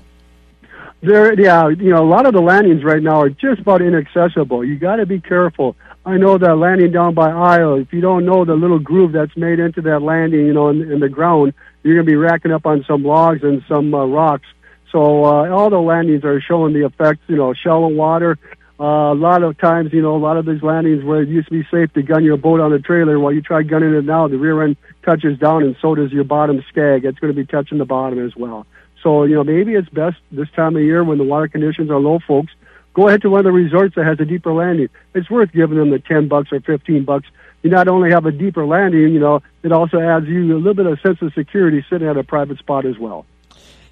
There, 1.01 1.39
yeah, 1.39 1.67
you 1.67 1.91
know, 1.91 2.03
a 2.03 2.09
lot 2.09 2.25
of 2.25 2.33
the 2.33 2.41
landings 2.41 2.83
right 2.83 3.03
now 3.03 3.21
are 3.21 3.29
just 3.29 3.59
about 3.59 3.81
inaccessible. 3.81 4.63
You 4.63 4.79
got 4.79 4.95
to 4.95 5.05
be 5.05 5.19
careful. 5.19 5.75
I 6.05 6.17
know 6.17 6.37
that 6.37 6.55
landing 6.55 6.91
down 6.91 7.13
by 7.13 7.29
Isle, 7.29 7.75
if 7.75 7.91
you 7.91 7.99
don't 7.99 8.25
know 8.25 8.45
the 8.45 8.53
little 8.53 8.79
groove 8.79 9.11
that's 9.11 9.35
made 9.35 9.59
into 9.59 9.81
that 9.81 10.01
landing, 10.01 10.45
you 10.45 10.53
know, 10.53 10.69
in, 10.69 10.91
in 10.91 10.99
the 10.99 11.09
ground, 11.09 11.53
you're 11.85 11.93
going 11.93 12.05
to 12.05 12.11
be 12.11 12.15
racking 12.15 12.51
up 12.51 12.65
on 12.65 12.83
some 12.87 13.03
logs 13.03 13.43
and 13.43 13.63
some 13.69 13.93
uh, 13.93 14.03
rocks. 14.05 14.47
So 14.91 15.23
uh, 15.23 15.49
all 15.51 15.69
the 15.69 15.79
landings 15.79 16.25
are 16.25 16.41
showing 16.41 16.73
the 16.73 16.83
effects, 16.83 17.21
you 17.27 17.35
know, 17.35 17.53
shallow 17.53 17.89
water. 17.89 18.39
Uh, 18.79 19.13
a 19.13 19.13
lot 19.13 19.43
of 19.43 19.55
times, 19.59 19.93
you 19.93 20.01
know, 20.01 20.15
a 20.15 20.17
lot 20.17 20.35
of 20.35 20.47
these 20.47 20.63
landings 20.63 21.03
where 21.03 21.21
it 21.21 21.29
used 21.29 21.47
to 21.47 21.53
be 21.53 21.67
safe 21.69 21.93
to 21.93 22.01
gun 22.01 22.23
your 22.23 22.37
boat 22.37 22.59
on 22.59 22.73
a 22.73 22.79
trailer, 22.79 23.19
while 23.19 23.31
you 23.31 23.41
try 23.41 23.61
gunning 23.61 23.93
it 23.93 24.03
now, 24.03 24.27
the 24.27 24.37
rear 24.37 24.63
end 24.63 24.77
touches 25.03 25.37
down 25.37 25.61
and 25.61 25.75
so 25.79 25.93
does 25.93 26.11
your 26.11 26.23
bottom 26.23 26.63
skag. 26.69 27.05
It's 27.05 27.19
going 27.19 27.31
to 27.31 27.39
be 27.39 27.45
touching 27.45 27.77
the 27.77 27.85
bottom 27.85 28.25
as 28.25 28.35
well. 28.35 28.65
So, 29.03 29.23
you 29.25 29.35
know, 29.35 29.43
maybe 29.43 29.75
it's 29.75 29.87
best 29.89 30.17
this 30.31 30.49
time 30.55 30.75
of 30.75 30.81
year 30.81 31.03
when 31.03 31.19
the 31.19 31.23
water 31.23 31.47
conditions 31.47 31.91
are 31.91 31.99
low, 31.99 32.17
folks, 32.27 32.51
go 32.95 33.07
ahead 33.07 33.21
to 33.21 33.29
one 33.29 33.41
of 33.41 33.45
the 33.45 33.51
resorts 33.51 33.93
that 33.93 34.05
has 34.05 34.19
a 34.19 34.25
deeper 34.25 34.51
landing. 34.51 34.89
It's 35.13 35.29
worth 35.29 35.51
giving 35.51 35.77
them 35.77 35.91
the 35.91 35.99
10 35.99 36.29
bucks 36.29 36.51
or 36.51 36.61
15 36.61 37.05
bucks 37.05 37.27
you 37.65 37.71
not 37.71 37.87
only 37.87 38.11
have 38.11 38.27
a 38.27 38.31
deeper 38.31 38.63
landing, 38.63 39.11
you 39.11 39.19
know, 39.19 39.41
it 39.63 39.71
also 39.71 39.99
adds 39.99 40.27
you 40.27 40.55
a 40.55 40.57
little 40.57 40.75
bit 40.75 40.85
of 40.85 40.99
sense 41.01 41.17
of 41.23 41.33
security 41.33 41.83
sitting 41.89 42.07
at 42.07 42.15
a 42.15 42.23
private 42.23 42.59
spot 42.59 42.85
as 42.85 42.95
well. 42.99 43.25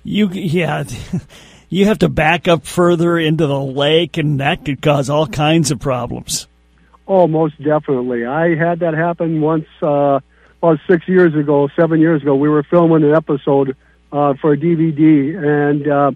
You 0.04 0.30
yeah, 0.30 0.84
you 1.70 1.86
have 1.88 1.98
to 2.00 2.10
back 2.10 2.48
up 2.48 2.68
further 2.68 3.18
into 3.18 3.48
the 3.48 3.60
lake, 3.60 4.18
and 4.18 4.40
that 4.40 4.64
could 4.64 4.80
cause 4.80 5.10
all 5.10 5.26
kinds 5.26 5.72
of 5.72 5.80
problems. 5.80 6.48
Oh, 7.08 7.26
most 7.26 7.58
definitely. 7.64 8.28
I 8.28 8.54
had 8.54 8.82
that 8.82 8.94
happen 8.94 9.42
once, 9.42 9.66
uh, 9.82 10.20
about 10.62 10.78
six 10.88 11.08
years 11.08 11.34
ago, 11.34 11.68
seven 11.76 12.00
years 12.00 12.22
ago. 12.22 12.36
We 12.36 12.50
were 12.50 12.62
filming 12.62 13.04
an 13.04 13.16
episode 13.16 13.76
uh, 14.12 14.36
for 14.40 14.54
a 14.54 14.58
DVD 14.58 15.36
and 15.36 15.88
uh, 15.88 16.12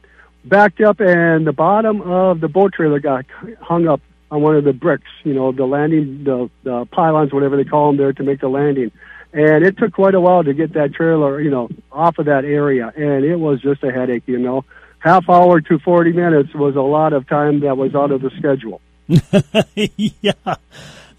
backed 0.46 0.82
up, 0.82 1.00
and 1.00 1.48
the 1.48 1.54
bottom 1.54 2.02
of 2.02 2.40
the 2.40 2.50
boat 2.50 2.74
trailer 2.74 3.00
got 3.00 3.26
hung 3.60 3.88
up 3.88 4.02
on 4.30 4.42
one 4.42 4.56
of 4.56 4.64
the 4.64 4.74
bricks, 4.74 5.10
you 5.24 5.34
know, 5.34 5.52
the 5.52 5.66
landing, 5.66 6.24
the, 6.24 6.50
the 6.64 6.86
pylons, 6.86 7.34
whatever 7.34 7.56
they 7.58 7.64
call 7.64 7.88
them 7.88 7.98
there 7.98 8.14
to 8.14 8.24
make 8.24 8.42
the 8.42 8.50
landing. 8.50 8.92
And 9.34 9.64
it 9.66 9.78
took 9.78 9.94
quite 9.94 10.16
a 10.16 10.22
while 10.22 10.44
to 10.44 10.54
get 10.54 10.74
that 10.74 10.94
trailer, 10.94 11.40
you 11.42 11.50
know, 11.50 11.70
off 11.92 12.18
of 12.18 12.26
that 12.26 12.46
area. 12.46 12.92
And 12.96 13.24
it 13.24 13.36
was 13.36 13.62
just 13.62 13.84
a 13.84 13.92
headache, 13.92 14.24
you 14.26 14.40
know. 14.40 14.66
Half 15.00 15.30
hour 15.30 15.62
to 15.62 15.80
40 15.80 16.14
minutes 16.14 16.54
was 16.54 16.76
a 16.76 16.82
lot 16.82 17.14
of 17.14 17.28
time 17.28 17.62
that 17.62 17.78
was 17.78 17.94
out 17.94 18.12
of 18.12 18.22
the 18.22 18.32
schedule. 18.38 18.82
yeah. 20.22 20.56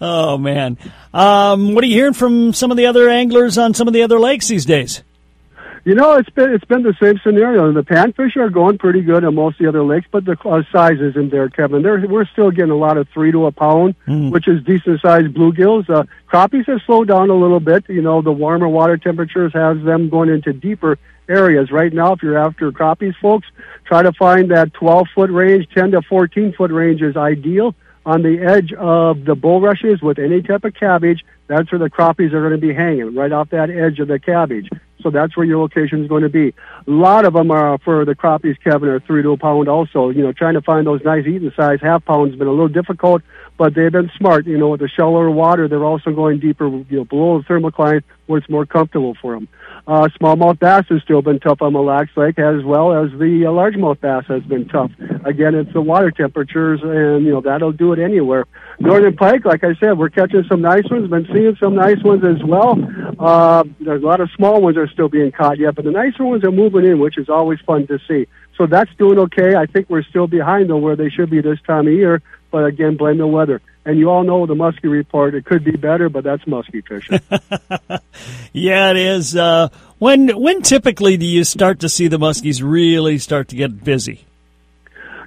Oh, 0.01 0.37
man. 0.37 0.77
Um, 1.13 1.73
what 1.73 1.83
are 1.83 1.87
you 1.87 1.95
hearing 1.95 2.13
from 2.13 2.53
some 2.53 2.71
of 2.71 2.77
the 2.77 2.85
other 2.87 3.09
anglers 3.09 3.57
on 3.57 3.73
some 3.73 3.87
of 3.87 3.93
the 3.93 4.03
other 4.03 4.19
lakes 4.19 4.47
these 4.47 4.65
days? 4.65 5.03
You 5.89 5.95
know, 5.95 6.17
it's 6.17 6.29
been 6.29 6.53
it's 6.53 6.65
been 6.65 6.83
the 6.83 6.93
same 7.01 7.19
scenario. 7.23 7.73
The 7.73 7.81
panfish 7.81 8.37
are 8.37 8.51
going 8.51 8.77
pretty 8.77 9.01
good 9.01 9.23
on 9.23 9.33
most 9.33 9.55
of 9.55 9.63
the 9.63 9.69
other 9.69 9.81
lakes, 9.81 10.05
but 10.11 10.23
the 10.23 10.37
uh, 10.47 10.61
size 10.71 11.01
isn't 11.01 11.31
there, 11.31 11.49
Kevin. 11.49 11.81
They're, 11.81 12.05
we're 12.07 12.27
still 12.27 12.51
getting 12.51 12.69
a 12.69 12.75
lot 12.75 12.97
of 12.97 13.07
three 13.09 13.31
to 13.31 13.47
a 13.47 13.51
pound, 13.51 13.95
Mm. 14.07 14.29
which 14.31 14.47
is 14.47 14.63
decent 14.63 15.01
sized 15.01 15.33
bluegills. 15.33 15.89
Uh, 15.89 16.03
crappies 16.31 16.67
have 16.67 16.81
slowed 16.85 17.07
down 17.07 17.31
a 17.31 17.33
little 17.33 17.59
bit. 17.59 17.89
You 17.89 18.03
know, 18.03 18.21
the 18.21 18.31
warmer 18.31 18.67
water 18.67 18.97
temperatures 18.97 19.51
has 19.55 19.83
them 19.83 20.09
going 20.09 20.29
into 20.29 20.53
deeper 20.53 20.99
areas. 21.27 21.71
Right 21.71 21.91
now, 21.91 22.13
if 22.13 22.21
you're 22.21 22.37
after 22.37 22.71
crappies, 22.71 23.15
folks, 23.19 23.47
try 23.85 24.03
to 24.03 24.13
find 24.13 24.51
that 24.51 24.71
12 24.75 25.07
foot 25.15 25.31
range, 25.31 25.69
10 25.73 25.89
to 25.93 26.03
14 26.03 26.53
foot 26.53 26.69
range 26.69 27.01
is 27.01 27.17
ideal 27.17 27.73
on 28.05 28.21
the 28.21 28.37
edge 28.43 28.73
of 28.73 29.25
the 29.25 29.33
bulrushes 29.33 30.03
with 30.03 30.19
any 30.19 30.43
type 30.43 30.65
of 30.65 30.75
cabbage. 30.75 31.25
That's 31.49 31.71
where 31.71 31.79
the 31.79 31.89
crappies 31.89 32.31
are 32.31 32.41
going 32.41 32.51
to 32.51 32.59
be 32.59 32.75
hanging, 32.75 33.15
right 33.15 33.31
off 33.31 33.49
that 33.49 33.71
edge 33.71 33.99
of 33.99 34.07
the 34.07 34.19
cabbage. 34.19 34.69
So 35.01 35.09
that's 35.09 35.35
where 35.35 35.47
your 35.47 35.59
location 35.59 36.03
is 36.03 36.07
going 36.07 36.21
to 36.21 36.29
be. 36.29 36.53
A 36.85 36.91
lot 36.91 37.25
of 37.25 37.33
them 37.33 37.49
are 37.49 37.79
for 37.79 38.05
the 38.05 38.13
crappies, 38.13 38.55
Kevin, 38.63 38.87
are 38.87 38.99
three 38.99 39.23
to 39.23 39.31
a 39.31 39.37
pound. 39.37 39.67
Also, 39.67 40.09
you 40.09 40.21
know, 40.21 40.31
trying 40.31 40.53
to 40.53 40.61
find 40.61 40.85
those 40.85 41.01
nice 41.03 41.25
eating 41.25 41.51
size 41.55 41.79
half 41.81 42.05
pounds 42.05 42.33
has 42.33 42.37
been 42.37 42.47
a 42.47 42.51
little 42.51 42.67
difficult, 42.67 43.23
but 43.57 43.73
they've 43.73 43.91
been 43.91 44.11
smart. 44.15 44.45
You 44.45 44.59
know, 44.59 44.69
with 44.69 44.81
the 44.81 44.87
shallower 44.87 45.31
water, 45.31 45.67
they're 45.67 45.83
also 45.83 46.11
going 46.11 46.39
deeper, 46.39 46.67
you 46.67 46.85
know, 46.97 47.05
below 47.05 47.41
the 47.41 47.45
thermocline 47.45 48.03
where 48.27 48.37
it's 48.37 48.49
more 48.49 48.67
comfortable 48.67 49.15
for 49.19 49.33
them. 49.33 49.47
Uh, 49.89 50.07
smallmouth 50.21 50.59
bass 50.59 50.85
has 50.87 51.01
still 51.01 51.23
been 51.23 51.39
tough 51.39 51.63
on 51.63 51.73
Mille 51.73 51.85
Lacs 51.85 52.15
Lake, 52.15 52.37
as 52.37 52.63
well 52.63 52.93
as 52.93 53.09
the 53.17 53.43
uh, 53.47 53.49
largemouth 53.49 53.99
bass 53.99 54.23
has 54.27 54.43
been 54.43 54.67
tough. 54.67 54.91
Again, 55.25 55.55
it's 55.55 55.73
the 55.73 55.81
water 55.81 56.11
temperatures, 56.11 56.79
and 56.83 57.25
you 57.25 57.31
know 57.31 57.41
that'll 57.41 57.71
do 57.71 57.91
it 57.93 57.97
anywhere. 57.97 58.45
Northern 58.79 59.15
pike, 59.15 59.45
like 59.45 59.63
I 59.63 59.73
said, 59.79 59.97
we're 59.97 60.09
catching 60.09 60.43
some 60.47 60.61
nice 60.61 60.83
ones. 60.91 61.09
Been 61.09 61.25
seeing 61.33 61.57
some 61.59 61.73
nice 61.73 62.03
ones 62.03 62.23
as 62.23 62.37
well. 62.43 62.77
Uh, 63.17 63.63
there's 63.79 64.03
a 64.03 64.05
lot 64.05 64.21
of 64.21 64.29
small 64.35 64.61
ones 64.61 64.77
are 64.77 64.87
still 64.87 65.09
being 65.09 65.31
caught 65.31 65.57
yet, 65.57 65.73
but 65.73 65.85
the 65.85 65.91
nicer 65.91 66.23
ones 66.23 66.43
are 66.43 66.51
moving 66.51 66.85
in, 66.85 66.99
which 66.99 67.17
is 67.17 67.27
always 67.27 67.59
fun 67.61 67.87
to 67.87 67.97
see. 68.07 68.27
So 68.59 68.67
that's 68.67 68.91
doing 68.99 69.17
okay. 69.17 69.55
I 69.55 69.65
think 69.65 69.89
we're 69.89 70.03
still 70.03 70.27
behind 70.27 70.69
though 70.69 70.77
where 70.77 70.95
they 70.95 71.09
should 71.09 71.31
be 71.31 71.41
this 71.41 71.59
time 71.65 71.87
of 71.87 71.93
year. 71.93 72.21
But 72.51 72.65
again, 72.65 72.95
blame 72.95 73.17
the 73.17 73.25
weather. 73.25 73.59
And 73.89 73.97
you 73.97 74.11
all 74.11 74.23
know 74.23 74.45
the 74.45 74.53
muskie 74.53 74.83
report. 74.83 75.33
It 75.33 75.45
could 75.45 75.63
be 75.63 75.71
better, 75.71 76.09
but 76.09 76.23
that's 76.23 76.43
muskie 76.43 76.85
fishing. 76.87 77.19
Yeah, 78.53 78.91
it 78.91 78.97
is. 78.97 79.35
Uh, 79.35 79.69
when 79.97 80.29
when 80.39 80.61
typically 80.61 81.17
do 81.17 81.25
you 81.25 81.43
start 81.43 81.79
to 81.79 81.89
see 81.89 82.07
the 82.07 82.19
muskies 82.19 82.61
really 82.63 83.17
start 83.17 83.47
to 83.47 83.55
get 83.55 83.83
busy? 83.83 84.25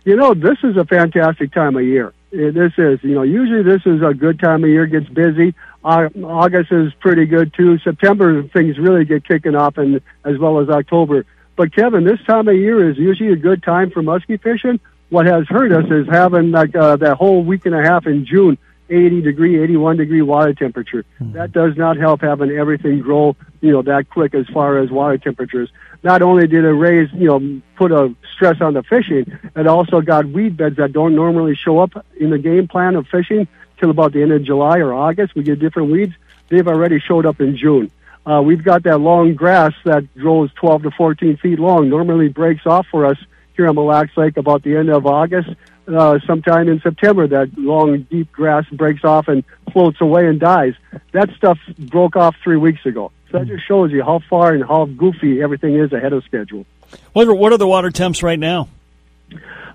You 0.04 0.14
know, 0.14 0.34
this 0.34 0.58
is 0.62 0.76
a 0.76 0.84
fantastic 0.84 1.52
time 1.52 1.76
of 1.76 1.82
year. 1.82 2.08
Uh, 2.32 2.50
This 2.52 2.72
is, 2.78 3.02
you 3.02 3.14
know, 3.16 3.22
usually 3.22 3.62
this 3.62 3.82
is 3.84 4.00
a 4.02 4.14
good 4.14 4.38
time 4.38 4.62
of 4.62 4.70
year. 4.70 4.86
Gets 4.86 5.08
busy. 5.08 5.54
Uh, 5.84 6.08
August 6.22 6.70
is 6.70 6.92
pretty 7.00 7.26
good 7.26 7.52
too. 7.54 7.78
September 7.78 8.44
things 8.44 8.78
really 8.78 9.04
get 9.04 9.26
kicking 9.26 9.56
off, 9.56 9.76
and 9.78 10.00
as 10.24 10.38
well 10.38 10.60
as 10.60 10.68
October. 10.68 11.24
But 11.56 11.74
Kevin, 11.74 12.04
this 12.04 12.20
time 12.26 12.46
of 12.46 12.54
year 12.54 12.88
is 12.90 12.96
usually 12.96 13.32
a 13.32 13.36
good 13.36 13.62
time 13.64 13.90
for 13.90 14.02
muskie 14.02 14.40
fishing. 14.40 14.78
What 15.12 15.26
has 15.26 15.46
hurt 15.46 15.72
us 15.72 15.84
is 15.90 16.08
having 16.08 16.52
like 16.52 16.74
uh, 16.74 16.96
that 16.96 17.18
whole 17.18 17.44
week 17.44 17.66
and 17.66 17.74
a 17.74 17.82
half 17.82 18.06
in 18.06 18.24
June, 18.24 18.56
80 18.88 19.20
degree, 19.20 19.62
81 19.62 19.98
degree 19.98 20.22
water 20.22 20.54
temperature. 20.54 21.04
That 21.34 21.52
does 21.52 21.76
not 21.76 21.98
help 21.98 22.22
having 22.22 22.50
everything 22.50 23.00
grow, 23.00 23.36
you 23.60 23.72
know, 23.72 23.82
that 23.82 24.08
quick 24.08 24.34
as 24.34 24.46
far 24.46 24.78
as 24.78 24.90
water 24.90 25.18
temperatures. 25.18 25.70
Not 26.02 26.22
only 26.22 26.46
did 26.46 26.64
it 26.64 26.72
raise, 26.72 27.10
you 27.12 27.28
know, 27.28 27.60
put 27.76 27.92
a 27.92 28.14
stress 28.34 28.62
on 28.62 28.72
the 28.72 28.82
fishing, 28.82 29.38
it 29.54 29.66
also 29.66 30.00
got 30.00 30.24
weed 30.24 30.56
beds 30.56 30.78
that 30.78 30.94
don't 30.94 31.14
normally 31.14 31.56
show 31.56 31.80
up 31.80 32.06
in 32.16 32.30
the 32.30 32.38
game 32.38 32.66
plan 32.66 32.96
of 32.96 33.06
fishing 33.06 33.46
till 33.76 33.90
about 33.90 34.14
the 34.14 34.22
end 34.22 34.32
of 34.32 34.42
July 34.42 34.78
or 34.78 34.94
August. 34.94 35.34
We 35.34 35.42
get 35.42 35.58
different 35.58 35.92
weeds. 35.92 36.14
They've 36.48 36.66
already 36.66 37.00
showed 37.00 37.26
up 37.26 37.38
in 37.38 37.58
June. 37.58 37.90
Uh, 38.24 38.40
we've 38.42 38.64
got 38.64 38.84
that 38.84 38.96
long 38.96 39.34
grass 39.34 39.74
that 39.84 40.10
grows 40.14 40.50
12 40.54 40.84
to 40.84 40.90
14 40.90 41.36
feet 41.36 41.58
long. 41.58 41.90
Normally 41.90 42.28
breaks 42.28 42.64
off 42.64 42.86
for 42.90 43.04
us 43.04 43.18
here 43.56 43.68
on 43.68 43.74
Mille 43.74 43.86
Lacs 43.86 44.16
Lake 44.16 44.36
about 44.36 44.62
the 44.62 44.76
end 44.76 44.88
of 44.88 45.06
August. 45.06 45.50
Uh, 45.86 46.18
sometime 46.26 46.68
in 46.68 46.80
September, 46.80 47.26
that 47.26 47.50
long, 47.58 48.02
deep 48.02 48.30
grass 48.30 48.64
breaks 48.70 49.04
off 49.04 49.28
and 49.28 49.44
floats 49.72 50.00
away 50.00 50.26
and 50.26 50.38
dies. 50.38 50.74
That 51.12 51.30
stuff 51.36 51.58
broke 51.78 52.14
off 52.16 52.36
three 52.42 52.56
weeks 52.56 52.86
ago. 52.86 53.10
So 53.30 53.38
that 53.38 53.48
just 53.48 53.66
shows 53.66 53.90
you 53.90 54.02
how 54.02 54.20
far 54.30 54.52
and 54.52 54.64
how 54.64 54.84
goofy 54.84 55.42
everything 55.42 55.74
is 55.74 55.92
ahead 55.92 56.12
of 56.12 56.22
schedule. 56.24 56.66
What 57.12 57.26
are, 57.26 57.34
what 57.34 57.52
are 57.52 57.58
the 57.58 57.66
water 57.66 57.90
temps 57.90 58.22
right 58.22 58.38
now? 58.38 58.68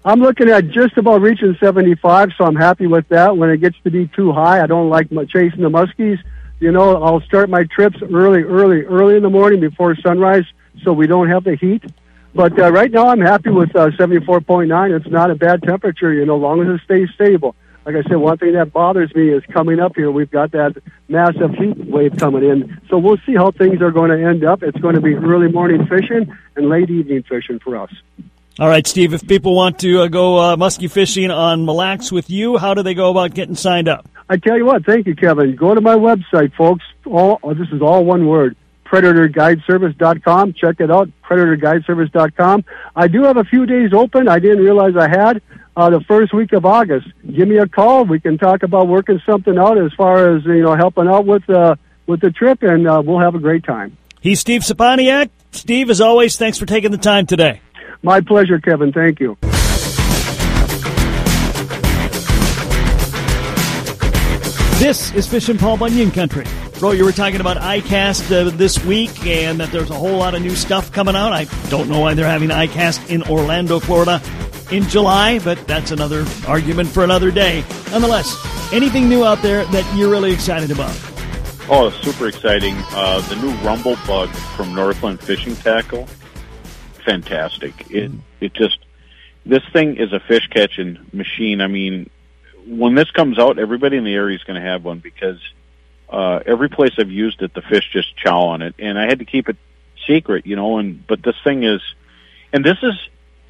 I'm 0.06 0.22
looking 0.22 0.50
at 0.50 0.70
just 0.70 0.98
about 0.98 1.22
reaching 1.22 1.58
75, 1.60 2.30
so 2.38 2.46
I'm 2.46 2.56
happy 2.56 2.88
with 2.88 3.10
that. 3.10 3.36
When 3.36 3.50
it 3.50 3.58
gets 3.58 3.76
to 3.84 3.92
be 3.92 4.08
too 4.08 4.32
high, 4.32 4.64
I 4.64 4.68
don't 4.68 4.90
like 4.90 5.10
chasing 5.10 5.62
the 5.62 5.70
muskies. 5.70 6.20
You 6.60 6.72
know, 6.72 7.04
I'll 7.04 7.22
start 7.22 7.50
my 7.50 7.66
trips 7.66 7.98
early, 8.02 8.42
early, 8.42 8.84
early 8.84 9.18
in 9.18 9.24
the 9.24 9.30
morning 9.30 9.60
before 9.60 9.96
sunrise, 9.98 10.46
so 10.84 10.94
we 10.94 11.08
don't 11.08 11.30
have 11.30 11.44
the 11.44 11.56
heat. 11.56 11.84
But 12.34 12.60
uh, 12.60 12.72
right 12.72 12.92
now, 12.92 13.08
I'm 13.08 13.22
happy 13.22 13.50
with 13.50 13.76
uh, 13.76 13.90
74.9. 13.92 14.96
It's 14.96 15.08
not 15.08 15.32
a 15.32 15.36
bad 15.36 15.64
temperature, 15.64 16.14
you 16.14 16.26
know, 16.26 16.36
as 16.36 16.42
long 16.42 16.62
as 16.62 16.68
it 16.68 16.82
stays 16.84 17.10
stable. 17.16 17.56
Like 17.86 17.96
I 17.96 18.04
said, 18.10 18.18
one 18.18 18.38
thing 18.38 18.52
that 18.54 18.74
bothers 18.74 19.16
me 19.16 19.30
is 19.30 19.42
coming 19.54 19.80
up 19.80 19.96
here. 19.96 20.12
We've 20.12 20.30
got 20.30 20.52
that 20.52 20.76
massive 21.08 21.54
heat 21.56 21.78
wave 21.78 22.18
coming 22.18 22.44
in, 22.44 22.82
so 22.90 22.98
we'll 22.98 23.18
see 23.26 23.34
how 23.34 23.52
things 23.52 23.82
are 23.82 23.92
going 23.92 24.12
to 24.12 24.22
end 24.22 24.44
up. 24.44 24.62
It's 24.62 24.78
going 24.80 24.96
to 24.96 25.02
be 25.02 25.16
early 25.16 25.50
morning 25.50 25.88
fishing 25.88 26.36
and 26.58 26.68
late 26.68 26.90
evening 26.90 27.24
fishing 27.24 27.60
for 27.60 27.78
us. 27.78 27.92
All 28.60 28.68
right, 28.68 28.86
Steve. 28.86 29.14
If 29.14 29.26
people 29.26 29.56
want 29.56 29.80
to 29.80 30.02
uh, 30.02 30.08
go 30.08 30.38
uh, 30.38 30.56
muskie 30.58 30.92
fishing 30.92 31.32
on 31.32 31.64
Mille 31.64 31.76
Lacs 31.76 32.12
with 32.12 32.30
you, 32.30 32.58
how 32.58 32.74
do 32.74 32.84
they 32.84 32.94
go 32.94 33.10
about 33.10 33.34
getting 33.34 33.56
signed 33.56 33.88
up? 33.88 34.10
I 34.30 34.36
tell 34.36 34.58
you 34.58 34.66
what, 34.66 34.86
thank 34.86 35.08
you, 35.08 35.16
Kevin. 35.16 35.56
Go 35.56 35.74
to 35.74 35.80
my 35.80 35.96
website, 35.96 36.54
folks. 36.56 36.84
All 37.06 37.40
oh, 37.42 37.54
this 37.54 37.70
is 37.72 37.82
all 37.82 38.04
one 38.04 38.28
word. 38.28 38.58
PredatorGuideService.com. 38.90 40.54
Check 40.54 40.80
it 40.80 40.90
out. 40.92 41.10
PredatorGuideService.com. 41.24 42.66
I 42.96 43.08
do 43.08 43.24
have 43.24 43.38
a 43.38 43.44
few 43.44 43.66
days 43.66 43.92
open. 43.94 44.28
I 44.28 44.40
didn't 44.40 44.64
realize 44.64 44.96
I 44.96 45.08
had 45.08 45.42
uh, 45.76 45.90
the 45.90 46.02
first 46.02 46.34
week 46.34 46.54
of 46.54 46.66
August. 46.66 47.08
Give 47.32 47.48
me 47.48 47.58
a 47.58 47.68
call. 47.68 48.06
We 48.06 48.20
can 48.20 48.38
talk 48.38 48.64
about 48.64 48.88
working 48.88 49.22
something 49.26 49.58
out 49.58 49.78
as 49.78 49.94
far 49.94 50.36
as 50.36 50.44
you 50.46 50.64
know 50.64 50.76
helping 50.76 51.08
out 51.08 51.26
with 51.26 51.48
uh, 51.50 51.76
with 52.08 52.22
the 52.22 52.32
trip, 52.32 52.64
and 52.64 52.88
uh, 52.88 53.02
we'll 53.06 53.20
have 53.20 53.36
a 53.36 53.40
great 53.40 53.64
time. 53.64 53.98
He's 54.22 54.40
Steve 54.40 54.62
Saponiak. 54.62 55.30
Steve, 55.52 55.90
as 55.90 56.02
always, 56.02 56.38
thanks 56.38 56.58
for 56.58 56.66
taking 56.66 56.92
the 56.92 56.98
time 56.98 57.26
today. 57.26 57.62
My 58.02 58.22
pleasure, 58.22 58.60
Kevin. 58.60 58.92
Thank 58.92 59.20
you. 59.20 59.38
This 64.80 65.12
is 65.14 65.28
Fish 65.28 65.50
and 65.50 65.60
Paul 65.60 65.78
Bunyan 65.78 66.12
Country. 66.12 66.46
Bro, 66.80 66.92
you 66.92 67.06
were 67.06 67.12
talking 67.12 67.42
about 67.42 67.58
ICAST 67.58 68.32
uh, 68.32 68.50
this 68.52 68.78
week 68.86 69.26
and 69.26 69.60
that 69.60 69.72
there's 69.72 69.90
a 69.90 69.96
whole 69.96 70.16
lot 70.16 70.36
of 70.36 70.44
new 70.44 70.56
stuff 70.56 70.92
coming 70.92 71.16
out. 71.16 71.34
I 71.34 71.46
don't 71.70 71.90
know 71.90 72.02
why 72.02 72.14
they're 72.14 72.28
having 72.28 72.50
ICAST 72.50 73.10
in 73.10 73.24
Orlando, 73.24 73.80
Florida 73.80 74.22
in 74.72 74.84
July, 74.84 75.40
but 75.40 75.58
that's 75.66 75.90
another 75.90 76.24
argument 76.48 76.90
for 76.90 77.04
another 77.04 77.32
day. 77.32 77.64
Nonetheless, 77.90 78.38
anything 78.72 79.10
new 79.10 79.26
out 79.26 79.42
there 79.42 79.66
that 79.66 79.98
you're 79.98 80.12
really 80.12 80.32
excited 80.32 80.70
about? 80.70 80.96
Oh, 81.68 81.90
super 82.04 82.28
exciting. 82.28 82.76
Uh, 82.92 83.22
the 83.22 83.38
new 83.38 83.52
Rumble 83.66 83.98
Bug 84.06 84.30
from 84.56 84.76
Northland 84.76 85.20
Fishing 85.20 85.56
Tackle. 85.56 86.06
Fantastic. 87.04 87.90
It, 87.90 88.12
it 88.40 88.54
just, 88.54 88.78
this 89.48 89.64
thing 89.74 89.98
is 89.98 90.14
a 90.14 90.20
fish 90.20 90.48
catching 90.54 91.00
machine. 91.12 91.60
I 91.60 91.68
mean, 91.68 92.08
when 92.68 92.94
this 92.94 93.10
comes 93.10 93.40
out, 93.40 93.58
everybody 93.58 93.98
in 93.98 94.04
the 94.04 94.14
area 94.14 94.36
is 94.36 94.44
going 94.44 94.62
to 94.62 94.68
have 94.68 94.84
one 94.84 95.00
because 95.00 95.40
uh, 96.10 96.40
every 96.46 96.70
place 96.70 96.94
I've 96.98 97.12
used 97.12 97.42
it, 97.42 97.54
the 97.54 97.62
fish 97.62 97.90
just 97.92 98.16
chow 98.18 98.40
on 98.40 98.62
it, 98.62 98.76
and 98.80 98.98
I 98.98 99.06
had 99.06 99.20
to 99.20 99.26
keep 99.26 99.50
it 99.50 99.58
secret, 100.06 100.46
you 100.46 100.56
know. 100.56 100.78
And 100.78 101.06
but 101.06 101.22
this 101.24 101.36
thing 101.44 101.64
is, 101.64 101.82
and 102.54 102.64
this 102.64 102.78
is 102.82 102.94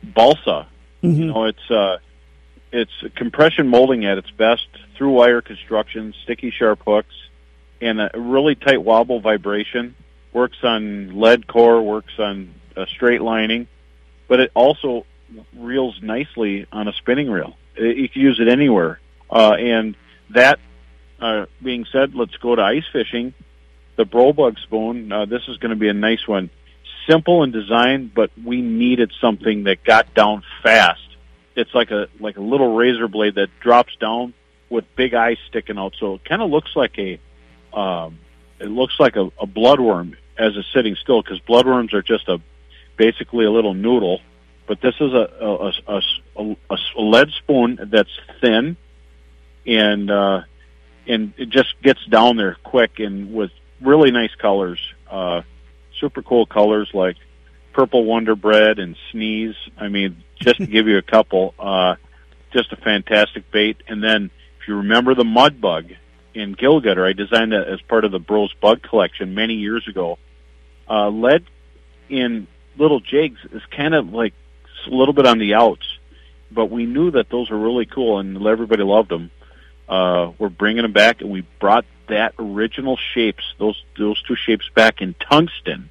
balsa. 0.03 0.68
Mm-hmm. 1.03 1.22
You 1.22 1.26
know, 1.28 1.45
it's 1.45 1.72
uh, 1.72 1.97
it's 2.72 2.91
compression 3.16 3.68
molding 3.68 4.05
at 4.05 4.18
its 4.18 4.32
best, 4.32 4.68
through 4.95 5.12
wire 5.12 5.41
construction, 5.41 6.14
sticky 6.24 6.51
sharp 6.51 6.82
hooks, 6.86 7.16
and 7.82 8.01
a 8.01 8.10
really 8.16 8.55
tight 8.55 8.82
wobble 8.84 9.20
vibration. 9.20 9.95
Works 10.34 10.58
on 10.64 11.20
lead 11.20 11.47
core, 11.47 11.82
works 11.82 12.14
on 12.20 12.53
a 12.76 12.86
straight 12.88 13.22
lining, 13.22 13.68
but 14.28 14.39
it 14.39 14.51
also 14.53 15.05
reels 15.55 15.99
nicely 16.01 16.66
on 16.72 16.88
a 16.88 16.93
spinning 16.93 17.30
reel. 17.30 17.55
It, 17.76 17.97
you 17.97 18.10
can 18.10 18.22
use 18.22 18.39
it 18.39 18.47
anywhere. 18.47 18.99
Uh, 19.30 19.53
and 19.53 19.95
that 20.32 20.60
uh, 21.20 21.45
being 21.61 21.86
said, 21.91 22.15
let's 22.15 22.36
go 22.38 22.55
to 22.55 22.61
ice 22.61 22.86
fishing. 22.91 23.34
The 23.95 24.05
Brobug 24.05 24.59
spoon. 24.59 25.11
Uh, 25.11 25.26
this 25.26 25.41
is 25.47 25.57
going 25.57 25.72
to 25.72 25.76
be 25.76 25.89
a 25.89 25.93
nice 25.93 26.28
one. 26.28 26.49
Simple 27.09 27.43
in 27.43 27.51
design, 27.51 28.11
but 28.13 28.32
we 28.43 28.61
needed 28.61 29.11
something 29.20 29.63
that 29.63 29.84
got 29.84 30.13
down 30.13 30.43
fast. 30.61 31.01
It's 31.55 31.74
like 31.74 31.89
a 31.89 32.07
like 32.20 32.38
a 32.38 32.41
little 32.41 32.76
razor 32.76 33.07
blade 33.07 33.36
that 33.36 33.49
drops 33.59 33.95
down 33.95 34.34
with 34.70 34.86
big 34.95 35.13
eyes 35.13 35.38
sticking 35.47 35.78
out. 35.78 35.95
So 35.99 36.15
it 36.15 36.26
kind 36.26 36.41
of 36.41 36.51
looks 36.51 36.76
like 36.76 36.99
a 36.99 37.20
um, 37.76 38.20
it 38.59 38.68
looks 38.68 38.99
like 38.99 39.15
a, 39.15 39.26
a 39.39 39.47
bloodworm 39.47 40.15
as 40.38 40.55
it's 40.55 40.72
sitting 40.74 40.95
still 40.95 41.24
because 41.24 41.39
bloodworms 41.39 41.93
are 41.93 42.03
just 42.03 42.28
a 42.28 42.39
basically 42.97 43.45
a 43.45 43.51
little 43.51 43.74
noodle. 43.74 44.20
But 44.68 44.82
this 44.82 44.95
is 44.99 45.13
a 45.13 45.30
a, 45.41 45.72
a, 45.88 46.01
a, 46.38 46.57
a 46.70 47.01
lead 47.01 47.32
spoon 47.32 47.80
that's 47.89 48.11
thin 48.41 48.78
and 49.68 50.09
uh, 50.09 50.41
and 51.08 51.34
it 51.38 51.49
just 51.49 51.74
gets 51.82 52.03
down 52.05 52.38
there 52.38 52.58
quick 52.64 52.99
and 52.99 53.34
with 53.34 53.51
really 53.82 54.12
nice 54.12 54.34
colors, 54.36 54.80
uh, 55.10 55.41
super 55.99 56.22
cool 56.22 56.45
colors 56.45 56.89
like 56.93 57.18
purple 57.74 58.03
Wonder 58.03 58.36
Bread 58.36 58.80
and 58.80 58.95
Sneeze. 59.12 59.55
I 59.78 59.88
mean, 59.88 60.24
just 60.36 60.58
to 60.58 60.68
give 60.68 60.88
you 60.88 60.97
a 60.97 61.03
couple, 61.03 61.53
uh, 61.58 61.95
just 62.51 62.72
a 62.74 62.76
fantastic 62.76 63.49
bait. 63.51 63.78
And 63.88 64.03
then 64.03 64.32
if 64.60 64.68
you 64.68 64.78
remember 64.78 65.16
the 65.16 65.24
mud 65.24 65.62
bug 65.62 65.91
in 66.34 66.53
Gill 66.53 66.82
Getter, 66.82 67.05
I 67.05 67.14
designed 67.14 67.53
that 67.53 67.68
as 67.68 67.82
part 67.82 68.05
of 68.05 68.12
the 68.12 68.20
Bros 68.20 68.53
Bug 68.53 68.82
Collection 68.82 69.34
many 69.34 69.55
years 69.55 69.88
ago. 69.88 70.18
Uh, 70.89 71.10
lead 71.10 71.45
in 72.10 72.47
little 72.78 72.99
jigs 72.99 73.39
is 73.51 73.62
kind 73.76 73.93
of 73.93 74.14
like 74.14 74.34
a 74.86 74.89
little 74.89 75.14
bit 75.14 75.26
on 75.26 75.39
the 75.39 75.55
outs, 75.55 75.86
but 76.51 76.68
we 76.68 76.86
knew 76.86 77.12
that 77.12 77.30
those 77.30 77.49
were 77.49 77.58
really 77.58 77.86
cool 77.86 78.20
and 78.20 78.45
everybody 78.45 78.84
loved 78.84 79.10
them 79.10 79.32
uh, 79.88 80.31
we're 80.38 80.49
bringing 80.49 80.83
them 80.83 80.93
back, 80.93 81.21
and 81.21 81.29
we 81.29 81.41
brought 81.59 81.85
that 82.07 82.33
original 82.39 82.97
shapes, 83.13 83.43
those 83.57 83.81
those 83.97 84.21
two 84.23 84.35
shapes 84.35 84.69
back 84.73 85.01
in 85.01 85.13
tungsten, 85.13 85.89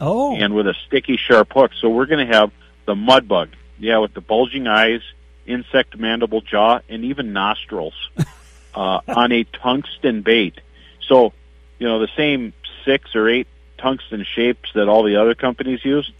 Oh, 0.00 0.36
and 0.36 0.54
with 0.54 0.66
a 0.66 0.74
sticky 0.86 1.16
sharp 1.16 1.52
hook. 1.52 1.72
So 1.80 1.88
we're 1.88 2.06
going 2.06 2.26
to 2.26 2.34
have 2.34 2.50
the 2.86 2.94
mud 2.94 3.28
bug, 3.28 3.50
yeah, 3.78 3.98
with 3.98 4.14
the 4.14 4.20
bulging 4.20 4.66
eyes, 4.66 5.00
insect 5.46 5.98
mandible 5.98 6.40
jaw, 6.40 6.80
and 6.88 7.04
even 7.04 7.32
nostrils 7.32 7.94
uh, 8.74 9.00
on 9.08 9.32
a 9.32 9.44
tungsten 9.44 10.22
bait. 10.22 10.60
So, 11.06 11.32
you 11.78 11.86
know, 11.88 12.00
the 12.00 12.08
same 12.16 12.52
six 12.84 13.14
or 13.14 13.28
eight 13.28 13.46
tungsten 13.78 14.24
shapes 14.24 14.70
that 14.74 14.88
all 14.88 15.04
the 15.04 15.16
other 15.16 15.34
companies 15.34 15.84
use 15.84 16.10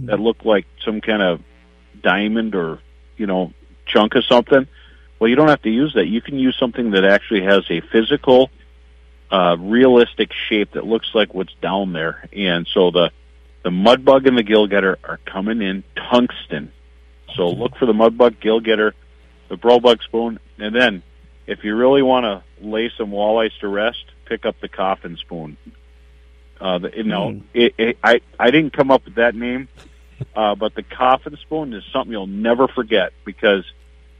that 0.00 0.18
look 0.18 0.44
like 0.44 0.66
some 0.84 1.00
kind 1.00 1.22
of 1.22 1.40
diamond 2.02 2.54
or 2.54 2.80
you 3.16 3.26
know 3.26 3.52
chunk 3.86 4.14
of 4.14 4.24
something. 4.24 4.66
Well, 5.18 5.28
you 5.30 5.36
don't 5.36 5.48
have 5.48 5.62
to 5.62 5.70
use 5.70 5.94
that. 5.94 6.06
You 6.06 6.20
can 6.20 6.38
use 6.38 6.56
something 6.58 6.90
that 6.92 7.04
actually 7.04 7.42
has 7.42 7.62
a 7.70 7.80
physical, 7.80 8.50
uh, 9.30 9.56
realistic 9.58 10.30
shape 10.48 10.72
that 10.72 10.84
looks 10.86 11.08
like 11.14 11.34
what's 11.34 11.54
down 11.62 11.92
there. 11.92 12.28
And 12.36 12.66
so 12.72 12.90
the 12.90 13.10
the 13.62 13.70
mud 13.70 14.04
bug 14.04 14.26
and 14.26 14.36
the 14.36 14.42
gill 14.42 14.66
getter 14.66 14.98
are 15.04 15.18
coming 15.24 15.62
in 15.62 15.84
tungsten. 16.10 16.70
So 17.34 17.48
look 17.48 17.76
for 17.76 17.86
the 17.86 17.94
mud 17.94 18.18
bug, 18.18 18.34
gill 18.40 18.60
getter, 18.60 18.94
the 19.48 19.56
bro 19.56 19.80
bug 19.80 20.02
spoon, 20.02 20.38
and 20.58 20.74
then 20.74 21.02
if 21.46 21.64
you 21.64 21.74
really 21.74 22.02
want 22.02 22.24
to 22.24 22.42
lay 22.66 22.90
some 22.96 23.10
walleyes 23.10 23.58
to 23.60 23.68
rest, 23.68 24.04
pick 24.26 24.44
up 24.44 24.56
the 24.60 24.68
coffin 24.68 25.16
spoon. 25.16 25.56
Uh, 26.60 26.78
the, 26.78 26.96
you 26.96 27.02
know, 27.04 27.30
Mm. 27.30 27.42
it, 27.54 27.74
it, 27.78 27.98
I 28.02 28.20
I 28.38 28.50
didn't 28.50 28.72
come 28.72 28.90
up 28.90 29.04
with 29.04 29.16
that 29.16 29.34
name, 29.34 29.68
uh, 30.36 30.54
but 30.54 30.74
the 30.74 30.82
coffin 30.82 31.36
spoon 31.42 31.72
is 31.72 31.82
something 31.92 32.12
you'll 32.12 32.26
never 32.26 32.68
forget 32.68 33.12
because 33.24 33.64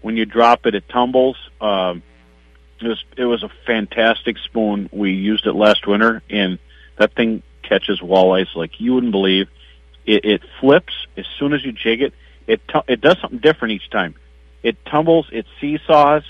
when 0.05 0.19
you 0.19 0.27
drop 0.27 0.67
it, 0.67 0.75
it 0.75 0.87
tumbles. 0.87 1.39
Um, 1.63 2.03
it 2.79 2.89
was 2.89 3.05
it 3.17 3.25
was 3.25 3.43
a 3.43 3.49
fantastic 3.67 4.37
spoon. 4.37 4.91
We 4.93 5.13
used 5.13 5.47
it 5.47 5.55
last 5.55 5.87
winter, 5.87 6.23
and 6.29 6.59
that 6.99 7.15
thing 7.15 7.43
catches 7.63 8.01
walleyes 8.01 8.55
like 8.55 8.79
you 8.79 8.93
wouldn't 8.93 9.13
believe. 9.13 9.49
It, 10.05 10.27
it 10.27 10.43
flips 10.61 10.93
as 11.17 11.25
soon 11.39 11.55
as 11.55 11.65
you 11.65 11.73
jig 11.73 12.03
it. 12.03 12.13
It 12.47 12.61
tu- 12.69 12.83
it 12.87 13.01
does 13.01 13.19
something 13.23 13.39
different 13.39 13.73
each 13.73 13.89
time. 13.89 14.15
It 14.63 14.77
tumbles. 14.85 15.27
It 15.33 15.47
seesaws. 15.59 16.25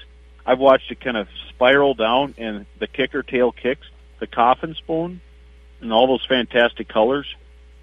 I've 0.46 0.60
watched 0.60 0.92
it 0.92 1.00
kind 1.00 1.16
of 1.16 1.26
spiral 1.48 1.94
down, 1.94 2.36
and 2.38 2.66
the 2.78 2.86
kicker 2.86 3.24
tail 3.24 3.50
kicks. 3.50 3.88
The 4.20 4.28
coffin 4.28 4.76
spoon 4.76 5.20
and 5.80 5.92
all 5.92 6.06
those 6.06 6.24
fantastic 6.24 6.86
colors 6.86 7.26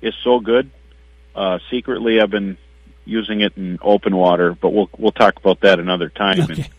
is 0.01 0.13
so 0.23 0.39
good. 0.39 0.71
Uh, 1.35 1.59
secretly, 1.69 2.21
I've 2.21 2.31
been 2.31 2.57
using 3.05 3.41
it 3.41 3.53
in 3.57 3.79
open 3.81 4.15
water, 4.15 4.53
but 4.53 4.69
we'll 4.71 4.89
we'll 4.97 5.11
talk 5.11 5.37
about 5.37 5.61
that 5.61 5.79
another 5.79 6.09
time. 6.09 6.39
Okay. 6.41 6.53
And, 6.53 6.69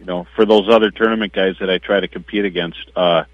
you 0.00 0.06
know, 0.06 0.26
for 0.36 0.46
those 0.46 0.68
other 0.70 0.90
tournament 0.90 1.32
guys 1.32 1.56
that 1.60 1.68
I 1.70 1.78
try 1.78 2.00
to 2.00 2.08
compete 2.08 2.44
against, 2.44 2.78
uh, 2.96 3.24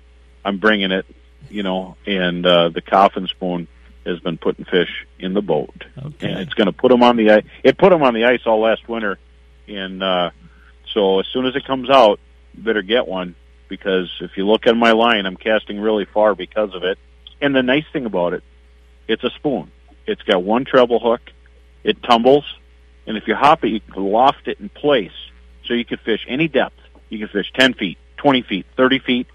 I'm 0.44 0.58
bringing 0.58 0.90
it. 0.92 1.06
you 1.48 1.62
know, 1.62 1.96
and 2.06 2.44
uh, 2.44 2.68
the 2.70 2.80
coffin 2.80 3.26
spoon 3.28 3.68
has 4.04 4.18
been 4.20 4.36
putting 4.38 4.64
fish 4.64 5.06
in 5.18 5.32
the 5.34 5.42
boat, 5.42 5.84
Okay. 5.96 6.28
and 6.30 6.40
it's 6.40 6.54
going 6.54 6.66
to 6.66 6.72
put 6.72 6.90
them 6.90 7.02
on 7.02 7.16
the 7.16 7.30
ice. 7.30 7.44
It 7.62 7.78
put 7.78 7.90
them 7.90 8.02
on 8.02 8.14
the 8.14 8.24
ice 8.24 8.40
all 8.46 8.60
last 8.60 8.88
winter, 8.88 9.18
and 9.68 10.02
uh, 10.02 10.30
so 10.92 11.20
as 11.20 11.26
soon 11.32 11.46
as 11.46 11.54
it 11.56 11.64
comes 11.64 11.88
out, 11.90 12.18
you 12.54 12.62
better 12.64 12.82
get 12.82 13.06
one 13.06 13.34
because 13.68 14.10
if 14.20 14.36
you 14.36 14.46
look 14.46 14.66
at 14.66 14.76
my 14.76 14.92
line, 14.92 15.26
I'm 15.26 15.36
casting 15.36 15.78
really 15.80 16.04
far 16.04 16.34
because 16.34 16.74
of 16.74 16.84
it. 16.84 16.98
And 17.40 17.54
the 17.54 17.62
nice 17.62 17.84
thing 17.92 18.06
about 18.06 18.32
it, 18.32 18.42
it's 19.08 19.22
a 19.24 19.30
spoon. 19.30 19.70
It's 20.06 20.22
got 20.22 20.42
one 20.42 20.64
treble 20.64 21.00
hook. 21.00 21.20
It 21.86 22.02
tumbles, 22.02 22.44
and 23.06 23.16
if 23.16 23.28
you 23.28 23.36
hop 23.36 23.62
it, 23.64 23.68
you 23.68 23.78
can 23.78 24.02
loft 24.02 24.48
it 24.48 24.58
in 24.58 24.68
place, 24.68 25.12
so 25.66 25.72
you 25.72 25.84
can 25.84 25.98
fish 25.98 26.26
any 26.28 26.48
depth. 26.48 26.80
You 27.08 27.20
can 27.20 27.28
fish 27.28 27.52
10 27.56 27.74
feet, 27.74 27.96
20 28.16 28.42
feet, 28.42 28.66
30 28.76 28.98
feet, 28.98 29.26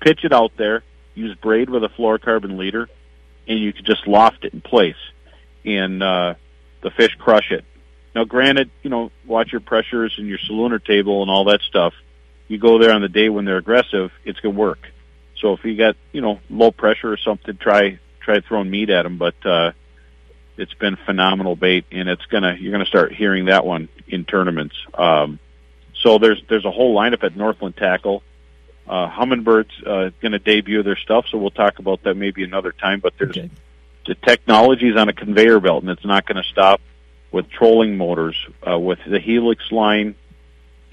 pitch 0.00 0.24
it 0.24 0.32
out 0.32 0.52
there, 0.56 0.84
use 1.16 1.34
braid 1.34 1.68
with 1.68 1.82
a 1.82 1.88
fluorocarbon 1.88 2.58
leader, 2.58 2.88
and 3.48 3.58
you 3.58 3.72
can 3.72 3.84
just 3.84 4.06
loft 4.06 4.44
it 4.44 4.54
in 4.54 4.60
place, 4.60 4.94
and 5.64 6.00
uh, 6.00 6.34
the 6.80 6.92
fish 6.92 7.16
crush 7.18 7.50
it. 7.50 7.64
Now, 8.14 8.22
granted, 8.22 8.70
you 8.84 8.90
know, 8.90 9.10
watch 9.26 9.50
your 9.50 9.60
pressures 9.60 10.14
and 10.16 10.28
your 10.28 10.38
solunar 10.38 10.82
table 10.82 11.22
and 11.22 11.30
all 11.30 11.46
that 11.46 11.60
stuff. 11.62 11.92
You 12.46 12.58
go 12.58 12.78
there 12.78 12.92
on 12.92 13.02
the 13.02 13.08
day 13.08 13.28
when 13.30 13.44
they're 13.44 13.58
aggressive, 13.58 14.12
it's 14.24 14.38
gonna 14.38 14.54
work. 14.54 14.78
So 15.40 15.54
if 15.54 15.64
you 15.64 15.76
got 15.76 15.96
you 16.12 16.20
know 16.20 16.38
low 16.48 16.70
pressure 16.70 17.12
or 17.12 17.16
something, 17.16 17.56
try 17.56 17.98
try 18.20 18.38
throwing 18.40 18.70
meat 18.70 18.90
at 18.90 19.02
them. 19.02 19.18
But 19.18 19.44
uh, 19.44 19.72
it's 20.56 20.74
been 20.74 20.96
phenomenal 21.04 21.56
bait, 21.56 21.84
and 21.92 22.08
it's 22.08 22.24
gonna 22.26 22.56
you're 22.58 22.72
gonna 22.72 22.86
start 22.86 23.12
hearing 23.12 23.46
that 23.46 23.64
one 23.64 23.88
in 24.08 24.24
tournaments. 24.24 24.74
Um, 24.94 25.38
so 26.02 26.18
there's 26.18 26.42
there's 26.48 26.64
a 26.64 26.70
whole 26.70 26.94
lineup 26.94 27.24
at 27.24 27.36
Northland 27.36 27.76
Tackle. 27.76 28.22
Uh, 28.88 29.10
Humminbird's 29.10 29.82
uh, 29.84 30.10
going 30.22 30.32
to 30.32 30.38
debut 30.38 30.82
their 30.84 30.96
stuff, 30.96 31.26
so 31.28 31.38
we'll 31.38 31.50
talk 31.50 31.80
about 31.80 32.04
that 32.04 32.14
maybe 32.14 32.44
another 32.44 32.70
time. 32.70 33.00
But 33.00 33.14
there's 33.18 33.36
Okay. 33.36 33.50
the 34.06 34.14
technology 34.14 34.88
is 34.88 34.96
on 34.96 35.08
a 35.08 35.12
conveyor 35.12 35.58
belt, 35.58 35.82
and 35.82 35.90
it's 35.90 36.04
not 36.04 36.24
going 36.24 36.40
to 36.40 36.48
stop 36.48 36.80
with 37.32 37.50
trolling 37.50 37.96
motors, 37.96 38.36
uh, 38.64 38.78
with 38.78 39.00
the 39.04 39.18
Helix 39.18 39.72
line 39.72 40.14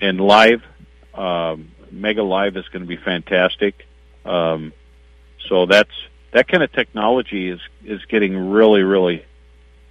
and 0.01 0.19
Live. 0.19 0.63
Um, 1.13 1.69
Mega 1.91 2.23
Live 2.23 2.57
is 2.57 2.67
going 2.69 2.81
to 2.81 2.87
be 2.87 2.97
fantastic. 2.97 3.85
Um, 4.25 4.73
so 5.47 5.67
that's 5.67 5.91
that 6.31 6.47
kind 6.47 6.63
of 6.63 6.71
technology 6.71 7.49
is 7.49 7.59
is 7.85 8.03
getting 8.05 8.35
really, 8.49 8.81
really 8.81 9.23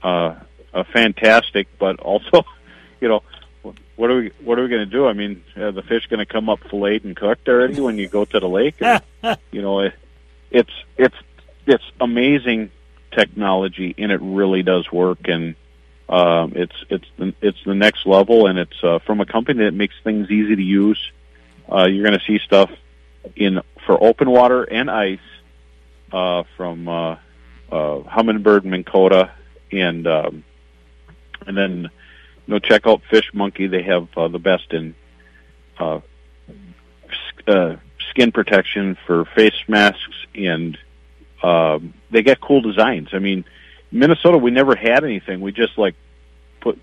uh, 0.02 0.34
uh, 0.72 0.84
fantastic. 0.92 1.68
But 1.78 2.00
also, 2.00 2.44
you 3.00 3.08
know, 3.08 3.22
what 3.96 4.10
are 4.10 4.16
we 4.16 4.32
what 4.42 4.58
are 4.58 4.62
we 4.62 4.68
going 4.68 4.84
to 4.84 4.90
do? 4.90 5.06
I 5.06 5.12
mean, 5.12 5.42
are 5.56 5.72
the 5.72 5.82
fish 5.82 6.06
going 6.06 6.18
to 6.18 6.26
come 6.26 6.48
up 6.48 6.60
filleted 6.68 7.04
and 7.04 7.16
cooked 7.16 7.48
already 7.48 7.80
when 7.80 7.98
you 7.98 8.08
go 8.08 8.24
to 8.24 8.40
the 8.40 8.48
lake? 8.48 8.80
Or, 9.24 9.36
you 9.52 9.62
know, 9.62 9.80
it, 9.80 9.94
it's 10.50 10.72
it's 10.96 11.14
it's 11.66 11.84
amazing 12.00 12.70
technology, 13.12 13.94
and 13.98 14.10
it 14.10 14.20
really 14.20 14.62
does 14.62 14.90
work. 14.90 15.28
And 15.28 15.54
um, 16.08 16.52
it's 16.56 16.74
it's 16.90 17.06
the, 17.16 17.34
it's 17.40 17.62
the 17.64 17.74
next 17.74 18.04
level, 18.06 18.46
and 18.46 18.58
it's 18.58 18.82
uh, 18.82 18.98
from 19.00 19.20
a 19.20 19.26
company 19.26 19.64
that 19.64 19.74
makes 19.74 19.94
things 20.02 20.30
easy 20.30 20.56
to 20.56 20.62
use. 20.62 21.00
Uh, 21.70 21.86
you're 21.86 22.04
going 22.04 22.18
to 22.18 22.24
see 22.26 22.38
stuff 22.44 22.70
in 23.36 23.60
for 23.86 24.02
open 24.02 24.30
water 24.30 24.64
and 24.64 24.90
ice 24.90 25.20
uh, 26.12 26.42
from 26.56 26.88
uh, 26.88 27.12
uh, 27.70 28.00
Humminbird, 28.00 28.64
Minn 28.64 28.84
Kota, 28.84 29.32
and 29.72 30.06
um, 30.06 30.44
and 31.46 31.56
then 31.56 31.82
you 32.46 32.54
know 32.54 32.58
check 32.58 32.86
out 32.86 33.02
Fish 33.10 33.30
Monkey. 33.32 33.66
They 33.66 33.82
have 33.82 34.08
uh, 34.16 34.28
the 34.28 34.38
best 34.38 34.72
in 34.72 34.94
uh, 35.78 36.00
uh, 37.46 37.76
skin 38.10 38.32
protection 38.32 38.96
for 39.06 39.24
face 39.24 39.62
masks, 39.68 40.26
and 40.34 40.78
um, 41.42 41.94
they 42.10 42.22
get 42.22 42.40
cool 42.40 42.60
designs. 42.60 43.08
I 43.12 43.18
mean, 43.18 43.44
Minnesota, 43.90 44.38
we 44.38 44.50
never 44.50 44.74
had 44.74 45.04
anything. 45.04 45.40
We 45.40 45.52
just 45.52 45.76
like 45.78 45.94
put 46.60 46.78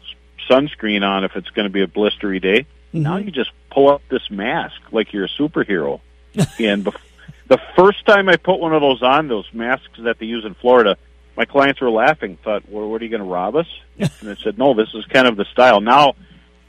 sunscreen 0.50 1.04
on 1.04 1.24
if 1.24 1.36
it's 1.36 1.50
going 1.50 1.66
to 1.66 1.72
be 1.72 1.82
a 1.82 1.88
blistery 1.88 2.42
day. 2.42 2.66
Now 2.92 3.18
you 3.18 3.32
just 3.32 3.52
pull 3.72 3.90
up 3.90 4.02
this 4.10 4.30
mask 4.32 4.82
like 4.92 5.14
you're 5.14 5.26
a 5.26 5.30
superhero. 5.30 6.02
and 6.36 6.86
bef- 6.86 7.02
the 7.48 7.60
first 7.76 8.06
time 8.06 8.30
I 8.30 8.38
put 8.38 8.60
one 8.60 8.74
of 8.74 8.82
those 8.82 9.02
on, 9.02 9.28
those 9.28 9.48
masks 9.54 10.00
that 10.00 10.20
they 10.20 10.26
use 10.26 10.46
in 10.46 10.54
Florida, 10.56 10.98
my 11.40 11.46
clients 11.46 11.80
were 11.80 11.90
laughing. 11.90 12.38
Thought, 12.44 12.68
well, 12.68 12.90
what 12.90 13.02
are 13.02 13.06
you 13.06 13.10
going 13.10 13.24
to 13.24 13.30
rob 13.30 13.56
us? 13.56 13.68
and 13.98 14.30
I 14.30 14.36
said, 14.36 14.58
no, 14.58 14.74
this 14.74 14.94
is 14.94 15.06
kind 15.06 15.26
of 15.26 15.38
the 15.38 15.46
style. 15.46 15.80
Now, 15.80 16.16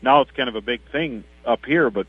now 0.01 0.21
it's 0.21 0.31
kind 0.31 0.49
of 0.49 0.55
a 0.55 0.61
big 0.61 0.81
thing 0.93 1.25
up 1.45 1.67
here, 1.67 1.91
but 1.91 2.07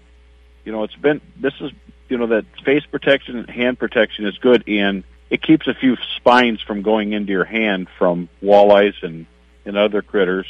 you 0.64 0.72
know, 0.72 0.84
it's 0.84 0.96
been 0.96 1.22
this 1.36 1.56
is 1.60 1.72
you 2.08 2.20
know 2.20 2.28
that 2.28 2.46
face 2.64 2.86
protection 2.86 3.36
and 3.36 3.50
hand 3.50 3.80
protection 3.80 4.28
is 4.28 4.38
good, 4.38 4.64
and 4.68 5.04
it 5.32 5.42
keeps 5.42 5.68
a 5.68 5.74
few 5.74 5.98
spines 6.18 6.62
from 6.62 6.84
going 6.84 7.14
into 7.14 7.32
your 7.32 7.46
hand 7.46 7.88
from 7.98 8.30
walleyes 8.44 9.02
and 9.02 9.26
and 9.66 9.76
other 9.76 10.04
critters. 10.04 10.46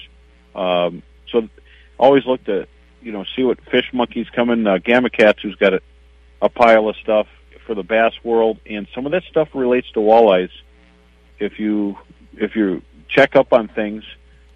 Um, 0.54 1.04
so 1.30 1.48
always 1.98 2.26
look 2.26 2.44
to 2.44 2.68
you 3.02 3.14
know 3.14 3.24
see 3.38 3.44
what 3.44 3.62
fish 3.70 3.90
monkeys 3.94 4.28
coming. 4.36 4.68
Uh, 4.68 4.80
Gamakatsu, 4.80 5.44
who's 5.44 5.56
got 5.56 5.76
a, 5.76 5.82
a 6.42 6.50
pile 6.50 6.90
of 6.90 6.98
stuff 6.98 7.28
for 7.66 7.74
the 7.74 7.84
bass 7.84 8.14
world, 8.22 8.58
and 8.66 8.86
some 8.94 9.06
of 9.06 9.14
that 9.14 9.24
stuff 9.30 9.48
relates 9.54 9.90
to 9.92 10.00
walleyes. 10.00 10.52
If 11.42 11.60
you 11.60 11.98
if 12.34 12.56
you 12.56 12.84
check 13.10 13.36
up 13.36 13.52
on 13.52 13.68
things, 13.68 14.04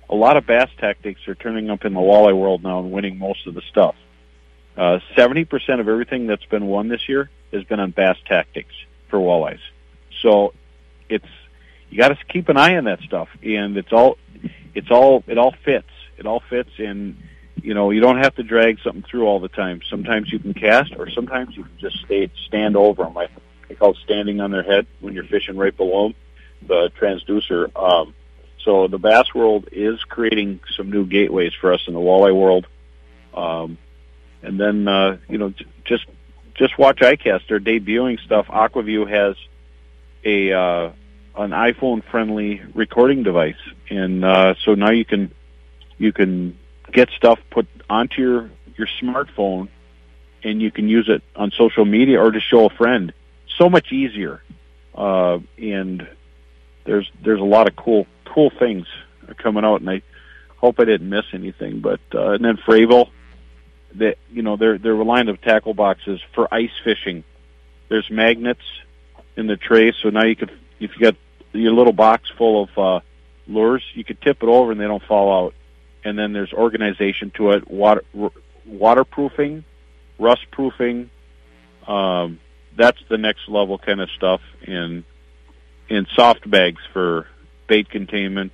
a 0.09 0.15
lot 0.15 0.37
of 0.37 0.45
bass 0.45 0.69
tactics 0.77 1.27
are 1.27 1.35
turning 1.35 1.69
up 1.69 1.83
in 1.83 1.93
the 1.93 1.99
walleye 1.99 2.37
world 2.37 2.63
now 2.63 2.79
and 2.79 2.91
winning 2.91 3.17
most 3.17 3.47
of 3.47 3.55
the 3.55 3.61
stuff. 3.61 3.95
Uh, 4.77 4.99
Seventy 5.15 5.45
percent 5.45 5.81
of 5.81 5.89
everything 5.89 6.27
that's 6.27 6.45
been 6.45 6.67
won 6.67 6.87
this 6.87 7.09
year 7.09 7.29
has 7.51 7.63
been 7.63 7.79
on 7.79 7.91
bass 7.91 8.17
tactics 8.27 8.73
for 9.09 9.17
walleyes. 9.17 9.59
So 10.21 10.53
it's 11.09 11.25
you 11.89 11.97
got 11.97 12.09
to 12.09 12.17
keep 12.29 12.49
an 12.49 12.57
eye 12.57 12.77
on 12.77 12.83
that 12.85 12.99
stuff, 13.01 13.29
and 13.43 13.77
it's 13.77 13.91
all 13.91 14.17
it's 14.75 14.91
all 14.91 15.23
it 15.27 15.37
all 15.39 15.55
fits. 15.63 15.89
It 16.17 16.25
all 16.27 16.41
fits, 16.49 16.69
and 16.77 17.17
you 17.63 17.73
know 17.73 17.89
you 17.89 17.99
don't 17.99 18.19
have 18.19 18.35
to 18.35 18.43
drag 18.43 18.79
something 18.81 19.03
through 19.09 19.25
all 19.25 19.39
the 19.39 19.47
time. 19.47 19.81
Sometimes 19.89 20.31
you 20.31 20.37
can 20.37 20.53
cast, 20.53 20.93
or 20.97 21.09
sometimes 21.09 21.57
you 21.57 21.63
can 21.63 21.77
just 21.79 21.97
stay 22.05 22.29
stand 22.45 22.77
over 22.77 23.03
them. 23.03 23.17
I, 23.17 23.27
I 23.69 23.73
call 23.73 23.91
it 23.91 23.97
standing 24.03 24.39
on 24.39 24.51
their 24.51 24.63
head 24.63 24.85
when 24.99 25.15
you're 25.15 25.25
fishing 25.25 25.57
right 25.57 25.75
below 25.75 26.07
'em, 26.07 26.15
the 26.61 26.91
transducer. 26.99 27.75
Um, 27.75 28.13
so 28.63 28.87
the 28.87 28.97
bass 28.97 29.33
world 29.33 29.69
is 29.71 30.03
creating 30.03 30.59
some 30.75 30.91
new 30.91 31.05
gateways 31.05 31.53
for 31.53 31.73
us 31.73 31.81
in 31.87 31.93
the 31.93 31.99
walleye 31.99 32.35
world. 32.35 32.67
Um, 33.33 33.77
and 34.41 34.59
then 34.59 34.87
uh, 34.87 35.17
you 35.27 35.37
know 35.37 35.49
j- 35.49 35.65
just 35.83 36.05
just 36.55 36.77
watch 36.77 36.99
ICAST. 36.99 37.47
They're 37.47 37.59
debuting 37.59 38.19
stuff. 38.21 38.45
Aqua-Vu 38.49 39.05
has 39.05 39.35
a 40.23 40.53
uh, 40.53 40.91
an 41.37 41.51
iPhone 41.51 42.03
friendly 42.09 42.61
recording 42.73 43.23
device, 43.23 43.55
and 43.89 44.23
uh, 44.23 44.55
so 44.63 44.75
now 44.75 44.91
you 44.91 45.05
can 45.05 45.31
you 45.97 46.13
can 46.13 46.57
get 46.91 47.09
stuff 47.11 47.39
put 47.51 47.67
onto 47.89 48.21
your 48.21 48.49
your 48.77 48.87
smartphone, 49.01 49.67
and 50.43 50.61
you 50.61 50.71
can 50.71 50.87
use 50.87 51.09
it 51.09 51.23
on 51.35 51.51
social 51.51 51.85
media 51.85 52.21
or 52.21 52.31
to 52.31 52.39
show 52.39 52.65
a 52.65 52.69
friend. 52.69 53.13
So 53.57 53.69
much 53.69 53.91
easier, 53.91 54.41
uh, 54.95 55.39
and 55.57 56.07
there's 56.85 57.11
there's 57.23 57.41
a 57.41 57.45
lot 57.45 57.67
of 57.67 57.75
cool 57.75 58.07
cool 58.25 58.51
things 58.57 58.87
coming 59.37 59.65
out, 59.65 59.81
and 59.81 59.89
I 59.89 60.01
hope 60.57 60.79
I 60.79 60.85
didn't 60.85 61.09
miss 61.09 61.25
anything. 61.33 61.81
But 61.81 61.99
uh, 62.13 62.31
and 62.31 62.45
then 62.45 62.57
Frabill, 62.57 63.09
that 63.95 64.17
you 64.31 64.41
know 64.41 64.55
they're 64.55 64.77
they're 64.77 64.95
relying 64.95 65.27
on 65.29 65.37
tackle 65.37 65.73
boxes 65.73 66.21
for 66.33 66.51
ice 66.53 66.71
fishing. 66.83 67.23
There's 67.89 68.09
magnets 68.09 68.63
in 69.35 69.47
the 69.47 69.57
tray, 69.57 69.93
so 70.01 70.09
now 70.09 70.23
you 70.23 70.35
could 70.35 70.51
if 70.79 70.91
you 70.95 71.01
got 71.01 71.15
your 71.53 71.73
little 71.73 71.93
box 71.93 72.29
full 72.37 72.63
of 72.63 72.77
uh, 72.77 72.99
lures, 73.47 73.83
you 73.93 74.03
could 74.03 74.21
tip 74.21 74.43
it 74.43 74.49
over 74.49 74.71
and 74.71 74.79
they 74.79 74.85
don't 74.87 75.03
fall 75.03 75.45
out. 75.45 75.53
And 76.03 76.17
then 76.17 76.33
there's 76.33 76.53
organization 76.53 77.31
to 77.35 77.51
it, 77.51 77.69
water 77.69 78.03
r- 78.19 78.31
waterproofing, 78.65 79.63
rust 80.19 80.45
proofing. 80.51 81.09
Um, 81.87 82.39
that's 82.75 82.99
the 83.09 83.17
next 83.17 83.47
level 83.47 83.77
kind 83.77 84.01
of 84.01 84.09
stuff 84.11 84.41
in 84.61 85.05
in 85.89 86.07
soft 86.15 86.49
bags 86.49 86.81
for 86.93 87.27
bait 87.67 87.89
containment. 87.89 88.51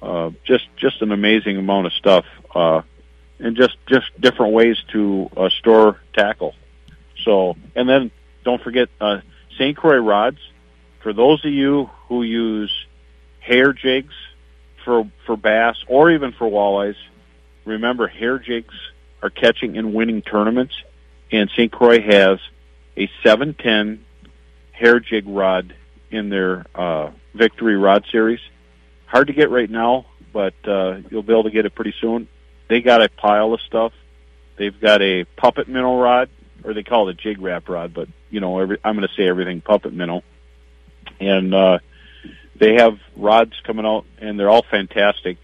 Uh, 0.00 0.30
just 0.44 0.64
just 0.76 1.02
an 1.02 1.10
amazing 1.10 1.56
amount 1.56 1.86
of 1.86 1.92
stuff, 1.92 2.24
uh, 2.54 2.82
and 3.38 3.56
just 3.56 3.76
just 3.86 4.06
different 4.20 4.52
ways 4.52 4.76
to 4.92 5.28
uh, 5.36 5.48
store 5.48 6.00
tackle. 6.14 6.54
So, 7.24 7.56
and 7.74 7.88
then 7.88 8.10
don't 8.44 8.62
forget 8.62 8.88
uh, 9.00 9.20
St. 9.56 9.76
Croix 9.76 9.98
rods. 9.98 10.38
For 11.02 11.12
those 11.12 11.44
of 11.44 11.52
you 11.52 11.90
who 12.08 12.22
use 12.22 12.72
hair 13.40 13.72
jigs 13.72 14.14
for 14.84 15.10
for 15.26 15.36
bass 15.36 15.76
or 15.88 16.12
even 16.12 16.32
for 16.32 16.48
walleyes, 16.48 16.96
remember 17.64 18.06
hair 18.06 18.38
jigs 18.38 18.74
are 19.20 19.30
catching 19.30 19.76
and 19.76 19.94
winning 19.94 20.22
tournaments, 20.22 20.74
and 21.32 21.50
St. 21.50 21.72
Croix 21.72 22.00
has 22.00 22.38
a 22.96 23.10
710 23.24 24.04
hair 24.72 25.00
jig 25.00 25.24
rod 25.26 25.74
in 26.10 26.28
their 26.28 26.66
uh, 26.74 27.10
Victory 27.34 27.76
Rod 27.76 28.04
Series. 28.10 28.40
Hard 29.06 29.28
to 29.28 29.32
get 29.32 29.50
right 29.50 29.70
now, 29.70 30.06
but 30.32 30.54
uh, 30.66 30.98
you'll 31.10 31.22
be 31.22 31.32
able 31.32 31.44
to 31.44 31.50
get 31.50 31.66
it 31.66 31.74
pretty 31.74 31.94
soon. 32.00 32.28
They 32.68 32.80
got 32.80 33.02
a 33.02 33.08
pile 33.08 33.54
of 33.54 33.60
stuff. 33.62 33.92
They've 34.56 34.78
got 34.78 35.00
a 35.02 35.24
puppet 35.24 35.68
minnow 35.68 36.00
rod, 36.00 36.28
or 36.64 36.74
they 36.74 36.82
call 36.82 37.08
it 37.08 37.12
a 37.12 37.14
jig 37.14 37.40
wrap 37.40 37.68
rod, 37.68 37.94
but 37.94 38.08
you 38.30 38.40
know, 38.40 38.58
every, 38.58 38.78
I'm 38.84 38.96
going 38.96 39.08
to 39.08 39.14
say 39.14 39.28
everything 39.28 39.60
puppet 39.60 39.92
minnow. 39.92 40.22
and 41.20 41.54
uh, 41.54 41.78
they 42.58 42.74
have 42.74 42.98
rods 43.16 43.52
coming 43.64 43.86
out, 43.86 44.04
and 44.18 44.38
they're 44.38 44.50
all 44.50 44.64
fantastic. 44.70 45.38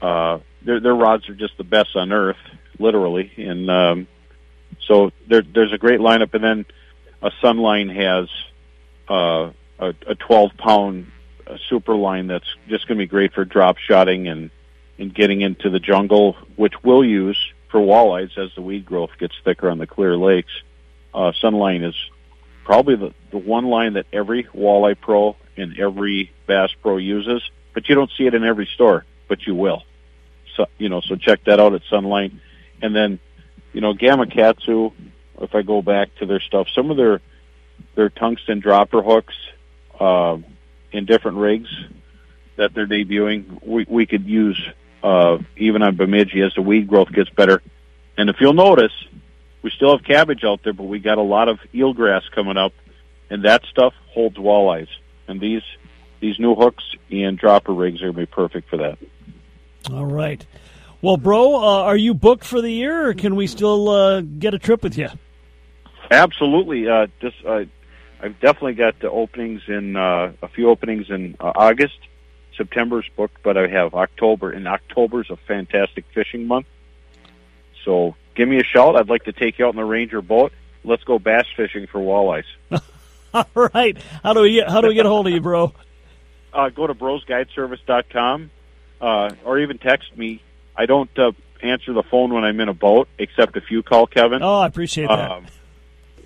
Uh, 0.00 0.38
their 0.62 0.80
their 0.80 0.94
rods 0.94 1.28
are 1.28 1.34
just 1.34 1.56
the 1.56 1.64
best 1.64 1.96
on 1.96 2.12
earth, 2.12 2.36
literally, 2.78 3.32
and 3.36 3.70
um, 3.70 4.08
so 4.86 5.10
there, 5.28 5.42
there's 5.42 5.72
a 5.72 5.78
great 5.78 6.00
lineup. 6.00 6.34
And 6.34 6.44
then 6.44 6.66
a 7.22 7.30
Sunline 7.42 7.94
has 7.94 8.28
uh, 9.08 9.52
a, 9.80 9.94
a 10.06 10.14
12 10.14 10.52
pound 10.56 11.10
super 11.68 11.94
line 11.96 12.28
that's 12.28 12.46
just 12.68 12.86
going 12.86 12.98
to 12.98 13.02
be 13.02 13.08
great 13.08 13.32
for 13.32 13.44
drop 13.44 13.76
shotting 13.78 14.28
and 14.28 14.50
and 14.98 15.14
getting 15.14 15.40
into 15.40 15.70
the 15.70 15.80
jungle, 15.80 16.36
which 16.56 16.74
we'll 16.84 17.02
use 17.02 17.38
for 17.70 17.80
walleyes 17.80 18.36
as 18.36 18.54
the 18.54 18.60
weed 18.60 18.84
growth 18.84 19.10
gets 19.18 19.34
thicker 19.42 19.70
on 19.70 19.78
the 19.78 19.86
clear 19.86 20.14
lakes. 20.14 20.52
Uh, 21.14 21.32
Sunline 21.42 21.88
is 21.88 21.94
probably 22.64 22.96
the, 22.96 23.14
the 23.30 23.38
one 23.38 23.64
line 23.64 23.94
that 23.94 24.04
every 24.12 24.44
walleye 24.44 25.00
pro 25.00 25.36
and 25.56 25.78
every 25.78 26.30
bass 26.46 26.70
pro 26.82 26.98
uses, 26.98 27.42
but 27.72 27.88
you 27.88 27.94
don't 27.94 28.10
see 28.18 28.26
it 28.26 28.34
in 28.34 28.44
every 28.44 28.66
store, 28.74 29.06
but 29.26 29.46
you 29.46 29.54
will. 29.54 29.84
So, 30.56 30.66
you 30.76 30.90
know, 30.90 31.00
so 31.00 31.16
check 31.16 31.44
that 31.44 31.58
out 31.58 31.72
at 31.72 31.82
Sunline. 31.90 32.38
And 32.82 32.94
then, 32.94 33.18
you 33.72 33.80
know, 33.80 33.94
Gamakatsu, 33.94 34.92
if 35.40 35.54
I 35.54 35.62
go 35.62 35.80
back 35.80 36.14
to 36.16 36.26
their 36.26 36.40
stuff, 36.40 36.68
some 36.74 36.90
of 36.90 36.98
their, 36.98 37.22
their 37.94 38.10
tungsten 38.10 38.60
dropper 38.60 39.02
hooks, 39.02 39.34
uh, 40.00 40.38
in 40.92 41.04
different 41.04 41.36
rigs 41.36 41.68
that 42.56 42.74
they're 42.74 42.86
debuting, 42.86 43.64
we, 43.64 43.86
we 43.88 44.06
could 44.06 44.26
use, 44.26 44.60
uh, 45.02 45.38
even 45.56 45.82
on 45.82 45.96
Bemidji 45.96 46.42
as 46.42 46.52
the 46.54 46.62
weed 46.62 46.88
growth 46.88 47.12
gets 47.12 47.30
better. 47.30 47.62
And 48.16 48.28
if 48.28 48.36
you'll 48.40 48.52
notice, 48.54 48.92
we 49.62 49.70
still 49.70 49.96
have 49.96 50.04
cabbage 50.04 50.44
out 50.44 50.62
there, 50.64 50.72
but 50.72 50.84
we 50.84 50.98
got 50.98 51.18
a 51.18 51.22
lot 51.22 51.48
of 51.48 51.58
eelgrass 51.72 52.22
coming 52.34 52.56
up, 52.56 52.72
and 53.28 53.44
that 53.44 53.62
stuff 53.70 53.94
holds 54.08 54.36
walleyes. 54.36 54.88
And 55.28 55.40
these 55.40 55.62
these 56.20 56.38
new 56.38 56.54
hooks 56.54 56.84
and 57.10 57.38
dropper 57.38 57.72
rigs 57.72 58.02
are 58.02 58.12
going 58.12 58.14
to 58.14 58.20
be 58.20 58.26
perfect 58.26 58.68
for 58.68 58.76
that. 58.78 58.98
All 59.90 60.04
right. 60.04 60.44
Well, 61.00 61.16
bro, 61.16 61.54
uh, 61.54 61.82
are 61.84 61.96
you 61.96 62.12
booked 62.12 62.44
for 62.44 62.60
the 62.60 62.70
year, 62.70 63.08
or 63.08 63.14
can 63.14 63.36
we 63.36 63.46
still 63.46 63.88
uh, 63.88 64.20
get 64.20 64.52
a 64.52 64.58
trip 64.58 64.82
with 64.82 64.98
you? 64.98 65.08
Absolutely. 66.10 66.88
Uh, 66.88 67.06
just 67.22 67.36
uh, 67.46 67.64
I've 68.22 68.38
definitely 68.40 68.74
got 68.74 68.98
the 69.00 69.10
openings 69.10 69.62
in 69.66 69.96
uh, 69.96 70.32
a 70.42 70.48
few 70.48 70.68
openings 70.68 71.08
in 71.08 71.36
uh, 71.40 71.52
August. 71.54 71.98
September's 72.56 73.08
booked, 73.16 73.42
but 73.42 73.56
I 73.56 73.68
have 73.68 73.94
October, 73.94 74.50
and 74.50 74.68
October's 74.68 75.30
a 75.30 75.36
fantastic 75.36 76.04
fishing 76.12 76.46
month. 76.46 76.66
So 77.84 78.14
give 78.34 78.48
me 78.48 78.58
a 78.58 78.64
shout. 78.64 78.96
I'd 78.96 79.08
like 79.08 79.24
to 79.24 79.32
take 79.32 79.58
you 79.58 79.66
out 79.66 79.70
in 79.70 79.76
the 79.76 79.84
Ranger 79.84 80.20
boat. 80.20 80.52
Let's 80.84 81.04
go 81.04 81.18
bass 81.18 81.46
fishing 81.56 81.86
for 81.86 81.98
walleyes. 81.98 82.44
All 83.34 83.70
right. 83.74 83.96
How 84.22 84.34
do 84.34 84.40
we 84.42 84.54
get, 84.54 84.68
how 84.68 84.80
do 84.80 84.88
we 84.88 84.94
get 84.94 85.06
a 85.06 85.08
hold 85.08 85.26
of 85.26 85.32
you, 85.32 85.40
bro? 85.40 85.72
Uh, 86.52 86.68
go 86.68 86.86
to 86.86 86.94
brosguideservice.com 86.94 88.50
uh, 89.00 89.30
or 89.44 89.58
even 89.60 89.78
text 89.78 90.16
me. 90.16 90.42
I 90.76 90.86
don't 90.86 91.10
uh, 91.18 91.32
answer 91.62 91.92
the 91.92 92.02
phone 92.02 92.34
when 92.34 92.44
I'm 92.44 92.60
in 92.60 92.68
a 92.68 92.74
boat, 92.74 93.08
except 93.18 93.56
if 93.56 93.70
you 93.70 93.82
call 93.82 94.06
Kevin. 94.06 94.42
Oh, 94.42 94.60
I 94.60 94.66
appreciate 94.66 95.08
that. 95.08 95.30
Um, 95.30 95.46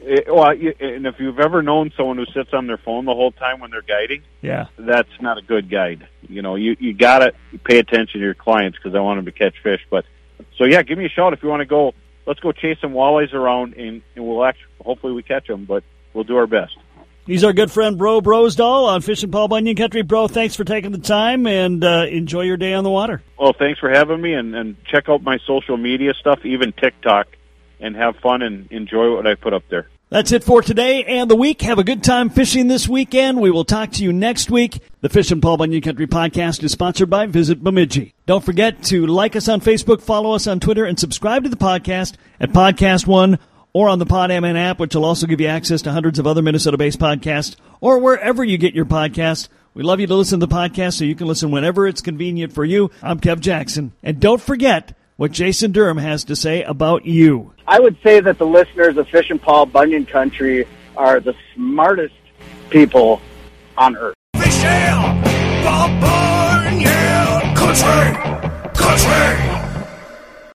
it, 0.07 0.27
well, 0.29 0.51
and 0.51 1.07
if 1.07 1.19
you've 1.19 1.41
ever 1.41 1.63
known 1.63 1.93
someone 1.97 2.17
who 2.17 2.27
sits 2.27 2.53
on 2.53 2.67
their 2.67 2.77
phone 2.77 3.05
the 3.05 3.15
whole 3.15 3.33
time 3.33 3.61
when 3.61 3.71
they're 3.71 3.83
guiding, 3.83 4.23
yeah. 4.43 4.67
that's 4.79 5.09
not 5.21 5.39
a 5.39 5.43
good 5.43 5.71
guide. 5.71 6.07
You 6.29 6.43
know, 6.43 6.55
you 6.55 6.77
you 6.79 6.93
gotta 6.93 7.33
pay 7.65 7.79
attention 7.79 8.21
to 8.21 8.25
your 8.25 8.35
clients 8.35 8.79
because 8.79 8.95
I 8.95 9.01
want 9.01 9.19
them 9.19 9.27
to 9.27 9.33
catch 9.33 9.55
fish. 9.63 9.81
But 9.91 10.05
so 10.57 10.65
yeah, 10.65 10.83
give 10.83 10.99
me 10.99 11.07
a 11.07 11.09
shout 11.09 11.33
if 11.33 11.43
you 11.43 11.49
want 11.49 11.61
to 11.61 11.67
go. 11.67 11.95
Let's 12.27 12.41
go 12.41 12.53
chase 12.53 12.79
some 12.81 12.93
walleyes 12.93 13.35
around, 13.35 13.75
and, 13.75 14.03
and 14.15 14.27
we'll 14.27 14.45
actually 14.45 14.67
hopefully 14.83 15.13
we 15.13 15.23
catch 15.23 15.47
them, 15.47 15.65
but 15.65 15.85
we'll 16.13 16.25
do 16.25 16.37
our 16.37 16.47
best. 16.47 16.77
He's 17.27 17.43
our 17.43 17.55
good 17.55 17.71
friend, 17.71 17.97
Bro 17.97 18.21
Brosdahl 18.21 18.87
on 18.87 19.01
Fishing 19.01 19.31
Paul 19.31 19.49
Bunyan 19.49 19.77
Country. 19.77 20.03
Bro, 20.03 20.29
thanks 20.29 20.55
for 20.55 20.65
taking 20.65 20.93
the 20.93 20.99
time 20.99 21.47
and 21.47 21.83
uh, 21.83 22.05
enjoy 22.11 22.43
your 22.43 22.59
day 22.59 22.75
on 22.75 22.85
the 22.85 22.91
water. 22.91 23.23
Well, 23.39 23.55
thanks 23.59 23.81
for 23.81 23.89
having 23.89 24.21
me, 24.21 24.35
and, 24.35 24.55
and 24.55 24.77
check 24.85 25.09
out 25.09 25.23
my 25.23 25.39
social 25.47 25.79
media 25.79 26.13
stuff, 26.21 26.45
even 26.45 26.73
TikTok, 26.73 27.29
and 27.81 27.97
have 27.97 28.17
fun 28.17 28.43
and 28.43 28.71
enjoy 28.71 29.15
what 29.15 29.27
I 29.27 29.37
put 29.37 29.55
up 29.55 29.63
there. 29.71 29.89
That's 30.15 30.31
it 30.31 30.45
for 30.45 30.63
today 30.63 31.03
and 31.03 31.29
the 31.29 31.35
week. 31.35 31.61
Have 31.63 31.81
a 31.81 31.83
good 31.83 32.05
time 32.05 32.31
fishing 32.31 32.69
this 32.69 32.89
weekend. 32.89 33.41
We 33.41 33.51
will 33.51 33.65
talk 33.65 33.91
to 33.91 34.05
you 34.05 34.13
next 34.13 34.49
week. 34.49 34.79
The 35.01 35.09
Fish 35.09 35.33
and 35.33 35.43
Paul 35.43 35.57
Bunyan 35.57 35.83
Country 35.83 36.07
podcast 36.07 36.63
is 36.63 36.71
sponsored 36.71 37.11
by 37.11 37.27
Visit 37.27 37.65
Bemidji. 37.65 38.15
Don't 38.25 38.45
forget 38.45 38.81
to 38.85 39.09
like 39.09 39.35
us 39.35 39.49
on 39.49 39.61
Facebook, 39.61 40.01
follow 40.01 40.31
us 40.37 40.47
on 40.47 40.61
Twitter, 40.61 40.85
and 40.85 41.01
subscribe 41.01 41.43
to 41.43 41.49
the 41.49 41.57
podcast 41.57 42.15
at 42.39 42.53
Podcast 42.53 43.09
One 43.09 43.41
or 43.73 43.89
on 43.89 43.99
the 43.99 44.07
PodMN 44.07 44.57
app, 44.57 44.79
which 44.79 44.95
will 44.95 45.05
also 45.05 45.27
give 45.27 45.41
you 45.41 45.49
access 45.49 45.83
to 45.83 45.91
hundreds 45.91 46.21
of 46.21 46.29
other 46.29 46.43
Minnesota-based 46.43 47.01
podcasts 47.01 47.57
or 47.81 47.99
wherever 47.99 48.45
you 48.45 48.57
get 48.57 48.73
your 48.73 48.85
podcasts. 48.85 49.49
We 49.75 49.83
love 49.83 49.99
you 49.99 50.07
to 50.07 50.15
listen 50.15 50.39
to 50.39 50.47
the 50.47 50.55
podcast 50.55 50.93
so 50.93 51.05
you 51.05 51.17
can 51.17 51.27
listen 51.27 51.51
whenever 51.51 51.89
it's 51.89 52.03
convenient 52.03 52.53
for 52.53 52.65
you. 52.65 52.93
I'm 53.03 53.19
Kev 53.19 53.41
Jackson. 53.41 53.91
And 54.01 54.21
don't 54.21 54.41
forget 54.41 54.97
what 55.17 55.33
Jason 55.33 55.73
Durham 55.73 55.99
has 55.99 56.25
to 56.25 56.37
say 56.37 56.63
about 56.63 57.05
you. 57.07 57.53
I 57.67 57.81
would 57.81 57.97
say 58.03 58.21
that 58.21 58.39
the 58.39 58.47
listeners 58.47 58.97
of 58.97 59.09
Fish 59.09 59.31
and 59.31 59.41
Paul 59.41 59.67
Bunyan 59.67 60.07
Country 60.07 60.67
are 60.97 61.21
the 61.21 61.35
smartest 61.55 62.15
people 62.71 63.21
on 63.77 63.97
earth. 63.97 64.15
Fishing, 64.37 64.63
Bob 65.65 66.01
Bunyan 66.01 67.55
Country, 67.55 68.73
Country. 68.75 69.54